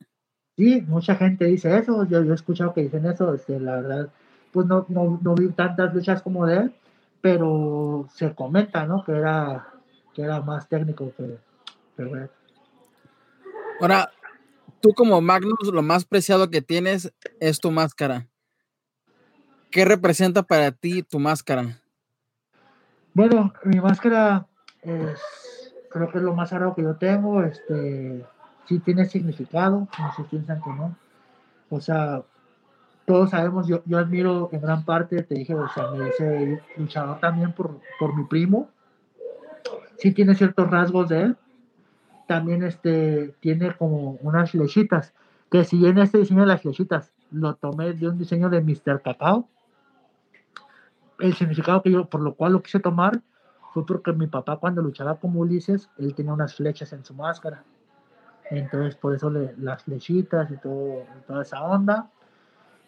Sí, 0.56 0.82
mucha 0.86 1.14
gente 1.14 1.46
dice 1.46 1.76
eso, 1.76 2.06
yo, 2.06 2.22
he 2.22 2.34
escuchado 2.34 2.74
que 2.74 2.82
dicen 2.82 3.06
eso, 3.06 3.32
este, 3.34 3.58
la 3.60 3.76
verdad, 3.76 4.12
pues 4.52 4.66
no, 4.66 4.86
no, 4.88 5.34
vi 5.34 5.48
tantas 5.50 5.94
luchas 5.94 6.22
como 6.22 6.46
de 6.46 6.56
él, 6.58 6.74
pero 7.20 8.08
se 8.14 8.34
comenta, 8.34 8.86
¿no? 8.86 9.04
Que 9.04 9.12
era, 9.12 9.68
que 10.14 10.22
era 10.22 10.40
más 10.40 10.68
técnico 10.68 11.12
que, 11.16 11.38
que 11.96 12.04
Brett. 12.04 12.30
Ahora, 13.80 14.10
tú 14.80 14.92
como 14.94 15.20
Magnus, 15.20 15.72
lo 15.72 15.82
más 15.82 16.04
preciado 16.04 16.50
que 16.50 16.62
tienes 16.62 17.12
es 17.38 17.60
tu 17.60 17.70
máscara. 17.70 18.26
¿Qué 19.70 19.84
representa 19.84 20.42
para 20.42 20.72
ti 20.72 21.02
tu 21.02 21.18
máscara? 21.18 21.80
Bueno, 23.14 23.52
mi 23.64 23.80
máscara 23.80 24.46
es, 24.82 25.20
creo 25.90 26.10
que 26.10 26.18
es 26.18 26.24
lo 26.24 26.34
más 26.34 26.50
raro 26.50 26.74
que 26.74 26.82
yo 26.82 26.96
tengo. 26.96 27.42
Este, 27.42 28.24
sí 28.66 28.80
tiene 28.80 29.04
significado, 29.06 29.88
no 29.98 30.14
se 30.16 30.24
piensan 30.24 30.60
que 30.60 30.70
no. 30.70 30.96
O 31.70 31.80
sea, 31.80 32.22
todos 33.10 33.30
sabemos, 33.30 33.66
yo, 33.66 33.82
yo 33.86 33.98
admiro 33.98 34.48
en 34.52 34.60
gran 34.60 34.84
parte, 34.84 35.24
te 35.24 35.34
dije, 35.34 35.52
o 35.52 35.68
sea, 35.70 35.90
me 35.90 36.04
dice 36.04 36.62
luchador 36.76 37.18
también 37.18 37.52
por, 37.52 37.80
por 37.98 38.14
mi 38.14 38.22
primo. 38.22 38.68
Sí 39.98 40.12
tiene 40.12 40.36
ciertos 40.36 40.70
rasgos 40.70 41.08
de 41.08 41.22
él, 41.22 41.36
también 42.28 42.62
este, 42.62 43.34
tiene 43.40 43.74
como 43.76 44.12
unas 44.22 44.52
flechitas, 44.52 45.12
que 45.50 45.64
si 45.64 45.84
en 45.84 45.98
este 45.98 46.18
diseño 46.18 46.42
de 46.42 46.46
las 46.46 46.62
flechitas 46.62 47.12
lo 47.32 47.56
tomé 47.56 47.94
de 47.94 48.08
un 48.08 48.16
diseño 48.16 48.48
de 48.48 48.60
Mr. 48.60 49.02
Cacao, 49.02 49.48
el 51.18 51.34
significado 51.34 51.82
que 51.82 51.90
yo, 51.90 52.04
por 52.04 52.20
lo 52.20 52.34
cual 52.34 52.52
lo 52.52 52.62
quise 52.62 52.78
tomar, 52.78 53.22
fue 53.74 53.84
porque 53.84 54.12
mi 54.12 54.28
papá 54.28 54.58
cuando 54.58 54.82
luchaba 54.82 55.16
como 55.16 55.40
Ulises, 55.40 55.90
él 55.98 56.14
tenía 56.14 56.32
unas 56.32 56.54
flechas 56.54 56.92
en 56.92 57.04
su 57.04 57.12
máscara. 57.12 57.64
Entonces 58.52 58.94
por 58.94 59.16
eso 59.16 59.30
le, 59.30 59.56
las 59.56 59.82
flechitas 59.82 60.48
y 60.52 60.56
todo, 60.58 61.02
toda 61.26 61.42
esa 61.42 61.60
onda. 61.60 62.08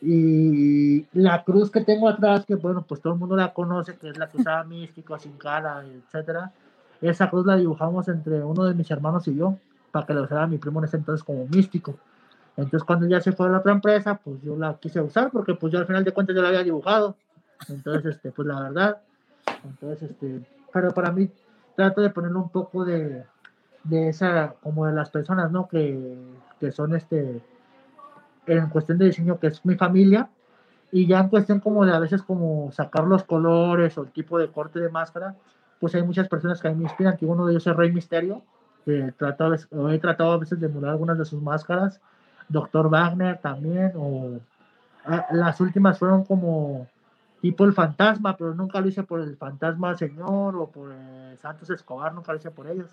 Y 0.05 1.07
la 1.13 1.45
cruz 1.45 1.71
que 1.71 1.81
tengo 1.83 2.09
atrás, 2.09 2.45
que 2.45 2.57
bueno, 2.57 2.83
pues 2.83 3.01
todo 3.01 3.13
el 3.13 3.21
mundo 3.21 3.37
la 3.37 3.53
conoce, 3.55 3.97
que 3.97 4.09
es 4.09 4.19
la 4.19 4.29
que 4.29 4.39
usaba 4.39 4.65
Místico, 4.65 5.19
sin 5.19 5.33
cara, 5.39 5.85
etcétera 5.85 6.53
esa 7.03 7.29
cruz 7.29 7.45
la 7.45 7.57
dibujamos 7.57 8.09
entre 8.09 8.43
uno 8.43 8.65
de 8.65 8.75
mis 8.75 8.91
hermanos 8.91 9.27
y 9.29 9.35
yo, 9.35 9.59
para 9.91 10.07
que 10.07 10.15
la 10.15 10.23
usara 10.23 10.47
mi 10.47 10.59
primo 10.59 10.81
en 10.81 10.85
ese 10.85 10.97
entonces 10.97 11.25
como 11.25 11.47
místico. 11.47 11.97
Entonces 12.57 12.85
cuando 12.85 13.07
ya 13.09 13.21
se 13.21 13.33
fue 13.33 13.47
a 13.47 13.51
la 13.51 13.59
otra 13.59 13.73
empresa, 13.73 14.15
pues 14.23 14.41
yo 14.43 14.57
la 14.57 14.75
quise 14.79 15.01
usar 15.01 15.31
porque 15.31 15.55
pues 15.55 15.73
yo 15.73 15.81
al 15.81 15.87
final 15.87 16.05
de 16.05 16.13
cuentas 16.13 16.37
yo 16.37 16.43
la 16.43 16.49
había 16.49 16.63
dibujado. 16.63 17.17
Entonces, 17.69 18.15
este, 18.15 18.31
pues 18.31 18.47
la 18.47 18.61
verdad, 18.61 18.99
entonces, 19.65 20.11
este, 20.11 20.45
pero 20.73 20.93
para 20.93 21.13
mí 21.13 21.31
trato 21.77 22.01
de 22.01 22.11
ponerle 22.11 22.39
un 22.39 22.51
poco 22.51 22.85
de, 22.85 23.25
de 23.85 24.09
esa, 24.09 24.55
como 24.63 24.87
de 24.87 24.93
las 24.93 25.11
personas, 25.11 25.51
¿no? 25.51 25.69
Que, 25.69 26.17
que 26.61 26.73
son, 26.73 26.95
este, 26.95 27.41
en 28.47 28.69
cuestión 28.69 28.99
de 28.99 29.07
diseño, 29.07 29.39
que 29.39 29.49
es 29.49 29.65
mi 29.65 29.75
familia, 29.77 30.29
y 30.91 31.07
ya 31.07 31.21
en 31.21 31.29
cuestión 31.29 31.61
como 31.61 31.87
de 31.87 31.93
a 31.95 31.99
veces 31.99 32.23
como 32.23 32.71
sacar 32.73 33.05
los 33.05 33.25
colores 33.25 33.97
o 33.97 34.03
el 34.03 34.11
tipo 34.11 34.39
de 34.39 34.49
corte 34.49 34.79
de 34.79 34.91
máscara, 34.91 35.35
pues 35.81 35.95
hay 35.95 36.03
muchas 36.03 36.29
personas 36.29 36.61
que 36.61 36.69
a 36.69 36.71
mí 36.71 36.77
me 36.79 36.85
inspiran, 36.85 37.17
que 37.17 37.27
uno 37.27 37.47
de 37.47 37.53
ellos 37.53 37.67
es 37.67 37.77
Rey 37.77 37.91
Misterio, 37.93 38.43
que 38.85 39.13
tratado, 39.17 39.55
he 39.91 39.99
tratado 39.99 40.33
a 40.33 40.39
veces 40.39 40.61
de 40.61 40.67
emular 40.67 40.93
algunas 40.93 41.19
de 41.19 41.25
sus 41.25 41.43
máscaras, 41.43 42.01
Doctor 42.49 42.91
Wagner 42.91 43.39
también, 43.39 43.93
o 43.97 44.39
ah, 45.07 45.27
las 45.33 45.61
últimas 45.61 45.99
fueron 45.99 46.25
como 46.25 46.87
tipo 47.41 47.65
el 47.65 47.73
fantasma, 47.73 48.37
pero 48.37 48.55
nunca 48.55 48.81
lo 48.81 48.89
hice 48.89 49.03
por 49.03 49.21
el 49.21 49.37
fantasma 49.37 49.97
señor 49.97 50.57
o 50.57 50.69
por 50.69 50.93
Santos 51.41 51.71
Escobar, 51.71 52.15
nunca 52.15 52.33
lo 52.33 52.39
hice 52.39 52.51
por 52.51 52.69
ellos. 52.69 52.89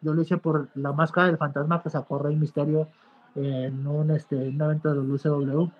Yo 0.00 0.12
lo 0.12 0.20
hice 0.20 0.36
por 0.36 0.68
la 0.74 0.92
máscara 0.92 1.28
del 1.28 1.38
fantasma 1.38 1.82
que 1.82 1.88
sacó 1.88 2.18
Rey 2.18 2.36
Misterio 2.36 2.88
en 3.36 3.86
un, 3.86 4.10
este, 4.10 4.36
un 4.36 4.60
evento 4.60 4.88
de 4.88 4.96
WCW. 4.96 5.70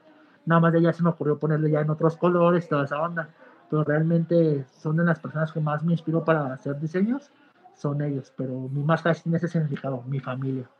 Nada 0.47 0.61
más 0.61 0.73
de 0.73 0.79
ella 0.81 0.93
se 0.93 1.03
me 1.03 1.11
ocurrió 1.11 1.39
ponerle 1.39 1.71
ya 1.71 1.81
en 1.81 1.91
otros 1.91 2.17
colores, 2.17 2.69
toda 2.69 2.85
esa 2.85 3.01
onda 3.01 3.29
pero 3.71 3.85
realmente 3.85 4.65
son 4.81 4.97
de 4.97 5.05
las 5.05 5.19
personas 5.19 5.53
que 5.53 5.61
más 5.61 5.83
me 5.83 5.93
inspiro 5.93 6.25
para 6.25 6.53
hacer 6.53 6.79
diseños, 6.79 7.31
son 7.77 8.03
ellos, 8.03 8.33
pero 8.37 8.69
mi 8.69 8.83
máscara 8.83 9.19
tiene 9.21 9.39
ese 9.39 9.49
significado, 9.49 10.03
mi 10.03 10.21
familia. 10.21 10.71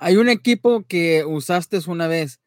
Hay 0.00 0.16
un 0.16 0.28
equipo 0.28 0.82
que 0.88 1.24
usaste 1.24 1.78
una 1.86 2.08
vez, 2.08 2.40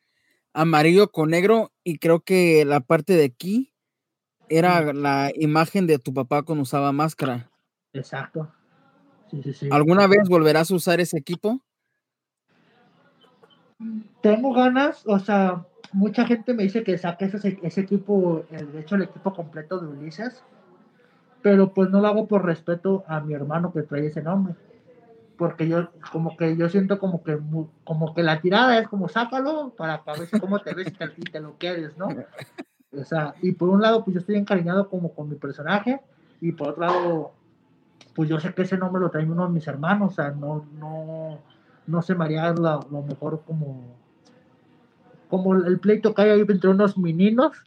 amarillo 0.54 1.12
con 1.12 1.30
negro, 1.30 1.72
y 1.84 1.98
creo 1.98 2.22
que 2.22 2.66
la 2.66 2.82
parte 2.82 3.14
de 3.14 3.26
aquí 3.26 3.72
era 4.50 4.94
la 4.94 5.32
imagen 5.36 5.88
de 5.88 5.98
tu 5.98 6.14
papá 6.14 6.44
cuando 6.44 6.64
usaba 6.64 6.92
máscara. 6.92 7.50
Exacto. 7.94 8.52
Sí, 9.32 9.42
sí, 9.44 9.54
sí. 9.54 9.70
¿Alguna 9.72 10.08
vez 10.08 10.28
volverás 10.28 10.70
a 10.72 10.76
usar 10.76 11.00
ese 11.00 11.18
equipo? 11.18 11.62
Tengo 14.22 14.54
ganas, 14.54 15.06
o 15.06 15.20
sea, 15.20 15.66
mucha 15.92 16.26
gente 16.26 16.54
me 16.54 16.64
dice 16.64 16.84
que 16.84 16.98
saque 16.98 17.26
ese, 17.26 17.60
ese 17.62 17.82
equipo, 17.82 18.46
de 18.50 18.80
hecho 18.80 18.96
el 18.96 19.04
equipo 19.04 19.34
completo 19.34 19.80
de 19.80 19.88
Ulises, 19.88 20.44
pero 21.42 21.74
pues 21.74 21.90
no 21.90 22.02
lo 22.02 22.08
hago 22.08 22.28
por 22.28 22.46
respeto 22.46 23.04
a 23.08 23.20
mi 23.20 23.34
hermano 23.34 23.72
que 23.72 23.84
trae 23.84 24.08
ese 24.08 24.22
nombre. 24.22 24.56
Porque 25.38 25.68
yo, 25.68 25.90
como 26.12 26.38
que 26.38 26.56
yo 26.56 26.70
siento 26.70 26.98
como 26.98 27.22
que, 27.22 27.38
como 27.84 28.14
que 28.16 28.24
la 28.24 28.40
tirada 28.40 28.80
es 28.80 28.88
como 28.88 29.10
sácalo 29.10 29.74
para, 29.78 30.02
ver 30.18 30.30
cómo 30.40 30.60
te 30.60 30.74
ves 30.74 30.88
y 30.88 30.92
te, 30.92 31.06
y 31.18 31.24
te 31.24 31.40
lo 31.42 31.56
quieres, 31.58 31.98
¿no? 31.98 32.08
O 32.98 33.04
sea, 33.04 33.36
y 33.42 33.52
por 33.52 33.70
un 33.70 33.82
lado, 33.82 34.04
pues 34.04 34.14
yo 34.16 34.20
estoy 34.22 34.36
encariñado 34.36 34.90
como 34.90 35.14
con 35.14 35.30
mi 35.30 35.36
personaje, 35.36 36.00
y 36.42 36.52
por 36.52 36.70
otro 36.70 36.86
lado, 36.86 37.32
pues 38.14 38.30
yo 38.30 38.40
sé 38.40 38.54
que 38.54 38.64
ese 38.64 38.78
nombre 38.78 39.02
lo 39.02 39.10
trae 39.10 39.26
uno 39.26 39.46
de 39.48 39.54
mis 39.54 39.68
hermanos, 39.68 40.14
o 40.14 40.16
sea, 40.16 40.32
no, 40.32 40.66
no, 40.80 41.40
no 41.88 42.02
se 42.02 42.16
me 42.16 42.26
haría 42.26 42.52
lo, 42.54 43.04
mejor 43.08 43.42
como, 43.46 43.84
como 45.30 45.56
el 45.56 45.80
pleito 45.80 46.14
que 46.14 46.22
hay 46.24 46.30
ahí 46.32 46.42
entre 46.42 46.70
unos 46.70 46.98
meninos, 46.98 47.58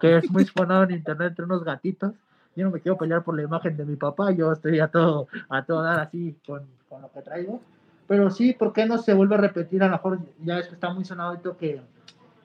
que 0.00 0.18
es 0.18 0.30
muy 0.30 0.44
sonado 0.56 0.84
en 0.84 0.92
internet 0.92 1.28
entre 1.28 1.44
unos 1.44 1.64
gatitos. 1.64 2.12
Yo 2.56 2.64
no 2.64 2.72
me 2.72 2.80
quiero 2.80 2.98
pelear 2.98 3.22
por 3.22 3.36
la 3.36 3.42
imagen 3.42 3.76
de 3.76 3.84
mi 3.84 3.96
papá, 3.96 4.32
yo 4.32 4.52
estoy 4.52 4.80
a 4.80 4.88
todo, 4.88 5.28
a 5.48 5.64
todo 5.64 5.82
dar 5.82 6.00
así 6.00 6.36
con, 6.46 6.62
con 6.88 7.02
lo 7.02 7.10
que 7.12 7.22
traigo. 7.22 7.60
Pero 8.08 8.28
sí, 8.30 8.52
¿por 8.52 8.72
qué 8.72 8.86
no 8.86 8.98
se 8.98 9.14
vuelve 9.14 9.36
a 9.36 9.38
repetir? 9.38 9.82
A 9.84 9.86
lo 9.86 9.92
mejor 9.92 10.18
ya 10.42 10.58
es 10.58 10.66
que 10.66 10.74
está 10.74 10.92
muy 10.92 11.04
sonado 11.04 11.32
esto 11.34 11.56
que 11.56 11.80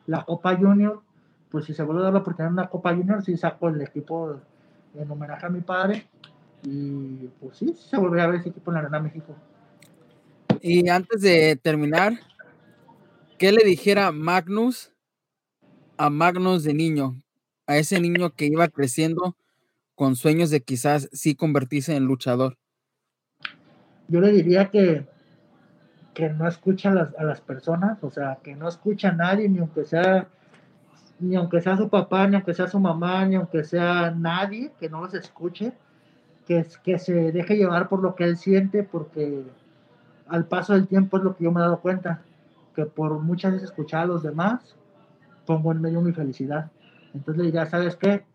la 0.06 0.24
Copa 0.24 0.56
Junior, 0.56 1.02
pues 1.50 1.66
si 1.66 1.74
se 1.74 1.82
vuelve 1.82 2.02
a 2.02 2.06
dar 2.06 2.14
la 2.14 2.20
oportunidad 2.20 2.50
en 2.50 2.54
una 2.54 2.70
Copa 2.70 2.94
Junior, 2.94 3.24
sí 3.24 3.36
saco 3.36 3.70
el 3.70 3.82
equipo 3.82 4.40
en 4.94 5.10
homenaje 5.10 5.46
a 5.46 5.50
mi 5.50 5.62
padre. 5.62 6.08
Y 6.64 7.28
pues 7.40 7.58
sí, 7.58 7.74
se 7.74 7.98
vuelve 7.98 8.22
a 8.22 8.28
ver 8.28 8.40
ese 8.40 8.50
equipo 8.50 8.72
en 8.72 8.76
la 8.76 8.82
Arena 8.82 9.00
México. 9.00 9.36
Y 10.62 10.90
antes 10.90 11.22
de 11.22 11.56
terminar, 11.56 12.14
¿qué 13.38 13.52
le 13.52 13.64
dijera 13.64 14.12
Magnus 14.12 14.92
a 15.98 16.10
Magnus 16.10 16.64
de 16.64 16.74
niño? 16.74 17.22
A 17.68 17.78
ese 17.78 18.00
niño 18.00 18.34
que 18.36 18.46
iba 18.46 18.68
creciendo 18.68 19.36
con 19.96 20.16
sueños 20.16 20.50
de 20.50 20.62
quizás 20.62 21.10
sí 21.14 21.36
convertirse 21.36 21.96
en 21.96 22.06
luchador. 22.06 22.58
Yo 24.08 24.22
le 24.22 24.32
diría 24.32 24.70
que, 24.70 25.06
que 26.14 26.30
no 26.30 26.48
escucha 26.48 26.92
a 26.92 27.24
las, 27.24 27.42
personas, 27.42 27.98
o 28.04 28.12
sea, 28.12 28.38
que 28.44 28.56
no 28.56 28.68
escucha 28.68 29.10
a 29.10 29.14
nadie, 29.14 29.50
ni 29.50 29.60
aunque 29.60 29.86
sea 29.86 30.28
ni 31.18 31.38
aunque 31.38 31.62
sea 31.62 31.78
su 31.78 31.88
papá, 31.88 32.28
ni 32.28 32.36
aunque 32.36 32.54
sea 32.54 32.68
su 32.68 32.78
mamá, 32.78 33.26
ni 33.26 33.36
aunque 33.36 33.64
sea 33.64 34.12
nadie, 34.12 34.74
que 34.78 34.90
no 34.90 35.02
los 35.02 35.14
escuche, 35.14 35.72
que, 36.46 36.66
que 36.84 37.00
se 37.00 37.32
deje 37.32 37.56
llevar 37.56 37.88
por 37.88 38.02
lo 38.02 38.16
que 38.16 38.26
él 38.26 38.36
siente, 38.36 38.84
porque 38.84 39.44
al 40.28 40.46
paso 40.46 40.74
del 40.74 40.88
tiempo 40.88 41.18
es 41.18 41.24
lo 41.24 41.36
que 41.36 41.44
yo 41.44 41.52
me 41.52 41.60
he 41.60 41.64
dado 41.64 41.80
cuenta, 41.80 42.22
que 42.76 42.86
por 42.86 43.20
muchas 43.20 43.54
veces 43.54 43.70
escuchar 43.70 44.02
a 44.02 44.08
los 44.08 44.24
demás, 44.24 44.76
pongo 45.46 45.72
en 45.72 45.82
medio 45.82 46.02
mi 46.02 46.12
felicidad. 46.12 46.72
Entonces 47.14 47.38
le 47.38 47.46
diría, 47.46 47.66
¿sabes 47.66 47.96
qué? 47.96 48.26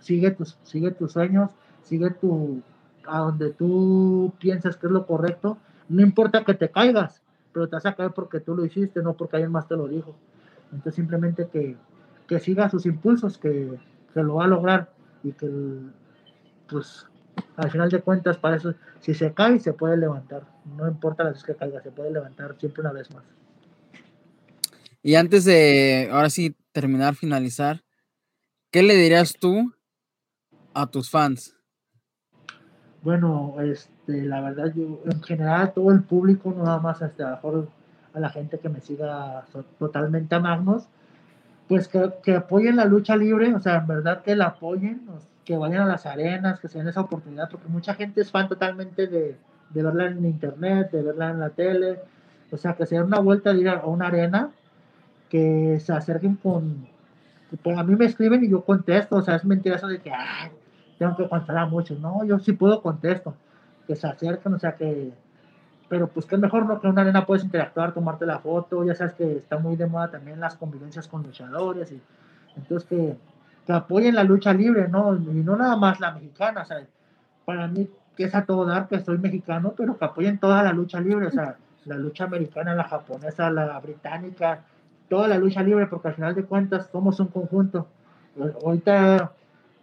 Sigue 0.00 0.30
tus, 0.30 0.58
sigue 0.62 0.90
tus 0.90 1.12
sueños, 1.12 1.50
sigue 1.82 2.10
tu, 2.10 2.62
a 3.06 3.20
donde 3.20 3.50
tú 3.52 4.32
piensas 4.38 4.76
que 4.76 4.86
es 4.86 4.92
lo 4.92 5.06
correcto. 5.06 5.58
No 5.88 6.02
importa 6.02 6.44
que 6.44 6.54
te 6.54 6.70
caigas, 6.70 7.22
pero 7.52 7.68
te 7.68 7.76
vas 7.76 7.86
a 7.86 7.94
caer 7.94 8.12
porque 8.12 8.40
tú 8.40 8.54
lo 8.54 8.64
hiciste, 8.64 9.02
no 9.02 9.14
porque 9.14 9.36
alguien 9.36 9.52
más 9.52 9.66
te 9.66 9.76
lo 9.76 9.88
dijo. 9.88 10.14
Entonces 10.70 10.94
simplemente 10.94 11.48
que, 11.48 11.76
que 12.26 12.40
siga 12.40 12.68
sus 12.68 12.84
impulsos, 12.84 13.38
que, 13.38 13.78
que 14.12 14.22
lo 14.22 14.36
va 14.36 14.44
a 14.44 14.48
lograr 14.48 14.90
y 15.22 15.32
que 15.32 15.48
pues 16.68 17.06
al 17.58 17.72
final 17.72 17.90
de 17.90 18.00
cuentas, 18.00 18.38
para 18.38 18.56
eso, 18.56 18.74
si 19.00 19.14
se 19.14 19.34
cae, 19.34 19.58
se 19.58 19.72
puede 19.72 19.96
levantar. 19.96 20.44
No 20.76 20.86
importa 20.86 21.24
las 21.24 21.32
veces 21.32 21.46
que 21.46 21.56
caiga, 21.56 21.82
se 21.82 21.90
puede 21.90 22.12
levantar 22.12 22.56
siempre 22.58 22.82
una 22.82 22.92
vez 22.92 23.12
más. 23.12 23.24
Y 25.02 25.16
antes 25.16 25.44
de, 25.44 26.08
ahora 26.12 26.30
sí, 26.30 26.56
terminar, 26.70 27.16
finalizar, 27.16 27.82
¿qué 28.70 28.82
le 28.82 28.94
dirías 28.94 29.34
tú 29.40 29.74
a 30.72 30.86
tus 30.86 31.10
fans? 31.10 31.56
Bueno, 33.02 33.56
este, 33.60 34.22
la 34.22 34.40
verdad, 34.40 34.72
yo, 34.74 35.00
en 35.04 35.20
general, 35.22 35.72
todo 35.74 35.90
el 35.90 36.04
público, 36.04 36.54
no 36.56 36.64
nada 36.64 36.78
más 36.78 37.02
hasta 37.02 37.30
mejor 37.30 37.68
a 38.14 38.20
la 38.20 38.30
gente 38.30 38.60
que 38.60 38.68
me 38.68 38.80
siga 38.80 39.44
totalmente 39.80 40.32
a 40.36 40.38
Magnus, 40.38 40.84
pues 41.66 41.88
que, 41.88 42.12
que, 42.22 42.36
apoyen 42.36 42.76
la 42.76 42.84
lucha 42.84 43.16
libre, 43.16 43.52
o 43.52 43.60
sea, 43.60 43.78
en 43.78 43.86
verdad 43.88 44.22
que 44.22 44.36
la 44.36 44.46
apoyen, 44.46 45.08
que 45.48 45.56
vayan 45.56 45.80
a 45.80 45.86
las 45.86 46.04
arenas, 46.04 46.60
que 46.60 46.68
se 46.68 46.76
den 46.76 46.88
esa 46.88 47.00
oportunidad, 47.00 47.48
porque 47.48 47.68
mucha 47.68 47.94
gente 47.94 48.20
es 48.20 48.30
fan 48.30 48.50
totalmente 48.50 49.06
de, 49.06 49.34
de 49.70 49.82
verla 49.82 50.04
en 50.08 50.26
internet, 50.26 50.90
de 50.90 51.02
verla 51.02 51.30
en 51.30 51.40
la 51.40 51.48
tele, 51.48 52.00
o 52.52 52.58
sea, 52.58 52.74
que 52.74 52.84
se 52.84 52.96
den 52.96 53.04
una 53.04 53.20
vuelta 53.20 53.54
de 53.54 53.60
ir 53.60 53.68
a 53.70 53.86
una 53.86 54.08
arena, 54.08 54.50
que 55.30 55.80
se 55.80 55.90
acerquen 55.94 56.36
con, 56.36 56.86
pues 57.62 57.78
a 57.78 57.82
mí 57.82 57.96
me 57.96 58.04
escriben 58.04 58.44
y 58.44 58.50
yo 58.50 58.62
contesto, 58.62 59.16
o 59.16 59.22
sea, 59.22 59.36
es 59.36 59.44
mentira 59.46 59.76
eso 59.76 59.88
de 59.88 60.00
que, 60.00 60.12
tengo 60.98 61.16
que 61.16 61.26
contar 61.26 61.56
a 61.56 61.64
muchos, 61.64 61.98
no, 61.98 62.24
yo 62.24 62.38
sí 62.40 62.52
puedo 62.52 62.82
contesto, 62.82 63.34
que 63.86 63.96
se 63.96 64.06
acerquen, 64.06 64.52
o 64.52 64.58
sea, 64.58 64.76
que, 64.76 65.14
pero 65.88 66.08
pues 66.08 66.26
que 66.26 66.36
mejor 66.36 66.66
no 66.66 66.78
que 66.78 66.88
en 66.88 66.92
una 66.92 67.00
arena 67.00 67.24
puedes 67.24 67.42
interactuar, 67.42 67.94
tomarte 67.94 68.26
la 68.26 68.40
foto, 68.40 68.84
ya 68.84 68.94
sabes 68.94 69.14
que 69.14 69.38
está 69.38 69.58
muy 69.58 69.76
de 69.76 69.86
moda 69.86 70.10
también 70.10 70.40
las 70.40 70.56
convivencias 70.56 71.08
con 71.08 71.22
luchadores, 71.22 71.90
y 71.90 72.02
entonces 72.54 72.86
que 72.86 73.16
que 73.68 73.74
apoyen 73.74 74.14
la 74.14 74.24
lucha 74.24 74.54
libre, 74.54 74.88
¿no? 74.88 75.14
Y 75.14 75.42
no 75.44 75.54
nada 75.54 75.76
más 75.76 76.00
la 76.00 76.12
mexicana, 76.12 76.62
o 76.62 76.64
sea, 76.64 76.86
para 77.44 77.68
mí 77.68 77.86
que 78.16 78.24
es 78.24 78.34
a 78.34 78.46
todo 78.46 78.64
dar 78.64 78.88
que 78.88 78.98
soy 78.98 79.18
mexicano, 79.18 79.74
pero 79.76 79.98
que 79.98 80.06
apoyen 80.06 80.38
toda 80.38 80.62
la 80.62 80.72
lucha 80.72 80.98
libre, 81.00 81.26
o 81.26 81.30
sea, 81.30 81.58
la 81.84 81.96
lucha 81.98 82.24
americana, 82.24 82.74
la 82.74 82.84
japonesa, 82.84 83.50
la 83.50 83.78
británica, 83.78 84.62
toda 85.10 85.28
la 85.28 85.36
lucha 85.36 85.62
libre, 85.62 85.86
porque 85.86 86.08
al 86.08 86.14
final 86.14 86.34
de 86.34 86.44
cuentas 86.46 86.88
somos 86.90 87.20
un 87.20 87.26
conjunto. 87.26 87.86
Ahorita, 88.64 89.32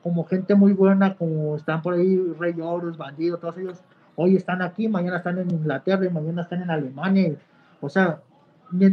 como 0.02 0.26
gente 0.26 0.56
muy 0.56 0.74
buena, 0.74 1.14
como 1.14 1.56
están 1.56 1.84
por 1.84 1.94
ahí 1.94 2.20
Rey 2.40 2.60
Horus, 2.60 2.98
Bandido, 2.98 3.38
todos 3.38 3.60
ellos, 3.60 3.80
hoy 4.16 4.36
están 4.36 4.64
aquí, 4.64 4.88
mañana 4.88 5.18
están 5.18 5.38
en 5.38 5.52
Inglaterra 5.52 6.04
y 6.04 6.10
mañana 6.10 6.42
están 6.42 6.64
en 6.64 6.72
Alemania. 6.72 7.36
o 7.82 7.90
sea, 7.90 8.20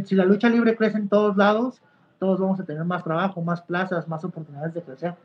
si 0.05 0.13
la 0.13 0.25
lucha 0.25 0.49
libre 0.49 0.75
crece 0.75 0.97
en 0.99 1.09
todos 1.09 1.35
lados, 1.35 1.81
todos 2.19 2.39
vamos 2.39 2.59
a 2.59 2.63
tener 2.63 2.83
más 2.85 3.03
trabajo, 3.03 3.41
más 3.41 3.61
plazas, 3.61 4.07
más 4.07 4.23
oportunidades 4.23 4.73
de 4.73 4.81
crecer. 4.81 5.15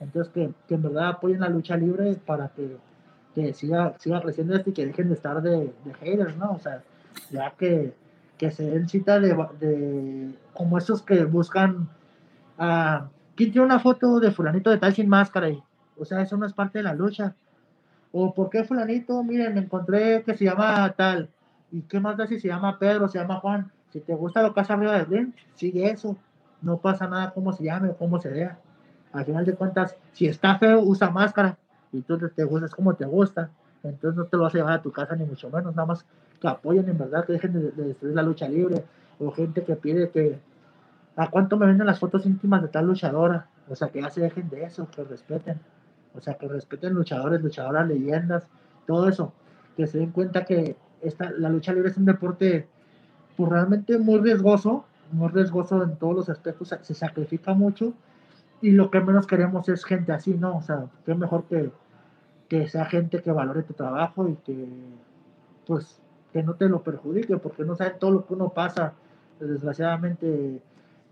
Entonces, 0.00 0.32
que, 0.32 0.50
que 0.68 0.74
en 0.74 0.82
verdad 0.82 1.08
apoyen 1.08 1.40
la 1.40 1.48
lucha 1.48 1.76
libre 1.76 2.16
para 2.26 2.48
que, 2.48 2.76
que 3.34 3.54
siga, 3.54 3.94
siga 3.98 4.20
creciendo 4.20 4.54
esto 4.54 4.70
y 4.70 4.72
que 4.72 4.86
dejen 4.86 5.08
de 5.08 5.14
estar 5.14 5.42
de, 5.42 5.72
de 5.84 5.94
haters, 6.00 6.36
¿no? 6.36 6.52
O 6.52 6.58
sea, 6.58 6.82
ya 7.30 7.50
que, 7.52 7.94
que 8.38 8.50
se 8.50 8.70
den 8.70 8.88
cita 8.88 9.18
de, 9.20 9.34
de 9.58 10.34
como 10.52 10.78
esos 10.78 11.02
que 11.02 11.24
buscan 11.24 11.88
a... 12.58 13.08
¿Quién 13.34 13.52
tiene 13.52 13.66
una 13.66 13.80
foto 13.80 14.18
de 14.18 14.30
fulanito 14.30 14.70
de 14.70 14.78
tal 14.78 14.94
sin 14.94 15.08
máscara? 15.08 15.50
Y, 15.50 15.62
o 15.98 16.04
sea, 16.04 16.22
eso 16.22 16.36
no 16.36 16.46
es 16.46 16.54
parte 16.54 16.78
de 16.78 16.84
la 16.84 16.94
lucha. 16.94 17.34
O 18.12 18.32
¿por 18.32 18.48
qué 18.48 18.64
fulanito? 18.64 19.22
Miren, 19.22 19.54
me 19.54 19.60
encontré 19.60 20.22
que 20.22 20.34
se 20.34 20.46
llama 20.46 20.90
tal. 20.96 21.28
¿Y 21.70 21.82
qué 21.82 22.00
más 22.00 22.16
da 22.16 22.26
si 22.26 22.40
se 22.40 22.48
llama 22.48 22.78
Pedro, 22.78 23.08
se 23.08 23.18
llama 23.18 23.40
Juan? 23.40 23.70
Si 23.92 24.00
te 24.00 24.14
gusta 24.14 24.42
lo 24.42 24.54
que 24.54 24.60
hace 24.60 24.72
arriba 24.72 24.94
del 24.94 25.06
ring, 25.06 25.32
sigue 25.54 25.90
eso 25.90 26.16
no 26.66 26.78
pasa 26.78 27.06
nada 27.06 27.30
cómo 27.32 27.52
se 27.52 27.62
llame 27.62 27.90
o 27.90 27.96
cómo 27.96 28.20
se 28.20 28.28
vea. 28.28 28.58
Al 29.12 29.24
final 29.24 29.44
de 29.44 29.54
cuentas, 29.54 29.96
si 30.12 30.26
está 30.26 30.58
feo, 30.58 30.80
usa 30.80 31.10
máscara. 31.10 31.56
Y 31.92 32.02
tú 32.02 32.18
te 32.18 32.44
gustas 32.44 32.74
como 32.74 32.94
te 32.94 33.04
gusta. 33.04 33.50
Entonces 33.84 34.18
no 34.18 34.24
te 34.24 34.36
lo 34.36 34.42
vas 34.42 34.54
a 34.54 34.58
llevar 34.58 34.72
a 34.74 34.82
tu 34.82 34.90
casa 34.90 35.14
ni 35.14 35.24
mucho 35.24 35.48
menos, 35.48 35.76
nada 35.76 35.86
más 35.86 36.04
que 36.40 36.48
apoyen 36.48 36.88
en 36.88 36.98
verdad, 36.98 37.24
que 37.24 37.34
dejen 37.34 37.52
de, 37.52 37.70
destruir 37.70 38.16
la 38.16 38.22
lucha 38.22 38.48
libre. 38.48 38.84
O 39.20 39.30
gente 39.30 39.62
que 39.62 39.76
pide 39.76 40.10
que 40.10 40.40
a 41.14 41.30
cuánto 41.30 41.56
me 41.56 41.66
venden 41.66 41.86
las 41.86 42.00
fotos 42.00 42.26
íntimas 42.26 42.62
de 42.62 42.68
tal 42.68 42.86
luchadora, 42.86 43.46
o 43.68 43.76
sea 43.76 43.88
que 43.88 44.02
ya 44.02 44.10
se 44.10 44.20
dejen 44.20 44.50
de 44.50 44.64
eso, 44.64 44.88
que 44.90 45.04
respeten, 45.04 45.60
o 46.14 46.20
sea 46.20 46.34
que 46.34 46.48
respeten 46.48 46.92
luchadores, 46.92 47.40
luchadoras, 47.40 47.86
leyendas, 47.88 48.46
todo 48.86 49.08
eso, 49.08 49.32
que 49.76 49.86
se 49.86 49.98
den 49.98 50.10
cuenta 50.10 50.44
que 50.44 50.76
esta, 51.00 51.30
la 51.30 51.48
lucha 51.48 51.72
libre 51.72 51.90
es 51.90 51.96
un 51.96 52.04
deporte 52.04 52.68
pues 53.36 53.50
realmente 53.50 53.98
muy 53.98 54.18
riesgoso, 54.18 54.84
muy 55.12 55.28
riesgoso 55.28 55.82
en 55.82 55.96
todos 55.96 56.14
los 56.14 56.28
aspectos, 56.28 56.74
se 56.82 56.94
sacrifica 56.94 57.54
mucho 57.54 57.94
y 58.60 58.70
lo 58.70 58.90
que 58.90 59.00
menos 59.00 59.26
queremos 59.26 59.68
es 59.68 59.84
gente 59.84 60.12
así, 60.12 60.34
¿no? 60.34 60.56
O 60.56 60.62
sea, 60.62 60.86
qué 61.04 61.14
mejor 61.14 61.44
que, 61.44 61.70
que 62.48 62.68
sea 62.68 62.86
gente 62.86 63.22
que 63.22 63.30
valore 63.30 63.62
tu 63.62 63.74
trabajo 63.74 64.28
y 64.28 64.36
que, 64.36 64.68
pues, 65.66 66.00
que 66.32 66.42
no 66.42 66.54
te 66.54 66.68
lo 66.68 66.82
perjudique, 66.82 67.36
porque 67.36 67.64
no 67.64 67.76
saben 67.76 67.98
todo 67.98 68.10
lo 68.12 68.26
que 68.26 68.34
uno 68.34 68.50
pasa, 68.50 68.94
desgraciadamente, 69.40 70.60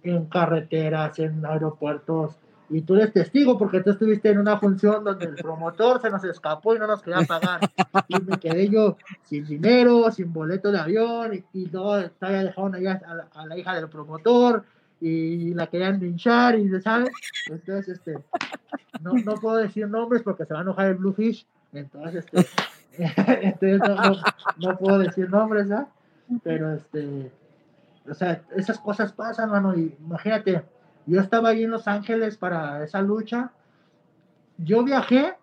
en 0.03 0.27
carreteras, 0.27 1.19
en 1.19 1.45
aeropuertos, 1.45 2.39
y 2.71 2.81
tú 2.83 2.95
eres 2.95 3.13
testigo 3.13 3.59
porque 3.59 3.81
tú 3.81 3.91
estuviste 3.91 4.31
en 4.31 4.39
una 4.39 4.59
función 4.59 5.05
donde 5.05 5.27
el 5.27 5.35
promotor 5.35 6.01
se 6.01 6.11
nos 6.11 6.25
escapó 6.25 6.75
y 6.75 6.79
no 6.79 6.87
nos 6.87 7.03
quería 7.03 7.23
pagar. 7.27 7.61
Y 8.09 8.21
me 8.23 8.39
quedé 8.39 8.69
yo 8.69 8.97
sin 9.23 9.45
dinero, 9.45 10.11
sin 10.11 10.33
boleto 10.33 10.73
de 10.73 10.79
avión 10.79 11.35
y, 11.35 11.45
y 11.53 11.67
todo, 11.67 11.99
estaba 11.99 12.33
dejando 12.33 12.79
allá 12.79 13.01
a 13.35 13.47
la, 13.47 13.59
hija 13.59 13.75
del 13.75 13.89
promotor 13.89 14.65
y 15.01 15.53
la 15.53 15.67
querían 15.67 16.01
linchar 16.01 16.59
y, 16.59 16.81
¿sabes? 16.81 17.11
Entonces, 17.51 17.89
este, 17.99 18.19
no, 19.01 19.13
no 19.13 19.35
puedo 19.35 19.57
decir 19.57 19.87
nombres 19.89 20.23
porque 20.23 20.47
se 20.47 20.55
va 20.55 20.61
a 20.61 20.63
enojar 20.63 20.87
el 20.87 20.95
Bluefish. 20.95 21.47
Entonces, 21.73 22.25
este, 22.33 22.47
entonces 23.43 23.81
no, 23.81 24.71
no, 24.71 24.79
puedo 24.79 24.99
decir 24.99 25.29
nombres, 25.29 25.71
¿ah? 25.71 25.89
Pero, 26.43 26.73
este, 26.75 27.31
o 28.09 28.15
sea, 28.15 28.43
esas 28.57 28.79
cosas 28.79 29.13
pasan, 29.13 29.51
mano, 29.51 29.77
y 29.77 29.95
imagínate, 30.01 30.63
yo 31.07 31.21
estaba 31.21 31.51
ahí 31.51 31.65
en 31.65 31.71
Los 31.71 31.87
Ángeles 31.89 32.37
para 32.37 32.83
esa 32.83 33.03
lucha. 33.03 33.53
Yo 34.57 34.85
viajé 34.85 35.35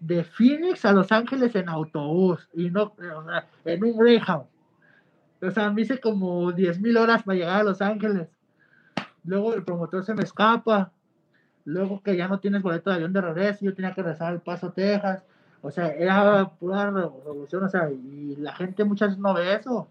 de 0.00 0.24
Phoenix 0.24 0.84
a 0.84 0.92
Los 0.92 1.12
Ángeles 1.12 1.54
en 1.54 1.68
autobús 1.68 2.48
y 2.54 2.70
no, 2.70 2.94
en 3.64 3.84
un 3.84 3.98
Greyhound. 3.98 4.46
O 5.42 5.50
sea, 5.50 5.70
me 5.70 5.82
hice 5.82 6.00
como 6.00 6.52
10 6.52 6.80
mil 6.80 6.96
horas 6.96 7.22
para 7.22 7.36
llegar 7.36 7.60
a 7.60 7.64
Los 7.64 7.82
Ángeles. 7.82 8.28
Luego 9.24 9.54
el 9.54 9.64
promotor 9.64 10.04
se 10.04 10.14
me 10.14 10.22
escapa. 10.22 10.92
Luego 11.64 12.00
que 12.02 12.16
ya 12.16 12.28
no 12.28 12.38
tienes 12.38 12.62
boleto 12.62 12.90
de 12.90 12.96
avión 12.96 13.12
de 13.12 13.20
regreso, 13.20 13.64
yo 13.64 13.74
tenía 13.74 13.92
que 13.92 14.02
regresar 14.02 14.28
al 14.28 14.40
Paso, 14.40 14.72
Texas. 14.72 15.24
O 15.62 15.70
sea, 15.70 15.88
era 15.88 16.48
pura 16.48 16.90
revolución. 16.90 17.64
O 17.64 17.68
sea, 17.68 17.90
y 17.90 18.36
la 18.36 18.54
gente 18.54 18.84
muchas 18.84 19.08
veces 19.08 19.22
no 19.22 19.34
ve 19.34 19.54
eso. 19.54 19.88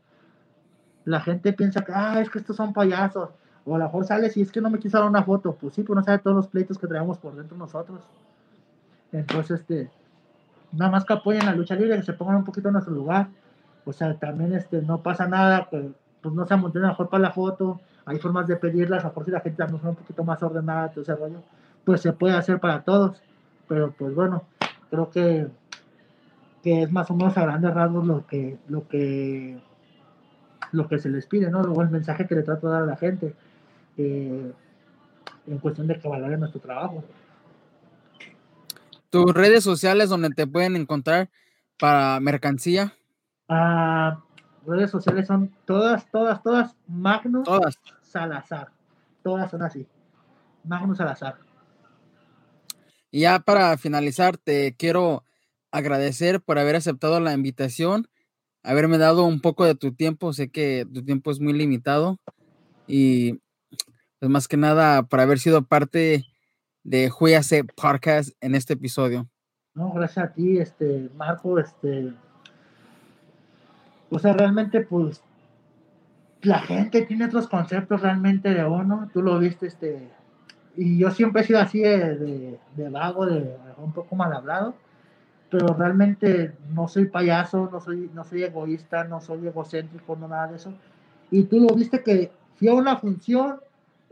la 1.06 1.22
gente 1.22 1.54
piensa 1.54 1.84
que, 1.84 1.92
ah, 1.94 2.20
es 2.22 2.30
que 2.30 2.40
estos 2.40 2.56
son 2.56 2.74
payasos. 2.74 3.30
O 3.66 3.76
a 3.76 3.80
lo 3.80 3.86
mejor 3.86 4.06
sales 4.06 4.38
y 4.38 4.42
es 4.42 4.52
que 4.52 4.62
no 4.62 4.70
me 4.70 4.80
quiso 4.80 4.98
dar 5.00 5.08
una 5.08 5.24
foto. 5.24 5.56
Pues 5.60 5.74
sí, 5.74 5.84
pues 5.84 5.98
no 5.98 6.04
sabe 6.04 6.20
todos 6.20 6.36
los 6.36 6.48
pleitos 6.48 6.78
que 6.78 6.88
traemos 6.88 7.18
por 7.18 7.36
dentro 7.36 7.58
nosotros. 7.58 8.00
Entonces, 9.12 9.60
este, 9.62 9.90
nada 10.72 10.92
más 10.92 11.04
que 11.04 11.14
apoyen 11.14 11.46
la 11.46 11.56
lucha 11.56 11.76
libre, 11.76 11.98
que 11.98 12.04
se 12.04 12.14
pongan 12.14 12.38
un 12.38 12.44
poquito 12.44 12.70
en 12.70 12.74
nuestro 12.74 12.94
lugar. 12.94 13.28
O 13.86 13.92
sea, 13.92 14.14
también 14.18 14.54
este, 14.54 14.82
no 14.82 15.02
pasa 15.02 15.28
nada, 15.28 15.68
que 15.70 15.92
pues 16.22 16.34
no 16.34 16.46
se 16.46 16.54
amonten 16.54 16.84
mejor 16.84 17.10
para 17.10 17.24
la 17.24 17.32
foto. 17.32 17.82
Hay 18.06 18.20
formas 18.20 18.48
de 18.48 18.56
pedirlas, 18.56 19.04
a 19.04 19.08
lo 19.08 19.10
mejor 19.10 19.26
si 19.26 19.32
la 19.32 19.40
gente 19.40 19.58
también 19.58 19.80
es 19.80 19.90
un 19.90 19.96
poquito 19.96 20.24
más 20.24 20.42
ordenada, 20.44 20.90
todo 20.90 21.02
ese 21.02 21.16
rollo, 21.16 21.42
pues 21.84 22.02
se 22.02 22.14
puede 22.14 22.36
hacer 22.36 22.60
para 22.60 22.84
todos. 22.84 23.22
Pero 23.68 23.92
pues 23.98 24.14
bueno, 24.14 24.44
creo 24.92 25.10
que, 25.10 25.48
que 26.62 26.84
es 26.84 26.92
más 26.92 27.10
o 27.10 27.16
menos 27.16 27.36
a 27.38 27.42
grandes 27.42 27.74
rasgos 27.74 28.06
lo 28.06 28.28
que, 28.28 28.60
lo 28.68 28.88
que, 28.88 29.60
lo 30.72 30.88
que 30.88 31.00
se 31.00 31.10
les 31.10 31.26
pide, 31.26 31.50
¿no? 31.50 31.64
Luego 31.64 31.82
el 31.82 31.90
mensaje 31.90 32.28
que 32.28 32.36
le 32.36 32.44
trato 32.44 32.68
de 32.68 32.74
dar 32.74 32.84
a 32.84 32.88
la 32.88 32.96
gente 32.96 33.34
eh, 33.98 34.52
en 35.48 35.58
cuestión 35.60 35.88
de 35.88 36.00
que 36.00 36.08
valoren 36.08 36.40
nuestro 36.40 36.62
trabajo. 36.62 37.04
¿Tus 39.10 39.34
redes 39.34 39.64
sociales 39.64 40.10
donde 40.10 40.30
te 40.30 40.48
pueden 40.48 40.76
encontrar 40.76 41.30
para 41.78 42.20
mercancía? 42.20 42.94
Ah, 43.48 44.20
redes 44.66 44.92
sociales 44.92 45.28
son 45.28 45.54
todas, 45.66 46.10
todas, 46.12 46.42
todas 46.42 46.76
Magnus 46.88 47.44
todas. 47.44 47.80
Salazar. 48.02 48.72
Todas 49.24 49.50
son 49.50 49.64
así. 49.64 49.88
Magnus 50.64 50.98
Salazar. 50.98 51.38
Y 53.12 53.22
ya 53.22 53.40
para 53.40 53.78
finalizar, 53.78 54.38
te 54.38 54.76
quiero 54.76 55.24
agradecer 55.72 56.42
por 56.42 56.60
haber 56.60 56.76
aceptado 56.76 57.20
la 57.20 57.34
invitación, 57.34 58.08
haberme 58.64 58.98
dado 58.98 59.24
un 59.26 59.42
poco 59.42 59.66
de 59.66 59.76
tu 59.76 59.94
tiempo. 59.94 60.34
Sé 60.34 60.50
que 60.50 60.86
tu 60.92 61.04
tiempo 61.04 61.32
es 61.32 61.40
muy 61.40 61.54
limitado 61.54 62.18
y 62.88 63.40
pues 64.26 64.32
más 64.32 64.48
que 64.48 64.58
nada 64.58 65.04
por 65.04 65.20
haber 65.20 65.38
sido 65.38 65.66
parte 65.66 66.26
de 66.84 67.12
Juegase 67.12 67.64
Podcast 67.64 68.32
en 68.42 68.56
este 68.56 68.74
episodio. 68.74 69.28
No, 69.76 69.94
gracias 69.94 70.26
a 70.26 70.34
ti, 70.34 70.58
este, 70.58 71.12
Marco, 71.16 71.60
este, 71.60 72.12
o 74.10 74.18
sea, 74.18 74.34
realmente, 74.34 74.82
pues, 74.82 75.22
la 76.42 76.58
gente 76.58 77.04
tiene 77.04 77.26
otros 77.26 77.48
conceptos 77.48 78.02
realmente 78.02 78.52
de 78.52 78.66
uno, 78.66 79.08
tú 79.14 79.22
lo 79.22 79.38
viste, 79.38 79.68
este, 79.68 80.10
y 80.76 80.98
yo 80.98 81.12
siempre 81.12 81.44
he 81.44 81.46
sido 81.46 81.60
así 81.60 81.82
de, 81.82 82.58
de, 82.76 82.90
vago, 82.90 83.28
de 83.28 83.56
un 83.78 83.94
poco 83.94 84.16
mal 84.16 84.34
hablado, 84.34 84.74
pero 85.52 85.76
realmente 85.76 86.52
no 86.74 86.88
soy 86.88 87.06
payaso, 87.06 87.70
no 87.72 87.80
soy, 87.80 88.10
no 88.12 88.24
soy 88.24 88.42
egoísta, 88.42 89.04
no 89.04 89.22
soy 89.22 89.46
egocéntrico, 89.46 90.16
no 90.16 90.28
nada 90.28 90.48
de 90.48 90.56
eso. 90.56 90.74
Y 91.30 91.44
tú 91.44 91.60
lo 91.60 91.76
viste 91.76 92.02
que 92.02 92.32
fui 92.56 92.70
a 92.70 92.74
una 92.74 92.98
función, 92.98 93.60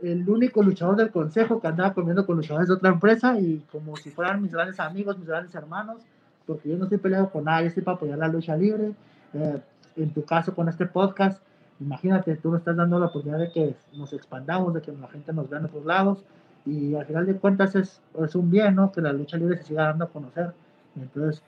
el 0.02 0.28
único 0.28 0.62
luchador 0.62 0.96
del 0.96 1.10
consejo 1.10 1.60
que 1.60 1.68
andaba 1.68 1.94
comiendo 1.94 2.26
con 2.26 2.36
luchadores 2.36 2.68
de 2.68 2.74
otra 2.74 2.90
empresa 2.90 3.38
y 3.38 3.64
como 3.70 3.96
si 3.96 4.10
fueran 4.10 4.42
mis 4.42 4.52
grandes 4.52 4.80
amigos, 4.80 5.18
mis 5.18 5.28
grandes 5.28 5.54
hermanos, 5.54 6.02
porque 6.46 6.68
yo 6.68 6.76
no 6.76 6.84
estoy 6.84 6.98
peleado 6.98 7.30
con 7.30 7.44
nadie, 7.44 7.68
estoy 7.68 7.82
para 7.82 7.96
apoyar 7.96 8.18
la 8.18 8.28
lucha 8.28 8.56
libre. 8.56 8.92
Eh, 9.32 9.60
en 9.96 10.10
tu 10.10 10.24
caso 10.24 10.54
con 10.54 10.68
este 10.68 10.86
podcast, 10.86 11.40
imagínate, 11.80 12.36
tú 12.36 12.50
nos 12.50 12.58
estás 12.58 12.76
dando 12.76 12.98
la 12.98 13.06
oportunidad 13.06 13.38
de 13.38 13.50
que 13.50 13.76
nos 13.94 14.12
expandamos, 14.12 14.74
de 14.74 14.82
que 14.82 14.92
la 14.92 15.08
gente 15.08 15.32
nos 15.32 15.48
vea 15.48 15.60
en 15.60 15.66
otros 15.66 15.84
lados 15.84 16.24
y 16.66 16.94
al 16.94 17.06
final 17.06 17.26
de 17.26 17.36
cuentas 17.36 17.74
es, 17.76 18.00
es 18.18 18.34
un 18.34 18.50
bien, 18.50 18.74
¿no? 18.74 18.90
Que 18.90 19.00
la 19.00 19.12
lucha 19.12 19.36
libre 19.36 19.56
se 19.58 19.64
siga 19.64 19.84
dando 19.84 20.04
a 20.04 20.08
conocer. 20.08 20.52
Entonces, 20.96 21.42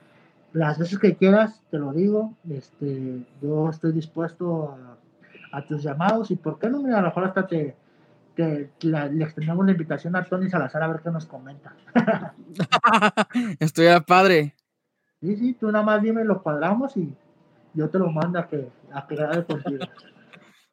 las 0.53 0.79
veces 0.79 0.97
que 0.99 1.15
quieras, 1.15 1.61
te 1.69 1.77
lo 1.77 1.91
digo, 1.91 2.33
este, 2.49 3.25
yo 3.41 3.69
estoy 3.69 3.91
dispuesto 3.91 4.75
a, 5.51 5.57
a 5.57 5.65
tus 5.65 5.83
llamados 5.83 6.31
y 6.31 6.35
por 6.35 6.59
qué 6.59 6.69
no, 6.69 6.81
mira, 6.81 6.99
a 6.99 7.01
lo 7.01 7.07
mejor 7.07 7.25
hasta 7.25 7.47
te, 7.47 7.75
te 8.37 8.69
le 8.81 9.23
extendemos 9.23 9.65
la 9.65 9.71
invitación 9.71 10.15
a 10.15 10.23
Tony 10.23 10.47
Salazar 10.47 10.83
a 10.83 10.87
ver 10.87 11.01
qué 11.01 11.09
nos 11.09 11.25
comenta. 11.25 11.75
Estoy 13.59 13.87
a 13.87 13.99
padre. 14.01 14.55
Sí, 15.19 15.35
sí, 15.35 15.53
tú 15.53 15.71
nada 15.71 15.83
más 15.83 16.03
dime, 16.03 16.23
lo 16.23 16.43
cuadramos 16.43 16.95
y 16.95 17.11
yo 17.73 17.89
te 17.89 17.97
lo 17.97 18.11
mando 18.11 18.39
a 18.39 18.47
que, 18.47 18.69
a 18.93 19.07
que 19.07 19.45
contigo. 19.45 19.85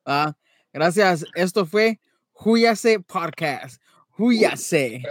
Ah, 0.05 0.35
gracias. 0.71 1.25
Esto 1.35 1.65
fue 1.65 1.99
Huyase 2.35 3.01
Podcast. 3.01 3.81
Huyase. 4.19 5.03